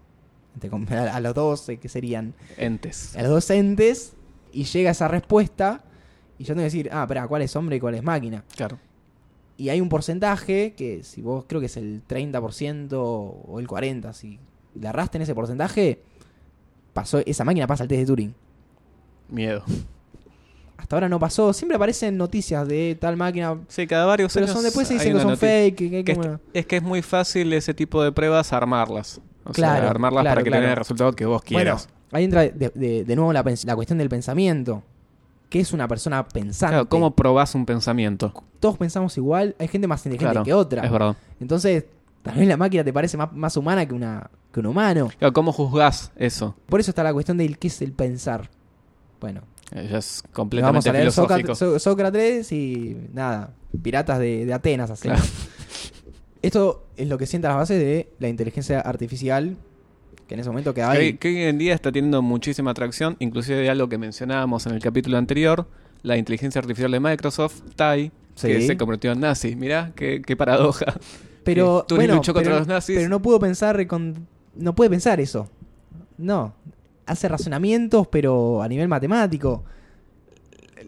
a 0.62 1.16
a 1.16 1.20
los 1.20 1.34
dos, 1.34 1.68
que 1.82 1.90
serían 1.90 2.34
Entes. 2.58 3.16
a 3.16 3.22
los 3.22 3.32
dos 3.32 3.50
entes, 3.50 4.14
y 4.52 4.64
llega 4.66 4.92
esa 4.92 5.08
respuesta, 5.08 5.84
y 6.38 6.44
yo 6.44 6.48
tengo 6.50 6.60
que 6.62 6.66
decir, 6.66 6.90
ah, 6.92 7.04
espera, 7.04 7.28
¿cuál 7.28 7.42
es 7.42 7.56
hombre 7.56 7.78
y 7.78 7.80
cuál 7.80 7.96
es 7.96 8.04
máquina? 8.04 8.44
Claro. 8.56 8.78
Y 9.58 9.70
hay 9.70 9.82
un 9.82 9.90
porcentaje 9.90 10.74
que 10.76 11.04
si 11.04 11.22
vos 11.22 11.46
creo 11.48 11.60
que 11.60 11.68
es 11.68 11.78
el 11.78 12.02
30% 12.08 12.94
o 12.94 13.60
el 13.60 13.68
40%, 13.68 14.14
si 14.14 14.40
le 14.76 14.88
arrasten 14.88 15.22
ese 15.22 15.36
porcentaje, 15.36 16.02
pasó, 16.94 17.20
esa 17.26 17.44
máquina 17.44 17.68
pasa 17.68 17.84
el 17.84 17.90
test 17.90 18.00
de 18.02 18.06
Turing. 18.06 18.36
Miedo. 19.30 19.64
Hasta 20.78 20.96
ahora 20.96 21.08
no 21.08 21.20
pasó, 21.20 21.54
siempre 21.54 21.76
aparecen 21.78 22.18
noticias 22.18 22.68
de 22.68 22.98
tal 23.00 23.16
máquina, 23.16 23.58
Sí, 23.70 23.88
cada 23.88 24.06
varios 24.06 24.34
pero 24.34 24.46
años 24.46 24.54
son 24.56 24.64
después 24.64 24.88
se 24.88 24.96
dicen 24.96 25.14
que 25.14 25.22
son 25.22 25.38
fake, 25.38 25.76
que, 25.76 25.90
que- 25.90 26.04
Que 26.04 26.16
como- 26.16 26.34
es, 26.34 26.40
es 26.54 26.66
que 26.66 26.76
es 26.78 26.84
muy 26.84 27.02
fácil 27.02 27.54
ese 27.54 27.74
tipo 27.74 28.04
de 28.04 28.12
pruebas 28.12 28.52
armarlas. 28.54 29.22
O 29.46 29.52
Claro, 29.52 29.82
sea, 29.82 29.90
armarlas 29.90 30.22
claro, 30.24 30.36
para 30.36 30.44
que 30.44 30.50
claro. 30.50 30.62
tengan 30.62 30.72
el 30.72 30.78
resultado 30.78 31.12
que 31.14 31.26
vos 31.26 31.42
quieras. 31.44 31.88
Bueno, 31.88 32.08
ahí 32.12 32.24
entra 32.24 32.42
de, 32.42 32.72
de- 32.74 33.04
de 33.04 33.16
nuevo 33.16 33.34
la, 33.34 33.44
cuestión 33.44 33.98
del 33.98 34.10
pensamiento. 34.10 34.84
¿Qué 35.50 35.60
es 35.60 35.72
una 35.74 35.88
persona 35.88 36.28
pensante? 36.28 36.74
Claro, 36.74 36.90
¿cómo 36.90 37.16
probás 37.16 37.54
un 37.54 37.66
pensamiento? 37.66 38.34
Todos 38.60 38.78
pensamos 38.78 39.16
igual, 39.18 39.56
hay 39.60 39.68
gente 39.68 39.88
más 39.88 40.04
inteligente 40.06 40.42
que 40.44 40.54
otra. 40.54 40.84
Es 40.84 40.92
verdad. 40.92 41.16
Entonces, 41.40 41.86
también 42.24 42.48
la 42.50 42.58
máquina 42.58 42.84
te 42.84 42.92
parece 42.94 43.18
más, 43.18 43.32
más 43.34 43.56
humana 43.58 43.86
que, 43.86 43.94
una, 43.94 44.32
que 44.52 44.62
un 44.62 44.66
humano. 44.68 45.10
Claro, 45.20 45.34
¿Cómo 45.34 45.52
juzgás 45.52 46.12
eso? 46.16 46.56
Por 46.68 46.80
eso 46.80 46.90
está 46.92 47.04
la 47.04 47.14
cuestión 47.14 47.38
del 47.38 47.60
qué 47.60 47.68
es 47.68 47.82
el 47.82 47.92
pensar. 47.92 48.50
Bueno, 49.20 49.42
Eh, 49.72 49.88
Ya 49.92 49.98
es 50.00 50.22
vamos 50.24 50.34
completamente 50.34 50.90
a 50.90 50.94
leer 50.94 51.04
filosófico. 51.12 51.54
Sócrates, 51.56 51.58
Só- 51.60 51.80
Sócrates 51.80 52.52
y 52.52 52.98
nada, 53.14 53.52
piratas 53.82 54.18
de, 54.20 54.46
de 54.46 54.54
Atenas. 54.54 55.00
Claro. 55.02 55.22
Esto 56.44 56.84
es 56.98 57.08
lo 57.08 57.18
que 57.18 57.26
sienta 57.26 57.48
las 57.48 57.58
bases 57.58 57.80
de 57.80 58.10
la 58.20 58.28
inteligencia 58.28 58.80
artificial, 58.82 59.58
que 60.28 60.36
en 60.36 60.40
ese 60.42 60.50
momento 60.50 60.74
quedaba 60.74 60.94
Que 60.94 61.00
ahí. 61.00 61.06
hoy, 61.08 61.14
que 61.18 61.28
hoy 61.30 61.38
en 61.44 61.58
día 61.58 61.74
está 61.74 61.92
teniendo 61.92 62.22
muchísima 62.22 62.72
atracción, 62.72 63.16
inclusive 63.20 63.58
de 63.58 63.70
algo 63.70 63.90
que 63.90 63.98
mencionábamos 63.98 64.66
en 64.68 64.74
el 64.74 64.82
capítulo 64.82 65.18
anterior, 65.18 65.68
la 66.04 66.18
inteligencia 66.18 66.60
artificial 66.60 66.92
de 66.92 67.00
Microsoft, 67.00 67.62
TAI, 67.76 68.12
que 68.40 68.62
se 68.62 68.78
convirtió 68.78 69.12
en 69.14 69.22
nazi. 69.22 69.56
Mirá, 69.56 69.92
qué, 69.96 70.22
qué 70.22 70.36
paradoja. 70.36 70.94
Pero, 71.44 71.84
Turing 71.88 72.02
bueno, 72.08 72.16
luchó 72.16 72.34
contra 72.34 72.52
pero, 72.52 72.60
los 72.60 72.68
nazis. 72.68 72.96
pero 72.98 73.10
no 73.10 73.22
pudo 73.22 73.40
pensar 73.40 73.86
con... 73.88 74.28
No 74.56 74.76
puede 74.76 74.90
pensar 74.90 75.20
eso. 75.20 75.50
No. 76.18 76.54
Hace 77.06 77.28
razonamientos, 77.28 78.08
pero 78.08 78.62
a 78.62 78.68
nivel 78.68 78.88
matemático. 78.88 79.64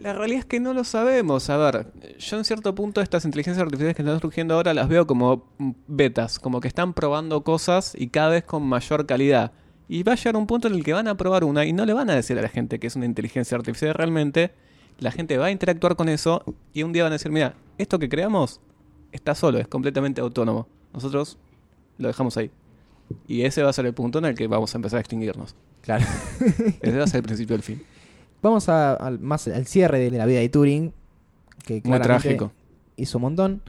La 0.02 0.14
realidad 0.14 0.40
es 0.40 0.46
que 0.46 0.60
no 0.60 0.74
lo 0.74 0.84
sabemos. 0.84 1.50
A 1.50 1.58
ver, 1.58 1.88
yo 2.20 2.38
en 2.38 2.46
cierto 2.46 2.76
punto 2.76 3.02
estas 3.02 3.26
inteligencias 3.26 3.64
artificiales 3.64 3.96
que 3.96 4.02
están 4.02 4.20
surgiendo 4.20 4.54
ahora 4.56 4.74
las 4.74 4.88
veo 4.88 5.08
como 5.08 5.46
betas, 5.88 6.40
como 6.40 6.62
que 6.62 6.68
están 6.68 6.94
probando 6.94 7.44
cosas 7.44 7.94
y 7.98 8.08
cada 8.08 8.30
vez 8.30 8.44
con 8.44 8.64
mayor 8.64 9.06
calidad. 9.06 9.52
Y 9.88 10.04
va 10.04 10.14
a 10.14 10.16
llegar 10.16 10.36
un 10.36 10.48
punto 10.48 10.68
en 10.68 10.74
el 10.76 10.84
que 10.84 10.94
van 10.94 11.08
a 11.08 11.16
probar 11.16 11.44
una 11.44 11.66
y 11.66 11.74
no 11.74 11.86
le 11.86 11.94
van 11.94 12.10
a 12.10 12.16
decir 12.16 12.38
a 12.40 12.42
la 12.42 12.50
gente 12.50 12.80
que 12.80 12.88
es 12.88 12.96
una 12.96 13.06
inteligencia 13.06 13.56
artificial 13.58 13.94
realmente. 13.94 14.52
La 15.00 15.12
gente 15.12 15.38
va 15.38 15.48
a 15.48 15.52
interactuar 15.52 15.96
con 15.96 16.10
eso 16.10 16.44
y 16.74 16.84
un 16.84 16.94
día 16.94 17.04
van 17.04 17.12
a 17.12 17.16
decir, 17.16 17.32
mira, 17.32 17.56
esto 17.78 18.00
que 18.00 18.10
creamos 18.10 18.62
está 19.12 19.36
solo, 19.36 19.60
es 19.60 19.68
completamente 19.68 20.22
autónomo. 20.22 20.68
Nosotros 20.94 21.38
lo 21.98 22.08
dejamos 22.08 22.38
ahí. 22.38 22.52
Y 23.28 23.44
ese 23.44 23.62
va 23.62 23.70
a 23.70 23.74
ser 23.74 23.86
el 23.86 23.94
punto 23.94 24.20
en 24.20 24.26
el 24.26 24.36
que 24.36 24.48
vamos 24.48 24.74
a 24.74 24.78
empezar 24.78 24.98
a 24.98 25.02
extinguirnos. 25.02 25.56
Claro. 25.82 26.06
Ese 26.82 26.98
va 26.98 27.04
a 27.04 27.08
ser 27.08 27.20
el 27.20 27.24
principio 27.24 27.56
del 27.56 27.64
fin. 27.64 27.84
Vamos 28.46 28.70
a, 28.70 28.94
al- 28.94 29.20
más 29.20 29.48
al 29.48 29.66
cierre 29.66 30.00
de, 30.00 30.12
de 30.12 30.18
la 30.18 30.26
vida 30.26 30.40
de 30.40 30.50
Turing, 30.50 30.94
que 31.66 31.82
Muy 31.84 32.00
trágico. 32.00 32.52
hizo 32.96 33.18
un 33.18 33.24
montón. 33.24 33.62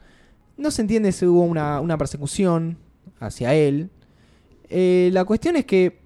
No 0.57 0.71
se 0.71 0.81
entiende 0.81 1.11
si 1.11 1.25
hubo 1.25 1.41
una, 1.43 1.79
una 1.81 1.97
persecución 1.97 2.77
hacia 3.19 3.53
él. 3.53 3.89
Eh, 4.69 5.09
la 5.13 5.23
cuestión 5.25 5.55
es 5.55 5.65
que 5.65 5.99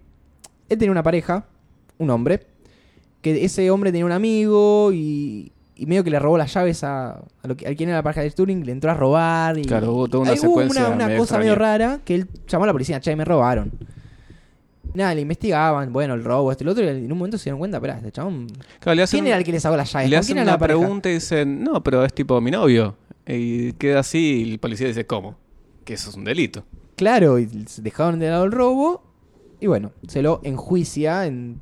él 0.69 0.77
tenía 0.77 0.91
una 0.91 1.03
pareja, 1.03 1.45
un 1.97 2.09
hombre, 2.09 2.47
que 3.21 3.43
ese 3.45 3.69
hombre 3.71 3.91
tenía 3.91 4.05
un 4.05 4.11
amigo 4.11 4.91
y, 4.93 5.51
y 5.75 5.85
medio 5.85 6.03
que 6.03 6.09
le 6.09 6.19
robó 6.19 6.37
las 6.37 6.53
llaves 6.53 6.83
a, 6.83 7.11
a, 7.43 7.47
lo 7.47 7.55
que, 7.57 7.67
a 7.67 7.75
quien 7.75 7.89
era 7.89 7.97
la 7.99 8.03
pareja 8.03 8.21
de 8.21 8.31
Turing, 8.31 8.65
le 8.65 8.71
entró 8.71 8.89
a 8.91 8.93
robar. 8.93 9.57
Y, 9.57 9.63
Claro, 9.63 9.93
hubo 9.93 10.07
toda 10.07 10.23
una 10.23 10.35
secuencia 10.35 10.85
una, 10.87 10.95
una 10.95 11.07
medio 11.07 11.19
cosa 11.19 11.37
medio 11.39 11.55
rara 11.55 11.99
que 12.05 12.15
él 12.15 12.27
llamó 12.47 12.63
a 12.63 12.67
la 12.67 12.73
policía, 12.73 12.99
che, 12.99 13.15
me 13.15 13.25
robaron. 13.25 13.71
Nada, 14.93 15.15
le 15.15 15.21
investigaban, 15.21 15.91
bueno, 15.93 16.13
el 16.13 16.23
robo, 16.23 16.51
este, 16.51 16.63
el 16.63 16.69
otro, 16.69 16.83
y 16.83 16.87
en 16.89 17.11
un 17.11 17.17
momento 17.17 17.37
se 17.37 17.45
dieron 17.45 17.59
cuenta, 17.59 17.77
espera, 17.77 17.97
este 17.97 18.11
chabón. 18.11 18.47
Claro, 18.79 18.95
le 18.95 19.03
hacen, 19.03 19.19
¿Quién 19.19 19.27
era 19.27 19.37
el 19.37 19.43
que 19.43 19.51
les 19.51 19.61
sacó 19.63 19.77
las 19.77 19.91
llaves? 19.91 20.09
le 20.09 20.15
¿Con 20.15 20.19
hacen 20.21 20.37
una 20.37 20.45
la 20.45 20.57
pregunta 20.57 21.09
y 21.09 21.13
dicen, 21.13 21.63
no, 21.63 21.81
pero 21.83 22.03
es 22.05 22.13
tipo 22.13 22.39
mi 22.41 22.51
novio. 22.51 22.95
Y 23.25 23.73
queda 23.73 23.99
así 23.99 24.43
y 24.45 24.51
el 24.53 24.59
policía 24.59 24.87
dice, 24.87 25.05
¿cómo? 25.05 25.35
Que 25.85 25.93
eso 25.93 26.09
es 26.09 26.15
un 26.15 26.23
delito. 26.25 26.63
Claro, 26.95 27.39
y 27.39 27.45
dejaron 27.77 28.19
de 28.19 28.29
lado 28.29 28.43
el 28.45 28.51
robo. 28.51 29.03
Y 29.59 29.67
bueno, 29.67 29.91
se 30.07 30.21
lo 30.21 30.41
enjuicia 30.43 31.25
en, 31.25 31.61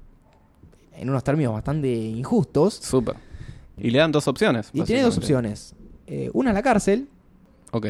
en 0.96 1.10
unos 1.10 1.24
términos 1.24 1.54
bastante 1.54 1.88
injustos. 1.94 2.76
Súper. 2.76 3.16
Y 3.78 3.92
le 3.92 4.00
dan 4.00 4.12
dos 4.12 4.28
opciones. 4.28 4.70
Y 4.74 4.82
tiene 4.84 5.02
dos 5.04 5.18
opciones. 5.18 5.76
Eh, 6.08 6.30
una 6.34 6.50
es 6.50 6.54
la 6.56 6.64
cárcel 6.64 7.08
Ok. 7.72 7.86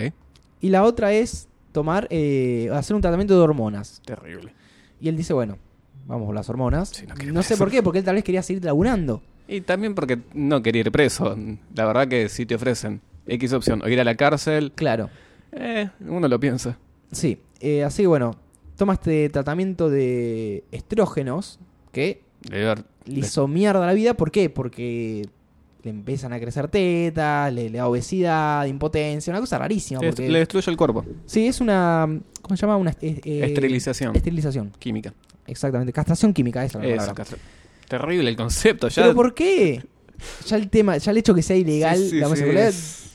y 0.62 0.70
la 0.70 0.84
otra 0.84 1.14
es 1.14 1.48
tomar, 1.72 2.08
eh, 2.10 2.70
hacer 2.74 2.96
un 2.96 3.02
tratamiento 3.02 3.36
de 3.36 3.40
hormonas. 3.42 4.02
Terrible. 4.06 4.54
Y 5.00 5.10
él 5.10 5.18
dice, 5.18 5.34
bueno, 5.34 5.58
vamos 6.08 6.26
por 6.26 6.36
las 6.36 6.50
hormonas. 6.50 6.90
Sí, 6.90 7.06
no 7.32 7.44
sé 7.44 7.58
por 7.58 7.70
qué, 7.72 7.82
porque 7.84 8.00
él 8.00 8.06
tal 8.06 8.16
vez 8.16 8.24
quería 8.24 8.42
seguir 8.44 8.64
laburando. 8.66 9.22
Y 9.48 9.62
también 9.62 9.96
porque 9.96 10.20
no 10.34 10.62
quería 10.62 10.82
ir 10.82 10.92
preso. 10.92 11.36
La 11.74 11.86
verdad 11.86 12.08
que 12.08 12.30
si 12.30 12.46
te 12.46 12.56
ofrecen 12.56 13.02
X 13.28 13.54
opción 13.54 13.82
o 13.82 13.88
ir 13.90 14.00
a 14.00 14.04
la 14.04 14.16
cárcel, 14.16 14.72
Claro, 14.76 15.10
eh, 15.52 15.90
uno 16.02 16.28
lo 16.28 16.40
piensa. 16.40 16.78
sí. 17.12 17.40
Eh, 17.62 17.84
así 17.84 18.04
que 18.04 18.08
bueno, 18.08 18.36
toma 18.78 18.94
este 18.94 19.28
tratamiento 19.30 19.90
de 19.90 20.64
estrógenos 20.72 21.60
que 21.92 22.22
le 22.50 23.20
hizo 23.20 23.50
mierda 23.50 23.86
la 23.86 23.94
vida. 23.94 24.14
¿Por 24.14 24.32
qué? 24.32 24.50
Porque 24.50 25.28
le 25.84 25.90
empiezan 25.92 26.34
a 26.34 26.40
crecer 26.40 26.68
tetas, 26.68 27.54
le, 27.54 27.70
le 27.70 27.78
da 27.78 27.88
obesidad, 27.88 28.66
impotencia, 28.66 29.32
una 29.32 29.40
cosa 29.40 29.58
rarísima. 29.58 30.02
le, 30.02 30.08
Porque, 30.10 30.30
le 30.30 30.40
destruye 30.40 30.70
el 30.72 30.78
cuerpo. 30.78 31.06
Sí, 31.26 31.48
es 31.48 31.62
una. 31.62 32.08
¿Cómo 32.42 32.58
se 32.58 32.62
llama? 32.62 32.78
Una 32.78 32.92
eh, 33.02 33.22
Esterilización. 33.46 34.16
Esterilización, 34.16 34.72
Química. 34.80 35.14
exactamente. 35.48 35.94
Castración 35.94 36.34
química, 36.34 36.64
esa 36.66 36.84
es 36.84 36.98
la 37.08 37.14
castra- 37.14 37.38
Terrible 37.88 38.30
el 38.30 38.36
concepto. 38.36 38.88
Ya, 38.90 39.04
¿Pero 39.04 39.16
por 39.16 39.34
qué? 39.34 39.84
Ya 40.48 40.58
el 40.58 40.70
tema, 40.70 40.98
ya 40.98 41.12
el 41.12 41.18
hecho 41.18 41.34
que 41.34 41.42
sea 41.42 41.56
ilegal 41.56 41.98
Sí, 41.98 42.10
sí, 42.10 42.16
la 42.20 42.28
homosexualidad. 42.28 42.68
es- 42.68 43.12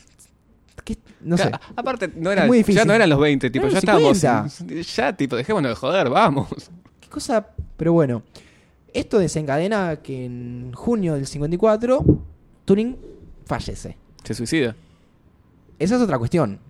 ¿qué? 0.85 0.96
No 1.20 1.37
sé. 1.37 1.50
Ca- 1.50 1.61
Aparte, 1.77 2.11
no 2.16 2.33
era, 2.33 2.46
muy 2.46 2.59
difícil. 2.59 2.79
ya 2.81 2.85
no 2.87 2.94
eran 2.94 3.09
los 3.11 3.20
20, 3.20 3.50
tipo, 3.50 3.66
No, 3.66 3.72
ya 3.72 3.79
estábamos. 3.79 4.20
Ya, 4.96 5.12
tipo, 5.16 5.37
dejémonos 5.37 5.70
de 5.70 5.74
joder, 5.77 6.09
vamos. 6.11 6.48
¿Qué 7.00 7.09
cosa? 7.09 7.46
Pero 7.77 7.92
bueno, 7.92 8.22
esto 8.92 9.18
desencadena 9.18 9.96
que 10.03 10.24
en 10.24 10.72
junio 10.74 11.14
del 11.14 11.27
54 11.27 12.05
Turing 12.64 12.96
fallece. 13.46 13.96
Se 14.22 14.35
suicida. 14.35 14.74
Esa 15.79 15.96
es 15.96 16.03
otra 16.03 16.18
cuestión. 16.18 16.61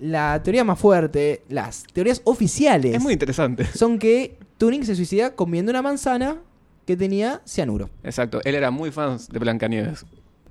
La 0.00 0.42
teoría 0.42 0.64
más 0.64 0.78
fuerte, 0.78 1.42
las 1.48 1.84
teorías 1.92 2.22
oficiales, 2.24 2.94
Es 2.94 3.02
muy 3.02 3.12
interesante. 3.12 3.64
son 3.74 3.98
que 3.98 4.38
Turing 4.58 4.84
se 4.84 4.96
suicida 4.96 5.34
comiendo 5.34 5.70
una 5.70 5.82
manzana 5.82 6.38
que 6.86 6.96
tenía 6.96 7.42
cianuro. 7.46 7.90
Exacto. 8.02 8.40
Él 8.44 8.54
era 8.54 8.70
muy 8.70 8.90
fan 8.90 9.18
de 9.30 9.38
Blancanieves. 9.38 10.04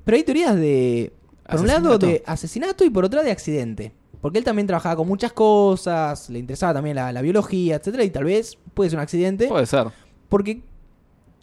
Pero 0.05 0.15
hay 0.15 0.23
teorías 0.23 0.55
de, 0.55 1.13
por 1.49 1.59
un 1.59 1.67
lado, 1.67 1.97
de 1.97 2.23
asesinato 2.25 2.85
y 2.85 2.89
por 2.89 3.05
otra 3.05 3.23
de 3.23 3.31
accidente. 3.31 3.93
Porque 4.21 4.37
él 4.37 4.43
también 4.43 4.67
trabajaba 4.67 4.95
con 4.95 5.07
muchas 5.07 5.33
cosas, 5.33 6.29
le 6.29 6.39
interesaba 6.39 6.75
también 6.75 6.95
la, 6.95 7.11
la 7.11 7.21
biología, 7.21 7.75
etcétera, 7.77 8.03
y 8.03 8.11
tal 8.11 8.25
vez 8.25 8.57
puede 8.73 8.89
ser 8.91 8.99
un 8.99 9.03
accidente. 9.03 9.47
Puede 9.47 9.65
ser. 9.65 9.87
Porque 10.29 10.61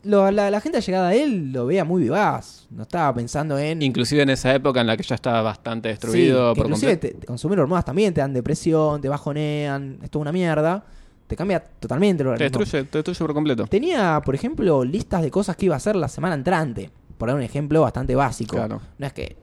lo- 0.04 0.30
la, 0.30 0.50
la 0.50 0.60
gente 0.60 0.78
allegada 0.78 1.08
a 1.08 1.14
él 1.14 1.52
lo 1.52 1.66
veía 1.66 1.84
muy 1.84 2.02
vivaz. 2.02 2.66
No 2.70 2.82
estaba 2.82 3.14
pensando 3.14 3.58
en. 3.58 3.82
Inclusive 3.82 4.22
en 4.22 4.30
esa 4.30 4.54
época 4.54 4.80
en 4.80 4.86
la 4.86 4.96
que 4.96 5.02
ya 5.02 5.14
estaba 5.14 5.42
bastante 5.42 5.88
Sí, 5.88 5.92
destruido 5.92 6.54
que 6.54 6.58
por 6.60 6.66
inclusive 6.66 6.96
te- 6.96 7.14
te- 7.14 7.26
consumir 7.26 7.58
hormonas 7.60 7.84
también 7.84 8.12
te 8.14 8.20
dan 8.20 8.32
depresión, 8.32 9.00
te 9.00 9.08
bajonean, 9.08 9.98
es 10.02 10.10
toda 10.10 10.22
una 10.22 10.32
mierda. 10.32 10.84
Te 11.26 11.36
cambia 11.36 11.60
totalmente 11.60 12.22
el 12.22 12.26
Te 12.28 12.30
organismo. 12.32 12.58
destruye, 12.60 12.84
te 12.84 12.98
destruye 12.98 13.18
por 13.18 13.34
completo. 13.34 13.66
Tenía, 13.66 14.22
por 14.24 14.34
ejemplo, 14.34 14.82
listas 14.84 15.20
de 15.22 15.30
cosas 15.30 15.56
que 15.56 15.66
iba 15.66 15.74
a 15.74 15.76
hacer 15.76 15.94
la 15.94 16.08
semana 16.08 16.34
entrante. 16.34 16.90
Por 17.18 17.28
dar 17.28 17.36
un 17.36 17.42
ejemplo 17.42 17.82
bastante 17.82 18.14
básico. 18.14 18.56
Claro. 18.56 18.80
No 18.98 19.06
es 19.06 19.12
que 19.12 19.36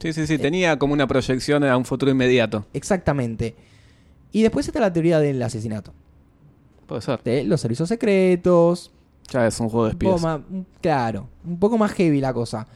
Sí, 0.00 0.12
sí, 0.12 0.26
sí. 0.26 0.38
Tenía 0.38 0.78
como 0.78 0.94
una 0.94 1.06
proyección 1.06 1.62
a 1.64 1.76
un 1.76 1.84
futuro 1.84 2.10
inmediato. 2.10 2.64
Exactamente. 2.72 3.54
Y 4.32 4.42
después 4.42 4.66
está 4.66 4.80
la 4.80 4.92
teoría 4.92 5.20
del 5.20 5.40
asesinato. 5.42 5.92
Puede 6.86 7.02
ser. 7.02 7.22
De 7.22 7.44
los 7.44 7.60
servicios 7.60 7.88
secretos. 7.88 8.90
Ya 9.32 9.46
es 9.46 9.58
un 9.60 9.68
juego 9.68 9.86
de 9.86 9.90
espías. 9.92 10.20
más, 10.22 10.40
claro, 10.80 11.28
un 11.44 11.58
poco 11.58 11.78
más 11.78 11.92
heavy 11.92 12.20
la 12.20 12.32
cosa. 12.32 12.66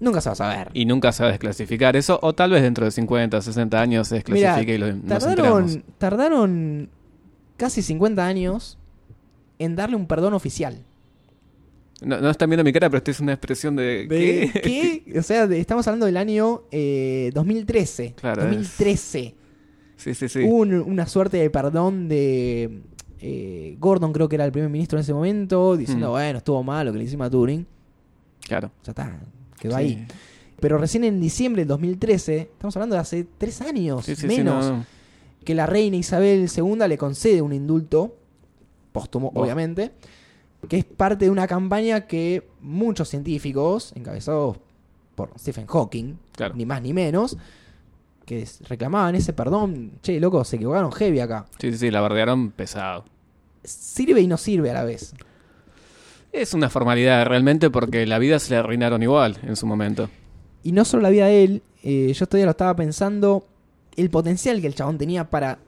Nunca 0.00 0.20
se 0.20 0.28
va 0.28 0.32
a 0.34 0.36
saber. 0.36 0.70
Y 0.74 0.84
nunca 0.84 1.10
se 1.12 1.22
va 1.22 1.28
a 1.30 1.32
desclasificar 1.32 1.96
eso. 1.96 2.18
O 2.22 2.34
tal 2.34 2.50
vez 2.50 2.62
dentro 2.62 2.84
de 2.84 2.90
50, 2.90 3.40
60 3.40 3.80
años 3.80 4.08
se 4.08 4.16
desclasifique 4.16 4.74
y 4.74 4.78
lo, 4.78 4.92
nos 4.92 5.06
tardaron, 5.24 5.84
tardaron 5.98 6.90
casi 7.56 7.80
50 7.82 8.26
años 8.26 8.78
en 9.58 9.74
darle 9.76 9.96
un 9.96 10.06
perdón 10.06 10.34
oficial. 10.34 10.84
No, 12.02 12.20
no 12.20 12.28
están 12.28 12.50
viendo 12.50 12.62
mi 12.62 12.74
cara, 12.74 12.90
pero 12.90 12.98
esta 12.98 13.10
es 13.10 13.20
una 13.20 13.32
expresión 13.32 13.74
de... 13.74 14.06
¿De 14.06 14.50
¿Qué? 14.52 14.60
qué? 14.60 15.02
O 15.18 15.22
sea, 15.22 15.46
de- 15.46 15.60
estamos 15.60 15.86
hablando 15.88 16.04
del 16.04 16.18
año 16.18 16.64
eh, 16.70 17.30
2013. 17.32 18.14
Claro, 18.20 18.42
2013. 18.42 19.34
Sí, 19.96 20.14
sí, 20.14 20.28
sí. 20.28 20.40
Hubo 20.44 20.56
un- 20.58 20.74
una 20.74 21.06
suerte 21.06 21.38
de 21.38 21.48
perdón 21.48 22.06
de 22.08 22.82
eh, 23.20 23.76
Gordon, 23.78 24.12
creo 24.12 24.28
que 24.28 24.36
era 24.36 24.44
el 24.44 24.52
primer 24.52 24.70
ministro 24.70 24.98
en 24.98 25.02
ese 25.02 25.14
momento, 25.14 25.76
diciendo, 25.76 26.08
Mm. 26.08 26.12
bueno, 26.12 26.38
estuvo 26.38 26.62
mal 26.62 26.86
lo 26.86 26.92
que 26.92 26.98
le 26.98 27.04
hicimos 27.04 27.26
a 27.26 27.30
Turing. 27.30 27.66
Claro. 28.46 28.70
Ya 28.84 28.90
está, 28.92 29.20
quedó 29.58 29.72
Sí. 29.72 29.78
ahí. 29.78 30.06
Pero 30.60 30.78
recién 30.78 31.04
en 31.04 31.20
diciembre 31.20 31.62
del 31.62 31.68
2013, 31.68 32.38
estamos 32.52 32.74
hablando 32.76 32.94
de 32.94 33.00
hace 33.00 33.26
tres 33.38 33.60
años, 33.60 34.04
Sí, 34.04 34.14
sí, 34.16 34.22
sí, 34.22 34.26
menos, 34.28 34.64
no, 34.66 34.76
no. 34.78 34.84
que 35.44 35.54
la 35.54 35.66
reina 35.66 35.96
Isabel 35.96 36.48
II 36.54 36.76
le 36.88 36.96
concede 36.98 37.42
un 37.42 37.52
indulto, 37.52 38.16
póstumo 38.92 39.32
Oh. 39.34 39.42
obviamente, 39.42 39.92
que 40.68 40.78
es 40.78 40.84
parte 40.84 41.26
de 41.26 41.30
una 41.30 41.46
campaña 41.46 42.06
que 42.06 42.48
muchos 42.60 43.08
científicos, 43.08 43.92
encabezados 43.94 44.56
por 45.14 45.30
Stephen 45.38 45.66
Hawking, 45.66 46.14
Claro. 46.32 46.54
ni 46.54 46.64
más 46.66 46.80
ni 46.82 46.92
menos, 46.92 47.36
que 48.26 48.46
reclamaban 48.68 49.14
ese 49.14 49.32
perdón, 49.32 49.92
che, 50.02 50.20
loco, 50.20 50.44
se 50.44 50.56
equivocaron 50.56 50.92
heavy 50.92 51.20
acá. 51.20 51.46
Sí, 51.58 51.72
sí, 51.72 51.78
sí, 51.78 51.90
la 51.90 52.00
bardearon 52.00 52.50
pesado. 52.50 53.04
Sirve 53.64 54.20
y 54.20 54.26
no 54.26 54.36
sirve 54.36 54.70
a 54.70 54.74
la 54.74 54.84
vez. 54.84 55.14
Es 56.32 56.52
una 56.52 56.68
formalidad 56.68 57.24
realmente 57.26 57.70
porque 57.70 58.04
la 58.04 58.18
vida 58.18 58.38
se 58.38 58.50
le 58.50 58.56
arruinaron 58.56 59.02
igual 59.02 59.38
en 59.42 59.56
su 59.56 59.66
momento. 59.66 60.10
Y 60.62 60.72
no 60.72 60.84
solo 60.84 61.04
la 61.04 61.10
vida 61.10 61.26
de 61.26 61.44
él, 61.44 61.62
eh, 61.82 62.12
yo 62.12 62.26
todavía 62.26 62.46
lo 62.46 62.50
estaba 62.50 62.74
pensando, 62.74 63.46
el 63.96 64.10
potencial 64.10 64.60
que 64.60 64.66
el 64.66 64.74
chabón 64.74 64.98
tenía 64.98 65.30
para 65.30 65.58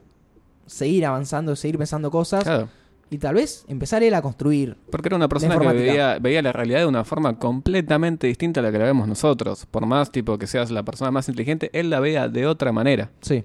seguir 0.66 1.06
avanzando, 1.06 1.56
seguir 1.56 1.78
pensando 1.78 2.10
cosas 2.10 2.44
Claro. 2.44 2.68
Y 3.10 3.18
tal 3.18 3.34
vez 3.36 3.64
empezar 3.68 4.02
él 4.02 4.14
a 4.14 4.22
construir. 4.22 4.76
Porque 4.90 5.08
era 5.08 5.16
una 5.16 5.28
persona 5.28 5.58
que 5.58 5.66
veía, 5.68 6.18
veía 6.18 6.42
la 6.42 6.52
realidad 6.52 6.80
de 6.80 6.86
una 6.86 7.04
forma 7.04 7.38
completamente 7.38 8.26
distinta 8.26 8.60
a 8.60 8.62
la 8.62 8.72
que 8.72 8.78
la 8.78 8.84
vemos 8.84 9.08
nosotros. 9.08 9.66
Por 9.66 9.86
más 9.86 10.10
tipo 10.12 10.38
que 10.38 10.46
seas 10.46 10.70
la 10.70 10.82
persona 10.84 11.10
más 11.10 11.28
inteligente, 11.28 11.70
él 11.72 11.90
la 11.90 12.00
veía 12.00 12.28
de 12.28 12.46
otra 12.46 12.72
manera. 12.72 13.10
Sí, 13.20 13.44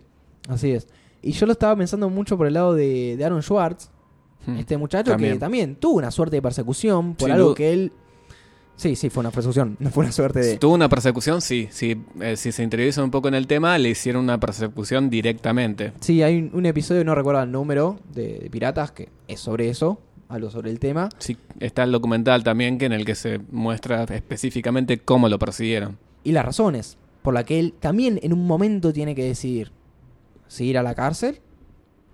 así 0.49 0.71
es. 0.71 0.87
Y 1.21 1.31
yo 1.31 1.45
lo 1.45 1.53
estaba 1.53 1.75
pensando 1.75 2.09
mucho 2.09 2.37
por 2.37 2.47
el 2.47 2.53
lado 2.53 2.73
de, 2.73 3.15
de 3.17 3.25
Aaron 3.25 3.41
Schwartz, 3.41 3.89
Hmm. 4.45 4.57
este 4.57 4.75
muchacho 4.75 5.11
También. 5.11 5.33
que 5.35 5.39
también 5.39 5.75
tuvo 5.77 5.99
una 5.99 6.11
suerte 6.11 6.35
de 6.35 6.41
persecución 6.41 7.15
por 7.15 7.27
Sin 7.27 7.35
algo 7.35 7.55
que 7.55 7.71
él... 7.71 7.93
Sí, 8.75 8.95
sí, 8.95 9.09
fue 9.09 9.21
una 9.21 9.31
persecución, 9.31 9.77
no 9.79 9.89
fue 9.91 10.03
una 10.03 10.11
suerte 10.11 10.39
de... 10.39 10.51
Si 10.53 10.57
tuvo 10.57 10.73
una 10.73 10.89
persecución, 10.89 11.41
sí. 11.41 11.69
eh, 12.19 12.35
si 12.35 12.51
se 12.51 12.63
interioriza 12.63 13.03
un 13.03 13.11
poco 13.11 13.27
en 13.27 13.35
el 13.35 13.47
tema, 13.47 13.77
le 13.77 13.89
hicieron 13.89 14.23
una 14.23 14.39
persecución 14.39 15.09
directamente. 15.09 15.93
Sí, 15.99 16.21
hay 16.23 16.37
un, 16.37 16.51
un 16.53 16.65
episodio, 16.65 17.03
no 17.05 17.15
recuerdo 17.15 17.41
el 17.43 17.51
número, 17.51 17.99
de, 18.13 18.39
de 18.39 18.49
Piratas, 18.49 18.91
que 18.91 19.09
es 19.27 19.39
sobre 19.39 19.69
eso, 19.69 20.01
algo 20.27 20.49
sobre 20.49 20.71
el 20.71 20.79
tema. 20.79 21.09
Sí, 21.19 21.37
está 21.59 21.83
el 21.83 21.91
documental 21.91 22.43
también 22.43 22.77
que 22.77 22.85
en 22.85 22.93
el 22.93 23.05
que 23.05 23.15
se 23.15 23.39
muestra 23.51 24.03
específicamente 24.05 24.97
cómo 24.99 25.29
lo 25.29 25.37
persiguieron. 25.39 25.97
y 26.23 26.31
las 26.31 26.45
razones 26.45 26.97
por 27.21 27.33
las 27.33 27.45
que 27.45 27.59
él 27.59 27.73
también 27.79 28.19
en 28.21 28.33
un 28.33 28.45
momento 28.45 28.91
tiene 28.93 29.15
que 29.15 29.23
decidir 29.23 29.71
si 30.47 30.65
ir 30.65 30.77
a 30.77 30.83
la 30.83 30.93
cárcel 30.93 31.39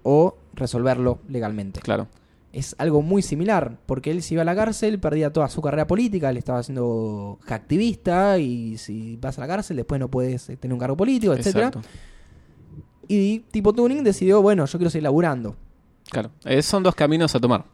o 0.04 0.38
resolverlo 0.54 1.20
legalmente. 1.28 1.82
Claro. 1.82 2.08
Es 2.52 2.76
algo 2.80 3.02
muy 3.04 3.22
similar, 3.22 3.78
porque 3.86 4.10
él 4.10 4.24
si 4.24 4.34
iba 4.34 4.42
a 4.42 4.46
la 4.46 4.56
cárcel 4.56 5.00
perdía 5.00 5.32
toda 5.32 5.48
su 5.50 5.62
carrera 5.62 5.86
política, 5.86 6.30
él 6.32 6.38
estaba 6.38 6.64
siendo 6.64 7.38
activista 7.48 8.40
y 8.40 8.78
si 8.78 9.18
vas 9.18 9.38
a 9.38 9.42
la 9.42 9.48
cárcel 9.48 9.78
después 9.78 10.00
no 10.00 10.10
puedes 10.10 10.50
eh, 10.50 10.58
tener 10.58 10.74
un 10.74 10.80
cargo 10.80 10.98
político. 10.98 11.34
Exacto. 11.34 11.82
Y 13.08 13.40
tipo 13.52 13.74
Turing 13.74 14.04
decidió, 14.04 14.42
bueno, 14.42 14.66
yo 14.66 14.78
quiero 14.80 14.90
seguir 14.90 15.04
laburando 15.04 15.56
Claro. 16.10 16.32
Eh, 16.46 16.62
son 16.64 16.82
dos 16.82 16.96
caminos 16.96 17.36
a 17.36 17.40
tomar. 17.40 17.66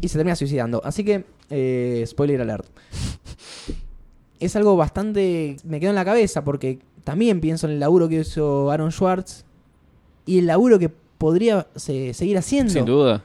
y 0.00 0.08
se 0.08 0.18
termina 0.18 0.34
suicidando. 0.34 0.80
Así 0.84 1.04
que, 1.04 1.24
eh, 1.50 2.04
spoiler 2.06 2.40
alert. 2.40 2.66
Es 4.40 4.56
algo 4.56 4.74
bastante. 4.76 5.56
Me 5.64 5.80
quedó 5.80 5.90
en 5.90 5.96
la 5.96 6.04
cabeza 6.04 6.42
porque 6.44 6.78
también 7.04 7.40
pienso 7.42 7.66
en 7.66 7.74
el 7.74 7.80
laburo 7.80 8.08
que 8.08 8.20
hizo 8.20 8.70
Aaron 8.70 8.90
Schwartz 8.90 9.44
y 10.24 10.38
el 10.38 10.46
laburo 10.46 10.78
que 10.78 10.88
podría 10.88 11.66
se- 11.76 12.14
seguir 12.14 12.38
haciendo. 12.38 12.72
Sin 12.72 12.86
duda. 12.86 13.22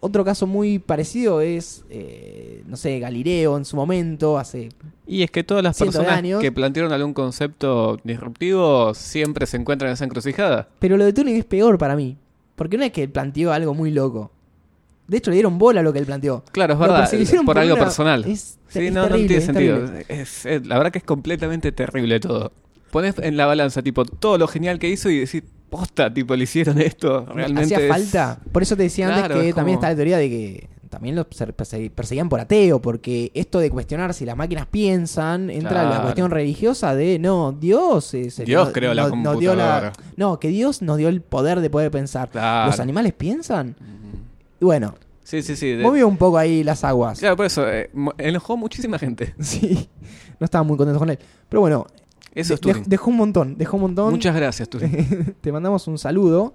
Otro 0.00 0.24
caso 0.24 0.46
muy 0.46 0.78
parecido 0.78 1.40
es, 1.40 1.84
eh, 1.90 2.62
no 2.66 2.76
sé, 2.76 3.00
Galileo 3.00 3.56
en 3.56 3.64
su 3.64 3.74
momento, 3.74 4.38
hace. 4.38 4.68
Y 5.08 5.24
es 5.24 5.30
que 5.32 5.42
todas 5.42 5.64
las 5.64 5.76
personas 5.76 6.12
años. 6.12 6.40
que 6.40 6.52
plantearon 6.52 6.92
algún 6.92 7.12
concepto 7.14 7.98
disruptivo 8.04 8.94
siempre 8.94 9.46
se 9.46 9.56
encuentran 9.56 9.88
en 9.88 9.94
esa 9.94 10.04
encrucijada. 10.04 10.68
Pero 10.78 10.96
lo 10.96 11.04
de 11.04 11.12
Turing 11.12 11.34
es 11.36 11.44
peor 11.44 11.78
para 11.78 11.96
mí. 11.96 12.16
Porque 12.54 12.76
no 12.78 12.84
es 12.84 12.92
que 12.92 13.02
él 13.04 13.10
planteó 13.10 13.52
algo 13.52 13.74
muy 13.74 13.90
loco. 13.90 14.30
De 15.08 15.16
hecho, 15.16 15.30
le 15.30 15.36
dieron 15.36 15.58
bola 15.58 15.80
a 15.80 15.82
lo 15.82 15.92
que 15.92 15.98
él 16.00 16.06
planteó. 16.06 16.44
Claro, 16.52 16.74
es 16.74 16.78
verdad, 16.80 17.10
por 17.36 17.44
por 17.46 17.58
algo 17.58 17.74
una- 17.74 17.84
personal. 17.84 18.24
es- 18.26 18.58
sí, 18.68 18.86
es 18.86 18.92
no, 18.92 19.02
no 19.02 19.06
terrible, 19.08 19.26
tiene 19.28 19.38
es 19.40 19.44
sentido. 19.46 19.98
Es- 20.08 20.46
es- 20.46 20.66
la 20.66 20.76
verdad 20.76 20.92
que 20.92 20.98
es 20.98 21.04
completamente 21.04 21.72
terrible 21.72 22.20
todo. 22.20 22.52
Pones 22.90 23.16
en 23.18 23.36
la 23.36 23.46
balanza, 23.46 23.82
tipo, 23.82 24.04
todo 24.04 24.38
lo 24.38 24.46
genial 24.48 24.78
que 24.78 24.88
hizo 24.88 25.08
y 25.10 25.18
decís, 25.20 25.42
posta, 25.70 26.12
tipo, 26.12 26.34
le 26.36 26.44
hicieron 26.44 26.80
esto. 26.80 27.26
Realmente 27.26 27.74
Hacía 27.74 27.86
es- 27.86 27.88
falta. 27.92 28.38
Por 28.52 28.62
eso 28.62 28.76
te 28.76 28.84
decía 28.84 29.06
Claro, 29.06 29.22
antes 29.24 29.38
que 29.40 29.48
es 29.50 29.54
también 29.54 29.76
como- 29.76 29.82
está 29.84 29.90
la 29.90 29.96
teoría 29.96 30.18
de 30.18 30.28
que 30.28 30.68
también 30.88 31.14
los 31.16 31.26
perse- 31.26 31.54
perse- 31.54 31.90
perseguían 31.90 32.30
por 32.30 32.40
ateo, 32.40 32.80
porque 32.80 33.30
esto 33.34 33.58
de 33.58 33.70
cuestionar 33.70 34.14
si 34.14 34.24
las 34.24 34.36
máquinas 34.38 34.66
piensan 34.66 35.50
entra 35.50 35.82
la 35.82 35.88
Claro. 35.88 36.02
cuestión 36.04 36.30
religiosa 36.30 36.94
de 36.94 37.18
no, 37.18 37.52
Dios 37.52 38.14
es 38.14 38.38
el- 38.38 38.46
Dios 38.46 38.68
no- 38.68 38.72
creó 38.72 38.94
la 38.94 39.02
no- 39.08 39.16
nos 39.16 39.38
dio 39.38 39.50
computadora. 39.50 39.92
No, 40.16 40.40
que 40.40 40.48
Dios 40.48 40.80
nos 40.80 40.96
dio 40.96 41.08
el 41.08 41.20
poder 41.20 41.60
de 41.60 41.68
poder 41.68 41.90
pensar. 41.90 42.30
Claro. 42.30 42.70
¿Los 42.70 42.80
animales 42.80 43.12
piensan? 43.12 43.76
Y 44.60 44.64
bueno, 44.64 44.94
Sí, 45.24 45.42
sí, 45.42 45.56
sí. 45.56 45.72
de- 45.72 45.82
movió 45.82 46.08
un 46.08 46.16
poco 46.16 46.38
ahí 46.38 46.64
las 46.64 46.82
aguas. 46.84 47.18
Claro, 47.18 47.36
por 47.36 47.44
eso, 47.44 47.68
eh, 47.68 47.90
enojó 48.16 48.56
muchísima 48.56 48.98
gente. 48.98 49.34
Sí, 49.40 49.88
no 50.40 50.44
estaba 50.46 50.62
muy 50.64 50.78
contento 50.78 50.98
con 50.98 51.10
él. 51.10 51.18
Pero 51.50 51.60
bueno, 51.60 51.86
Eso 52.34 52.54
es 52.54 52.60
Turing. 52.60 52.84
dejó 52.86 53.10
un 53.10 53.16
montón, 53.16 53.56
dejó 53.56 53.76
un 53.76 53.82
montón. 53.82 54.10
Muchas 54.10 54.34
gracias, 54.34 54.68
Turing. 54.68 55.34
Te 55.40 55.52
mandamos 55.52 55.86
un 55.88 55.98
saludo. 55.98 56.54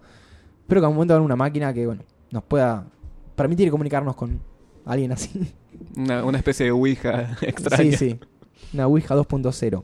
Espero 0.61 0.81
que 0.81 0.85
a 0.85 0.89
un 0.89 0.95
momento 0.95 1.13
haga 1.13 1.23
una 1.23 1.35
máquina 1.35 1.73
que 1.73 1.85
bueno, 1.85 2.03
nos 2.31 2.43
pueda 2.43 2.85
permitir 3.35 3.69
comunicarnos 3.71 4.15
con 4.15 4.39
alguien 4.85 5.11
así. 5.11 5.51
Una, 5.97 6.23
una 6.23 6.37
especie 6.37 6.65
de 6.65 6.71
Ouija 6.71 7.37
extraña. 7.41 7.97
Sí, 7.97 8.11
sí. 8.11 8.19
Una 8.73 8.87
Ouija 8.87 9.15
2.0. 9.15 9.81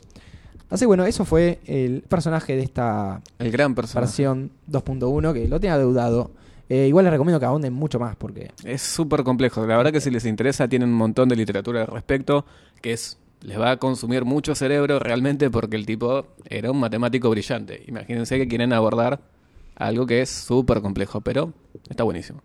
Así 0.70 0.82
que 0.84 0.86
bueno, 0.86 1.06
eso 1.06 1.26
fue 1.26 1.60
el 1.66 2.02
personaje 2.04 2.56
de 2.56 2.62
esta 2.64 3.22
El 3.40 3.52
gran 3.52 3.74
personaje. 3.74 4.06
versión 4.06 4.52
2.1 4.72 5.34
que 5.34 5.48
lo 5.48 5.60
tenía 5.60 5.78
deudado. 5.78 6.32
Eh, 6.70 6.86
igual 6.88 7.06
les 7.06 7.12
recomiendo 7.12 7.40
que 7.40 7.48
ahonden 7.48 7.74
mucho 7.74 8.00
más 8.00 8.16
porque 8.16 8.52
Es 8.64 8.84
súper 8.84 9.24
complejo. 9.24 9.66
La 9.66 9.76
verdad 9.78 9.92
que 9.92 10.00
si 10.00 10.12
les 10.12 10.26
interesa, 10.26 10.68
tienen 10.68 10.90
un 10.90 10.96
montón 10.96 11.28
de 11.28 11.36
literatura 11.36 11.82
al 11.82 11.88
respecto, 11.88 12.46
que 12.82 12.94
es 12.94 13.18
les 13.42 13.60
va 13.60 13.72
a 13.72 13.78
consumir 13.78 14.26
mucho 14.26 14.56
cerebro 14.56 15.00
realmente 15.00 15.50
porque 15.50 15.76
el 15.76 15.86
tipo 15.86 16.26
era 16.46 16.72
un 16.72 16.80
matemático 16.80 17.30
brillante. 17.30 17.84
Imagínense 17.88 18.38
que 18.38 18.48
quieren 18.48 18.74
abordar 18.74 19.22
algo 19.76 20.06
que 20.06 20.22
es 20.22 20.30
súper 20.30 20.82
complejo, 20.82 21.22
pero 21.22 21.54
está 21.90 22.04
buenísimo. 22.04 22.42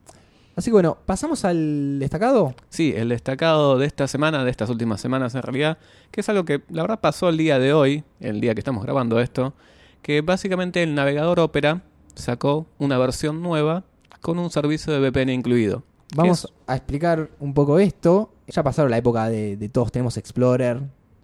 Así 0.57 0.71
que 0.71 0.75
bueno, 0.75 0.97
pasamos 1.05 1.45
al 1.45 1.99
destacado. 1.99 2.55
Sí, 2.69 2.95
el 2.97 3.09
destacado 3.09 3.77
de 3.77 3.87
esta 3.87 4.07
semana, 4.07 4.45
de 4.45 4.51
estas 4.51 4.71
últimas 4.71 5.01
semanas 5.01 5.35
en 5.35 5.43
realidad, 5.43 5.79
que 6.13 6.21
es 6.21 6.29
algo 6.29 6.45
que 6.45 6.63
la 6.69 6.83
verdad 6.83 7.01
pasó 7.01 7.29
el 7.29 7.37
día 7.37 7.59
de 7.59 7.73
hoy, 7.73 8.05
el 8.21 8.41
día 8.41 8.55
que 8.55 8.61
estamos 8.61 8.85
grabando 8.85 9.19
esto, 9.19 9.55
que 10.01 10.21
básicamente 10.21 10.83
el 10.83 10.95
navegador 10.95 11.41
Opera 11.41 11.83
sacó 12.15 12.67
una 12.79 12.99
versión 12.99 13.43
nueva 13.43 13.83
con 14.21 14.39
un 14.39 14.51
servicio 14.51 14.93
de 14.93 15.01
VPN 15.01 15.31
incluido. 15.31 15.83
Vamos 16.15 16.45
Es- 16.45 16.53
a 16.67 16.77
explicar 16.77 17.31
un 17.41 17.55
poco 17.55 17.79
esto. 17.79 18.31
Ya 18.49 18.63
pasaron 18.63 18.91
la 18.91 18.99
época 18.99 19.29
de, 19.29 19.57
de 19.57 19.69
todos 19.69 19.91
tenemos 19.93 20.17
Explorer. 20.17 20.81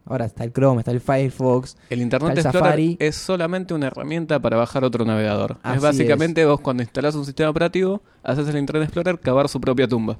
Ahora 0.06 0.24
está 0.24 0.42
el 0.44 0.52
Chrome, 0.52 0.80
está 0.80 0.90
el 0.90 1.00
Firefox. 1.00 1.76
El 1.90 2.00
Internet 2.00 2.30
Está 2.38 2.40
el 2.40 2.46
Explorer 2.46 2.70
Safari. 2.70 2.96
es 2.98 3.14
solamente 3.16 3.74
una 3.74 3.86
herramienta 3.88 4.40
para 4.40 4.56
bajar 4.56 4.82
otro 4.82 5.04
navegador. 5.04 5.58
Así 5.62 5.76
es 5.76 5.82
básicamente 5.82 6.44
vos 6.46 6.60
cuando 6.60 6.82
instalás 6.82 7.14
un 7.14 7.24
sistema 7.24 7.50
operativo, 7.50 8.02
haces 8.22 8.48
el 8.48 8.56
Internet 8.58 8.84
Explorer 8.84 9.20
cavar 9.20 9.48
su 9.48 9.60
propia 9.60 9.86
tumba. 9.86 10.18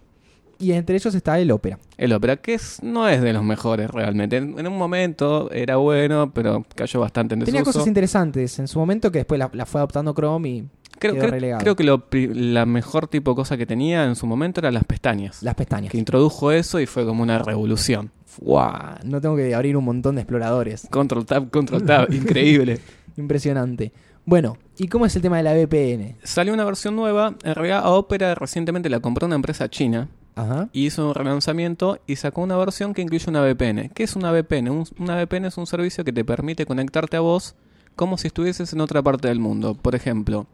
Y 0.59 0.73
entre 0.73 0.95
ellos 0.97 1.15
está 1.15 1.41
el 1.41 1.51
Opera. 1.51 1.79
El 1.97 2.13
Opera, 2.13 2.37
que 2.37 2.53
es, 2.53 2.83
no 2.83 3.09
es 3.09 3.23
de 3.23 3.33
los 3.33 3.43
mejores 3.43 3.91
realmente. 3.91 4.37
En, 4.37 4.59
en 4.59 4.67
un 4.69 4.77
momento 4.77 5.51
era 5.51 5.77
bueno, 5.77 6.31
pero 6.35 6.65
cayó 6.77 7.01
bastante 7.01 7.33
en 7.33 7.41
desuso. 7.41 7.53
Tenía 7.53 7.65
cosas 7.65 7.87
interesantes 7.87 8.59
en 8.59 8.69
su 8.69 8.79
momento 8.79 9.11
que 9.11 9.21
después 9.21 9.39
la, 9.39 9.49
la 9.55 9.65
fue 9.65 9.81
adoptando 9.81 10.13
Chrome 10.15 10.49
y 10.51 10.69
creo, 11.01 11.15
quedó 11.15 11.59
creo- 11.59 11.77
que 11.77 11.85
lo 11.85 12.05
la 12.35 12.67
mejor 12.67 13.09
tipo 13.09 13.33
de 13.33 13.35
cosa 13.37 13.57
que 13.57 13.67
tenía 13.67 14.05
en 14.05 14.15
su 14.15 14.27
momento 14.27 14.61
eran 14.61 14.75
las 14.75 14.85
pestañas. 14.85 15.43
las 15.43 15.55
pestañas. 15.57 15.91
Que 15.91 15.99
introdujo 15.99 16.53
eso 16.53 16.79
y 16.79 16.87
fue 16.87 17.05
como 17.05 17.23
una 17.25 17.39
revolución. 17.41 18.13
¡Guau! 18.39 18.95
No 19.05 19.21
tengo 19.21 19.35
que 19.37 19.53
abrir 19.55 19.77
un 19.77 19.85
montón 19.85 20.15
de 20.15 20.21
exploradores. 20.23 20.87
Control 20.91 21.27
Tab, 21.27 21.51
Control 21.51 21.83
Tab, 21.87 22.13
increíble. 22.13 22.79
Impresionante. 23.17 23.93
Bueno, 24.25 24.57
¿y 24.79 24.89
cómo 24.89 25.07
es 25.07 25.17
el 25.17 25.23
tema 25.23 25.39
de 25.39 25.43
la 25.43 25.53
VPN? 25.55 26.17
Salió 26.23 26.53
una 26.55 26.65
versión 26.65 26.95
nueva. 26.95 27.35
En 27.43 27.55
realidad, 27.55 27.81
a 27.83 27.91
Opera 27.91 28.35
recientemente 28.35 28.89
la 28.89 29.01
compró 29.01 29.27
una 29.27 29.37
empresa 29.37 29.69
china. 29.69 30.09
Ajá. 30.37 30.69
y 30.73 30.87
hizo 30.87 31.09
un 31.09 31.15
relanzamiento 31.15 31.99
y 32.07 32.17
sacó 32.17 32.41
una 32.43 32.57
versión 32.57 32.95
que 32.95 33.03
incluye 33.03 33.25
una 33.29 33.43
VPN. 33.43 33.91
¿Qué 33.93 34.05
es 34.05 34.15
una 34.17 34.31
VPN? 34.31 34.71
Un- 34.71 34.87
una 34.99 35.17
VPN 35.17 35.47
es 35.49 35.59
un 35.59 35.67
servicio 35.67 36.05
que 36.05 36.13
te 36.13 36.25
permite 36.25 36.65
conectarte 36.65 37.17
a 37.17 37.21
vos 37.21 37.57
como 37.97 38.17
si 38.17 38.29
estuvieses 38.29 38.73
en 38.73 38.81
otra 38.81 39.03
parte 39.03 39.29
del 39.29 39.41
mundo. 39.41 39.75
Por 39.75 39.95
ejemplo, 39.97 40.47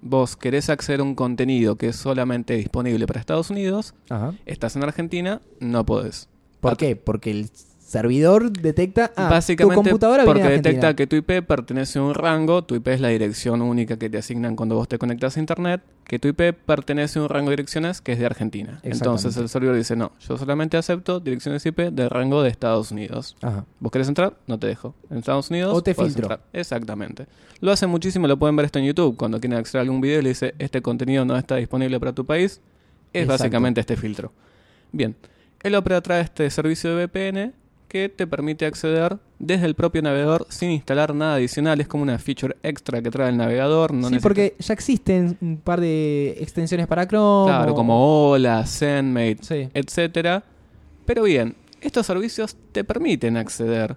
vos 0.00 0.36
querés 0.36 0.70
acceder 0.70 1.00
a 1.00 1.02
un 1.02 1.14
contenido 1.14 1.76
que 1.76 1.88
es 1.88 1.96
solamente 1.96 2.54
disponible 2.56 3.06
para 3.06 3.20
Estados 3.20 3.50
Unidos, 3.50 3.94
Ajá. 4.08 4.34
estás 4.46 4.76
en 4.76 4.82
Argentina, 4.82 5.40
no 5.60 5.84
podés. 5.84 6.28
¿Por 6.60 6.76
qué? 6.76 6.96
Porque 6.96 7.30
el 7.30 7.50
servidor 7.86 8.50
detecta. 8.50 9.12
Ah, 9.16 9.28
Básicamente 9.30 9.74
tu 9.74 9.82
computadora 9.82 10.24
porque 10.24 10.40
viene 10.40 10.56
de 10.56 10.62
detecta 10.62 10.96
que 10.96 11.06
tu 11.06 11.14
IP 11.14 11.46
pertenece 11.46 12.00
a 12.00 12.02
un 12.02 12.14
rango, 12.14 12.64
tu 12.64 12.74
IP 12.74 12.88
es 12.88 13.00
la 13.00 13.08
dirección 13.08 13.62
única 13.62 13.96
que 13.96 14.10
te 14.10 14.18
asignan 14.18 14.56
cuando 14.56 14.74
vos 14.74 14.88
te 14.88 14.98
conectas 14.98 15.36
a 15.36 15.40
internet, 15.40 15.82
que 16.04 16.18
tu 16.18 16.26
IP 16.26 16.52
pertenece 16.66 17.20
a 17.20 17.22
un 17.22 17.28
rango 17.28 17.50
de 17.50 17.56
direcciones 17.56 18.00
que 18.00 18.12
es 18.12 18.18
de 18.18 18.26
Argentina. 18.26 18.80
Entonces 18.82 19.36
el 19.36 19.48
servidor 19.48 19.76
dice, 19.76 19.94
no, 19.94 20.10
yo 20.20 20.36
solamente 20.36 20.76
acepto 20.76 21.20
direcciones 21.20 21.64
IP 21.64 21.78
de 21.92 22.08
rango 22.08 22.42
de 22.42 22.50
Estados 22.50 22.90
Unidos. 22.90 23.36
Ajá. 23.40 23.64
¿Vos 23.78 23.92
querés 23.92 24.08
entrar? 24.08 24.36
No 24.48 24.58
te 24.58 24.66
dejo. 24.66 24.94
En 25.10 25.18
Estados 25.18 25.50
Unidos. 25.50 25.72
O 25.72 25.82
te 25.82 25.94
filtro. 25.94 26.22
entrar. 26.24 26.40
Exactamente. 26.52 27.26
Lo 27.60 27.70
hace 27.70 27.86
muchísimo, 27.86 28.26
lo 28.26 28.36
pueden 28.36 28.56
ver 28.56 28.66
esto 28.66 28.80
en 28.80 28.86
YouTube. 28.86 29.16
Cuando 29.16 29.38
quieren 29.40 29.58
acceder 29.58 29.80
a 29.80 29.82
algún 29.82 30.00
video 30.00 30.18
y 30.18 30.22
le 30.22 30.30
dice, 30.30 30.54
este 30.58 30.82
contenido 30.82 31.24
no 31.24 31.36
está 31.36 31.54
disponible 31.56 32.00
para 32.00 32.12
tu 32.12 32.26
país, 32.26 32.60
es 33.12 33.22
Exacto. 33.22 33.44
básicamente 33.44 33.80
este 33.80 33.96
filtro. 33.96 34.32
Bien. 34.90 35.14
El 35.62 35.74
Opera 35.76 36.00
trae 36.00 36.20
este 36.22 36.50
servicio 36.50 36.94
de 36.94 37.06
VPN 37.06 37.54
que 37.96 38.08
te 38.08 38.26
permite 38.26 38.66
acceder 38.66 39.18
desde 39.38 39.66
el 39.66 39.74
propio 39.74 40.02
navegador 40.02 40.46
sin 40.48 40.70
instalar 40.70 41.14
nada 41.14 41.34
adicional. 41.36 41.80
Es 41.80 41.88
como 41.88 42.02
una 42.02 42.18
feature 42.18 42.56
extra 42.62 43.00
que 43.02 43.10
trae 43.10 43.30
el 43.30 43.36
navegador. 43.36 43.92
No 43.92 44.08
sí, 44.08 44.18
porque 44.20 44.54
ya 44.58 44.72
existen 44.74 45.36
un 45.40 45.58
par 45.58 45.80
de 45.80 46.36
extensiones 46.40 46.86
para 46.86 47.06
Chrome. 47.06 47.50
Claro, 47.50 47.72
o- 47.72 47.74
como 47.74 48.30
Hola, 48.30 48.64
ZenMate, 48.66 49.38
Sí. 49.42 49.68
etcétera. 49.74 50.44
Pero 51.04 51.22
bien, 51.22 51.54
estos 51.80 52.06
servicios 52.06 52.56
te 52.72 52.84
permiten 52.84 53.36
acceder. 53.36 53.96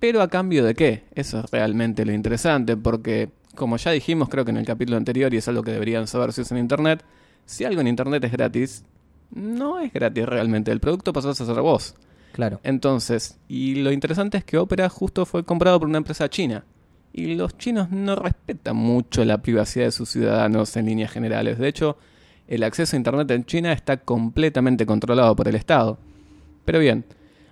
Pero 0.00 0.20
a 0.22 0.28
cambio 0.28 0.64
de 0.64 0.74
qué? 0.74 1.04
Eso 1.14 1.40
es 1.40 1.50
realmente 1.50 2.04
lo 2.04 2.12
interesante, 2.12 2.76
porque 2.76 3.30
como 3.54 3.76
ya 3.76 3.90
dijimos 3.92 4.28
creo 4.28 4.44
que 4.44 4.50
en 4.50 4.56
el 4.58 4.66
capítulo 4.66 4.96
anterior, 4.96 5.32
y 5.32 5.38
es 5.38 5.48
algo 5.48 5.62
que 5.62 5.70
deberían 5.72 6.06
saber 6.06 6.32
si 6.32 6.42
usan 6.42 6.58
internet, 6.58 7.02
si 7.46 7.64
algo 7.64 7.80
en 7.80 7.86
internet 7.88 8.22
es 8.24 8.32
gratis, 8.32 8.84
no 9.30 9.80
es 9.80 9.92
gratis 9.92 10.26
realmente. 10.26 10.70
El 10.72 10.80
producto 10.80 11.12
pasas 11.12 11.40
a 11.40 11.46
ser 11.46 11.60
vos. 11.62 11.94
Claro. 12.34 12.58
Entonces, 12.64 13.38
y 13.46 13.76
lo 13.76 13.92
interesante 13.92 14.38
es 14.38 14.44
que 14.44 14.58
Opera 14.58 14.88
justo 14.88 15.24
fue 15.24 15.44
comprado 15.44 15.78
por 15.78 15.88
una 15.88 15.98
empresa 15.98 16.28
china. 16.28 16.64
Y 17.12 17.36
los 17.36 17.56
chinos 17.56 17.92
no 17.92 18.16
respetan 18.16 18.74
mucho 18.74 19.24
la 19.24 19.40
privacidad 19.40 19.84
de 19.84 19.92
sus 19.92 20.08
ciudadanos 20.08 20.76
en 20.76 20.86
líneas 20.86 21.12
generales. 21.12 21.60
De 21.60 21.68
hecho, 21.68 21.96
el 22.48 22.64
acceso 22.64 22.96
a 22.96 22.98
Internet 22.98 23.30
en 23.30 23.44
China 23.44 23.72
está 23.72 23.98
completamente 23.98 24.84
controlado 24.84 25.36
por 25.36 25.46
el 25.46 25.54
Estado. 25.54 25.96
Pero 26.64 26.80
bien, 26.80 27.04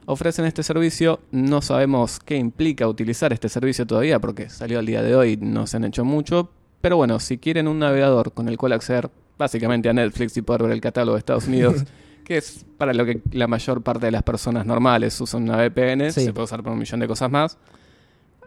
ofrecen 0.04 0.46
este 0.46 0.64
servicio, 0.64 1.20
no 1.30 1.62
sabemos 1.62 2.18
qué 2.18 2.36
implica 2.36 2.88
utilizar 2.88 3.32
este 3.32 3.48
servicio 3.48 3.86
todavía 3.86 4.18
porque 4.18 4.50
salió 4.50 4.80
al 4.80 4.86
día 4.86 5.00
de 5.00 5.14
hoy, 5.14 5.36
no 5.36 5.68
se 5.68 5.76
han 5.76 5.84
hecho 5.84 6.04
mucho. 6.04 6.50
Pero 6.80 6.96
bueno, 6.96 7.20
si 7.20 7.38
quieren 7.38 7.68
un 7.68 7.78
navegador 7.78 8.32
con 8.32 8.48
el 8.48 8.58
cual 8.58 8.72
acceder 8.72 9.10
básicamente 9.38 9.88
a 9.88 9.92
Netflix 9.92 10.36
y 10.36 10.42
poder 10.42 10.64
ver 10.64 10.72
el 10.72 10.80
catálogo 10.80 11.14
de 11.14 11.20
Estados 11.20 11.46
Unidos, 11.46 11.84
que 12.24 12.36
es 12.38 12.64
para 12.78 12.92
lo 12.94 13.04
que 13.04 13.20
la 13.32 13.46
mayor 13.46 13.82
parte 13.82 14.06
de 14.06 14.12
las 14.12 14.22
personas 14.22 14.64
normales 14.66 15.20
usan 15.20 15.42
una 15.44 15.56
VPN, 15.56 16.10
Sí. 16.12 16.24
se 16.24 16.32
puede 16.32 16.44
usar 16.44 16.62
para 16.62 16.72
un 16.72 16.78
millón 16.78 17.00
de 17.00 17.08
cosas 17.08 17.30
más. 17.30 17.58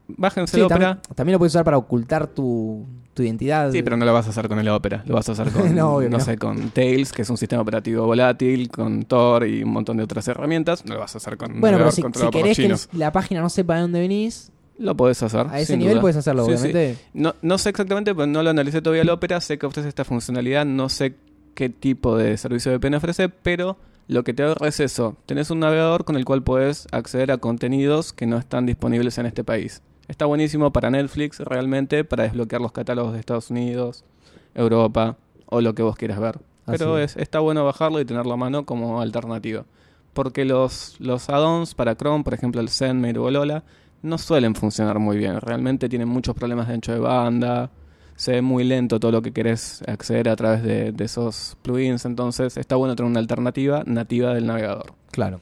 Bájense 0.08 0.58
Sí, 0.58 0.62
el 0.62 0.68
tam- 0.68 0.76
Opera. 0.76 1.02
también 1.16 1.34
lo 1.34 1.40
puedes 1.40 1.54
usar 1.54 1.64
para 1.66 1.78
ocultar 1.78 2.28
tu, 2.28 2.86
tu 3.16 3.24
identidad. 3.24 3.72
Sí, 3.72 3.82
pero 3.82 3.98
no 3.98 4.06
lo 4.06 4.14
vas 4.14 4.28
a 4.28 4.30
hacer 4.30 4.48
con 4.48 4.60
el 4.60 4.70
Opera. 4.70 5.04
Lo 5.08 5.16
vas 5.16 5.28
a 5.30 5.32
hacer 5.32 5.50
con, 5.52 5.74
No, 5.76 6.20
sé, 6.20 6.38
con 6.38 6.70
Tails, 6.70 7.12
que 7.12 7.24
es 7.24 7.30
un 7.32 7.38
sistema 7.38 7.64
operativo 7.64 8.06
volátil, 8.06 8.70
con 8.70 9.04
Tor 9.06 9.48
y 9.48 9.64
un 9.64 9.72
montón 9.72 9.98
de 9.98 10.04
otras 10.04 10.28
herramientas. 10.28 10.86
No 10.86 10.94
lo 10.94 11.00
vas 11.00 11.16
a 11.16 11.18
hacer 11.18 11.38
con 11.38 11.60
Bueno, 11.60 11.78
pero 11.80 11.90
si, 11.92 12.04
si 12.04 12.30
querés 12.30 12.58
que 12.90 12.98
la 12.98 13.12
página 13.12 13.42
no 13.42 13.50
sepa 13.50 13.76
de 13.76 13.82
dónde 13.82 14.00
venís, 14.00 14.52
Lo 14.78 14.96
podés 14.96 15.24
hacer. 15.24 15.48
a 15.50 15.60
ese 15.60 15.76
nivel 15.76 16.00
puedes 16.02 16.18
hacerlo, 16.18 16.46
Sí, 16.46 16.52
sí. 16.52 16.68
obviamente. 16.70 16.98
No, 17.16 17.34
no 17.42 17.58
sé 17.58 17.70
exactamente, 17.70 18.14
pero 18.14 18.28
no 18.28 18.44
lo 18.44 18.52
analicé 18.52 18.84
todavía 18.84 19.02
el 19.02 19.10
Opera. 19.10 19.42
Sé 19.42 19.58
que 19.58 19.66
ofrece 19.66 19.88
esta 19.90 20.04
funcionalidad, 20.04 20.66
no 20.68 20.88
sé 20.90 21.16
qué 21.56 21.70
tipo 21.70 22.18
de 22.18 22.38
servicio 22.38 22.72
de 22.72 22.78
VPN 22.78 22.96
ofrece, 22.96 23.30
pero 23.30 23.78
lo 24.08 24.24
que 24.24 24.34
te 24.34 24.44
ahorra 24.44 24.68
es 24.68 24.80
eso. 24.80 25.16
Tenés 25.26 25.50
un 25.50 25.60
navegador 25.60 26.06
con 26.06 26.16
el 26.16 26.26
cual 26.26 26.44
puedes 26.44 26.88
acceder 26.92 27.32
a 27.32 27.38
contenidos 27.38 28.14
que 28.14 28.28
no 28.28 28.38
están 28.38 28.68
disponibles 28.68 29.18
en 29.18 29.26
este 29.26 29.44
país. 29.44 29.82
Está 30.08 30.26
buenísimo 30.26 30.72
para 30.72 30.92
Netflix, 30.92 31.40
realmente, 31.40 32.04
para 32.04 32.24
desbloquear 32.24 32.62
los 32.62 32.72
catálogos 32.72 33.14
de 33.14 33.20
Estados 33.20 33.50
Unidos, 33.50 34.04
Europa 34.54 35.18
o 35.48 35.62
lo 35.62 35.74
que 35.74 35.82
vos 35.82 35.96
quieras 35.96 36.20
ver. 36.20 36.40
Pero 36.68 37.00
es, 37.00 37.18
está 37.18 37.40
bueno 37.40 37.66
bajarlo 37.66 38.00
y 38.00 38.06
tenerlo 38.06 38.34
a 38.34 38.38
mano 38.38 38.66
como 38.66 39.02
alternativa. 39.02 39.66
Porque 40.14 40.46
los, 40.46 40.96
los 41.00 41.30
add-ons 41.30 41.74
para 41.74 41.96
Chrome, 41.96 42.24
por 42.24 42.34
ejemplo 42.34 42.62
el 42.62 42.70
ZenMail 42.70 43.18
o 43.18 43.32
Lola, 43.32 43.64
no 44.02 44.18
suelen 44.18 44.56
funcionar 44.56 45.00
muy 45.00 45.18
bien. 45.18 45.42
Realmente 45.42 45.90
tienen 45.90 46.08
muchos 46.08 46.36
problemas 46.36 46.68
de 46.68 46.76
ancho 46.76 46.92
de 46.94 47.00
banda. 47.00 47.72
Se 48.16 48.32
ve 48.34 48.42
muy 48.42 48.64
lento 48.64 49.00
todo 49.00 49.12
lo 49.12 49.22
que 49.22 49.32
querés 49.32 49.82
acceder 49.88 50.30
a 50.30 50.36
través 50.36 50.64
de, 50.64 50.92
de 50.92 51.04
esos 51.06 51.58
plugins, 51.62 52.06
entonces 52.06 52.58
está 52.58 52.76
bueno 52.76 52.96
tener 52.96 53.10
una 53.10 53.20
alternativa 53.20 53.84
nativa 53.86 54.34
del 54.34 54.46
navegador. 54.48 54.94
Claro. 55.12 55.42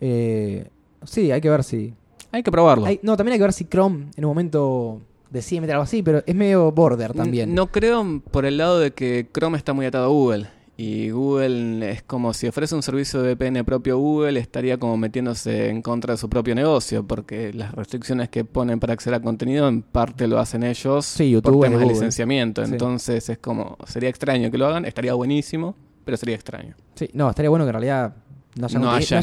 Eh, 0.00 0.68
sí, 1.04 1.30
hay 1.30 1.40
que 1.40 1.50
ver 1.50 1.64
si. 1.64 1.94
Hay 2.32 2.42
que 2.42 2.50
probarlo. 2.50 2.86
hay- 2.86 3.00
no, 3.02 3.16
también 3.16 3.34
hay 3.34 3.38
que 3.38 3.44
ver 3.44 3.52
si 3.52 3.64
Chrome 3.64 4.06
en 4.16 4.24
un 4.24 4.30
momento 4.30 5.00
decide 5.30 5.60
meter 5.60 5.74
algo 5.76 5.84
así, 5.84 6.02
pero 6.02 6.22
es 6.26 6.34
medio 6.34 6.70
border 6.72 7.12
también. 7.12 7.54
No 7.54 7.68
creo 7.68 8.20
por 8.30 8.44
el 8.44 8.56
lado 8.56 8.78
de 8.80 8.92
que 8.92 9.28
Chrome 9.32 9.56
está 9.58 9.72
muy 9.72 9.86
atado 9.86 10.04
a 10.04 10.08
Google. 10.08 10.48
Y 10.82 11.10
Google 11.10 11.90
es 11.90 12.02
como 12.02 12.32
si 12.32 12.48
ofrece 12.48 12.74
un 12.74 12.82
servicio 12.82 13.20
de 13.20 13.34
VPN 13.34 13.64
propio 13.66 13.98
Google, 13.98 14.40
estaría 14.40 14.78
como 14.78 14.96
metiéndose 14.96 15.68
en 15.68 15.82
contra 15.82 16.14
de 16.14 16.18
su 16.18 16.30
propio 16.30 16.54
negocio, 16.54 17.06
porque 17.06 17.52
las 17.52 17.72
restricciones 17.72 18.30
que 18.30 18.46
ponen 18.46 18.80
para 18.80 18.94
acceder 18.94 19.16
a 19.16 19.20
contenido 19.20 19.68
en 19.68 19.82
parte 19.82 20.26
lo 20.26 20.38
hacen 20.38 20.62
ellos 20.62 21.04
Sí, 21.04 21.28
YouTube 21.32 21.52
por 21.58 21.64
temas 21.66 21.80
de 21.80 21.86
licenciamiento. 21.86 22.64
Sí. 22.64 22.72
Entonces 22.72 23.28
es 23.28 23.36
como, 23.36 23.76
sería 23.86 24.08
extraño 24.08 24.50
que 24.50 24.56
lo 24.56 24.68
hagan, 24.68 24.86
estaría 24.86 25.12
buenísimo, 25.12 25.76
pero 26.06 26.16
sería 26.16 26.34
extraño. 26.36 26.74
Sí, 26.94 27.10
no, 27.12 27.28
estaría 27.28 27.50
bueno 27.50 27.66
que 27.66 27.68
en 27.68 27.74
realidad 27.74 28.14
no 28.56 28.64
haya, 28.66 28.78
No 28.78 28.90
haya 28.92 28.98
no 29.12 29.18
haya 29.18 29.20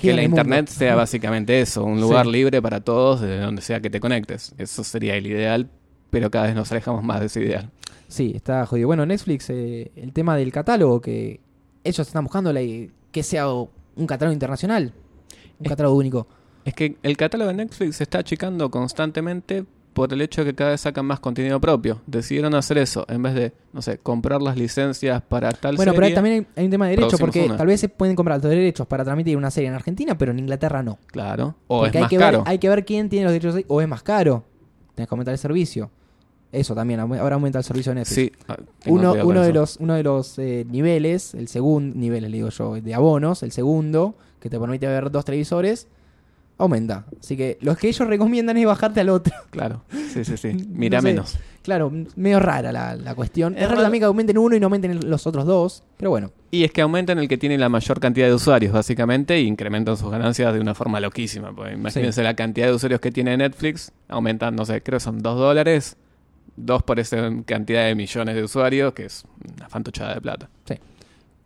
Que 0.00 0.10
en 0.10 0.16
la 0.16 0.22
mundo. 0.22 0.36
internet 0.40 0.68
sea 0.68 0.96
básicamente 0.96 1.60
eso, 1.60 1.84
un 1.84 2.00
lugar 2.00 2.26
Sí. 2.26 2.32
libre 2.32 2.60
para 2.60 2.80
todos, 2.80 3.20
de 3.20 3.38
donde 3.38 3.62
sea 3.62 3.78
que 3.80 3.88
te 3.88 4.00
conectes. 4.00 4.52
Eso 4.58 4.82
sería 4.82 5.14
el 5.14 5.28
ideal, 5.28 5.70
pero 6.10 6.28
cada 6.28 6.46
vez 6.46 6.56
nos 6.56 6.72
alejamos 6.72 7.04
más 7.04 7.20
de 7.20 7.26
ese 7.26 7.40
ideal. 7.44 7.70
Sí, 8.08 8.32
está 8.34 8.64
jodido. 8.66 8.86
Bueno, 8.88 9.04
Netflix, 9.06 9.50
eh, 9.50 9.92
el 9.94 10.12
tema 10.12 10.36
del 10.36 10.50
catálogo, 10.50 11.00
que 11.00 11.40
ellos 11.84 12.06
están 12.06 12.24
buscando 12.24 12.52
la- 12.52 12.60
que 12.60 13.22
sea 13.22 13.48
un 13.50 14.06
catálogo 14.06 14.32
internacional, 14.32 14.92
un 15.58 15.66
Es- 15.66 15.68
catálogo 15.70 15.96
único. 15.96 16.26
Es 16.64 16.74
que 16.74 16.96
el 17.02 17.16
catálogo 17.16 17.48
de 17.50 17.56
Netflix 17.56 17.96
se 17.96 18.02
está 18.04 18.18
achicando 18.18 18.70
constantemente 18.70 19.64
por 19.94 20.12
el 20.12 20.20
hecho 20.20 20.44
de 20.44 20.50
que 20.50 20.54
cada 20.54 20.70
vez 20.70 20.80
sacan 20.82 21.04
más 21.06 21.18
contenido 21.18 21.60
propio. 21.60 22.00
Decidieron 22.06 22.54
hacer 22.54 22.78
eso 22.78 23.04
en 23.08 23.22
vez 23.22 23.34
de, 23.34 23.52
no 23.72 23.82
sé, 23.82 23.98
comprar 23.98 24.40
las 24.40 24.56
licencias 24.56 25.20
para 25.22 25.50
tal 25.50 25.76
Bueno, 25.76 25.92
pero 25.92 26.04
serie. 26.04 26.08
hay- 26.10 26.14
también 26.14 26.34
hay, 26.34 26.46
hay 26.62 26.64
un 26.66 26.70
tema 26.70 26.84
de 26.86 26.90
derecho, 26.90 27.08
producimos 27.16 27.26
porque 27.34 27.46
una. 27.46 27.56
tal 27.56 27.66
vez 27.66 27.80
se 27.80 27.88
pueden 27.88 28.14
comprar 28.14 28.40
los 28.40 28.48
derechos 28.50 28.86
para 28.86 29.02
transmitir 29.04 29.36
una 29.36 29.50
serie 29.50 29.68
en 29.68 29.74
Argentina, 29.74 30.16
pero 30.16 30.30
en 30.32 30.38
Inglaterra 30.38 30.82
no. 30.82 30.98
Claro. 31.06 31.56
O 31.66 31.80
porque 31.80 31.90
es 31.90 31.94
hay 31.96 32.00
más 32.02 32.10
que, 32.10 32.16
caro. 32.16 32.38
Ver, 32.38 32.48
hay 32.48 32.58
que 32.58 32.68
ver 32.68 32.84
quién 32.84 33.08
tiene 33.08 33.24
los 33.24 33.32
derechos 33.32 33.56
ahí, 33.56 33.64
o 33.68 33.80
es 33.80 33.88
más 33.88 34.02
caro. 34.02 34.44
Tenés 34.94 35.08
que 35.08 35.14
aumentar 35.14 35.32
el 35.32 35.38
servicio. 35.38 35.90
Eso 36.50 36.74
también, 36.74 36.98
ahora 37.00 37.34
aumenta 37.34 37.58
el 37.58 37.64
servicio 37.64 37.90
de 37.92 37.96
Netflix. 38.00 38.14
Sí. 38.14 38.32
ah, 38.48 38.56
Uno, 38.86 39.12
de 39.14 39.52
los, 39.52 39.76
uno 39.80 39.94
de 39.94 40.02
los 40.02 40.38
eh, 40.38 40.64
niveles, 40.70 41.34
el 41.34 41.48
segundo 41.48 41.94
nivel, 41.98 42.22
le 42.22 42.28
digo 42.30 42.48
yo, 42.48 42.74
de 42.80 42.94
abonos, 42.94 43.42
el 43.42 43.52
segundo, 43.52 44.14
que 44.40 44.48
te 44.48 44.58
permite 44.58 44.86
ver 44.86 45.10
dos 45.10 45.24
televisores, 45.26 45.88
aumenta. 46.56 47.04
Así 47.20 47.36
que 47.36 47.58
los 47.60 47.76
que 47.76 47.88
ellos 47.88 48.08
recomiendan 48.08 48.56
es 48.56 48.64
bajarte 48.66 49.00
al 49.00 49.10
otro. 49.10 49.34
Claro. 49.50 49.82
Sí, 50.12 50.24
sí, 50.24 50.36
sí. 50.38 50.66
Mira 50.70 50.98
No 51.02 51.02
sé. 51.02 51.08
menos. 51.08 51.38
Claro, 51.62 51.92
medio 52.16 52.40
rara 52.40 52.72
la, 52.72 52.96
la 52.96 53.14
cuestión. 53.14 53.52
Es 53.52 53.58
Es 53.58 53.62
raro 53.64 53.74
raro. 53.74 53.82
también 53.82 54.00
que 54.00 54.06
aumenten 54.06 54.38
uno 54.38 54.56
y 54.56 54.60
no 54.60 54.66
aumenten 54.66 55.10
los 55.10 55.26
otros 55.26 55.44
dos, 55.44 55.82
pero 55.98 56.08
bueno. 56.10 56.30
Y 56.50 56.64
es 56.64 56.72
que 56.72 56.80
aumentan 56.80 57.18
el 57.18 57.28
que 57.28 57.36
tiene 57.36 57.58
la 57.58 57.68
mayor 57.68 58.00
cantidad 58.00 58.26
de 58.26 58.32
usuarios, 58.32 58.72
básicamente, 58.72 59.34
e 59.34 59.42
incrementan 59.42 59.98
sus 59.98 60.10
ganancias 60.10 60.54
de 60.54 60.60
una 60.60 60.74
forma 60.74 60.98
loquísima. 60.98 61.54
Porque 61.54 61.74
imagínense 61.74 62.22
la 62.22 62.32
cantidad 62.34 62.68
de 62.68 62.72
usuarios 62.72 63.02
que 63.02 63.12
tiene 63.12 63.36
Netflix, 63.36 63.92
aumentan, 64.08 64.56
no 64.56 64.64
sé, 64.64 64.82
creo 64.82 64.96
que 64.98 65.04
son 65.04 65.20
2 65.20 65.38
dólares, 65.38 65.96
dos 66.64 66.82
por 66.82 66.98
esa 67.00 67.30
cantidad 67.46 67.86
de 67.86 67.94
millones 67.94 68.34
de 68.34 68.42
usuarios, 68.44 68.92
que 68.92 69.06
es 69.06 69.24
una 69.56 69.68
fantochada 69.68 70.14
de 70.14 70.20
plata. 70.20 70.48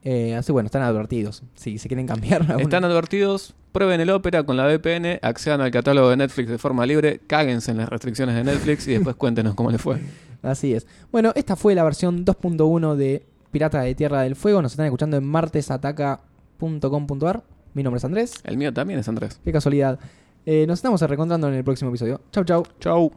Eh, 0.05 0.35
así 0.35 0.51
bueno, 0.51 0.67
están 0.67 0.83
advertidos. 0.83 1.45
Si 1.55 1.79
se 1.79 1.87
quieren 1.89 2.07
cambiar. 2.09 2.41
alguna- 2.49 2.61
Están 2.63 2.85
advertidos, 2.85 3.55
prueben 3.71 4.01
el 4.01 4.11
Opera 4.11 4.43
con 4.43 4.57
la 4.57 4.67
VPN, 4.67 5.21
accedan 5.23 5.61
al 5.61 5.71
catálogo 5.71 6.11
de 6.11 6.17
Netflix 6.17 6.49
de 6.51 6.59
forma 6.59 6.85
libre, 6.87 7.21
cáguense 7.27 7.71
en 7.71 7.77
las 7.79 7.89
restricciones 7.89 8.35
de 8.35 8.43
Netflix 8.43 8.89
y 8.89 8.95
después 8.95 9.15
cuéntenos 9.21 9.55
cómo 9.55 9.71
les 9.71 9.81
fue. 9.81 10.01
Así 10.43 10.75
es. 10.75 10.89
Bueno, 11.13 11.31
esta 11.37 11.55
fue 11.55 11.77
la 11.77 11.85
versión 11.85 12.25
2.1 12.25 12.97
de 12.97 13.25
Pirata 13.53 13.81
de 13.83 13.95
Tierra 13.95 14.23
del 14.23 14.35
Fuego. 14.35 14.61
Nos 14.61 14.73
están 14.73 14.87
escuchando 14.87 15.17
en 15.17 15.25
martesataca.com.ar. 15.25 17.45
Mi 17.75 17.85
nombre 17.85 17.99
es 17.99 18.05
Andrés. 18.05 18.35
El 18.43 18.57
mío 18.57 18.73
también 18.73 18.99
es 18.99 19.07
Andrés. 19.09 19.39
Qué 19.45 19.53
casualidad. 19.53 20.01
Eh, 20.45 20.67
nos 20.67 20.81
estamos 20.81 21.01
reencontrando 21.01 21.47
en 21.47 21.55
el 21.55 21.63
próximo 21.63 21.91
episodio. 21.91 22.21
Chau, 22.33 22.43
chau. 22.45 22.65
Chau. 22.81 23.13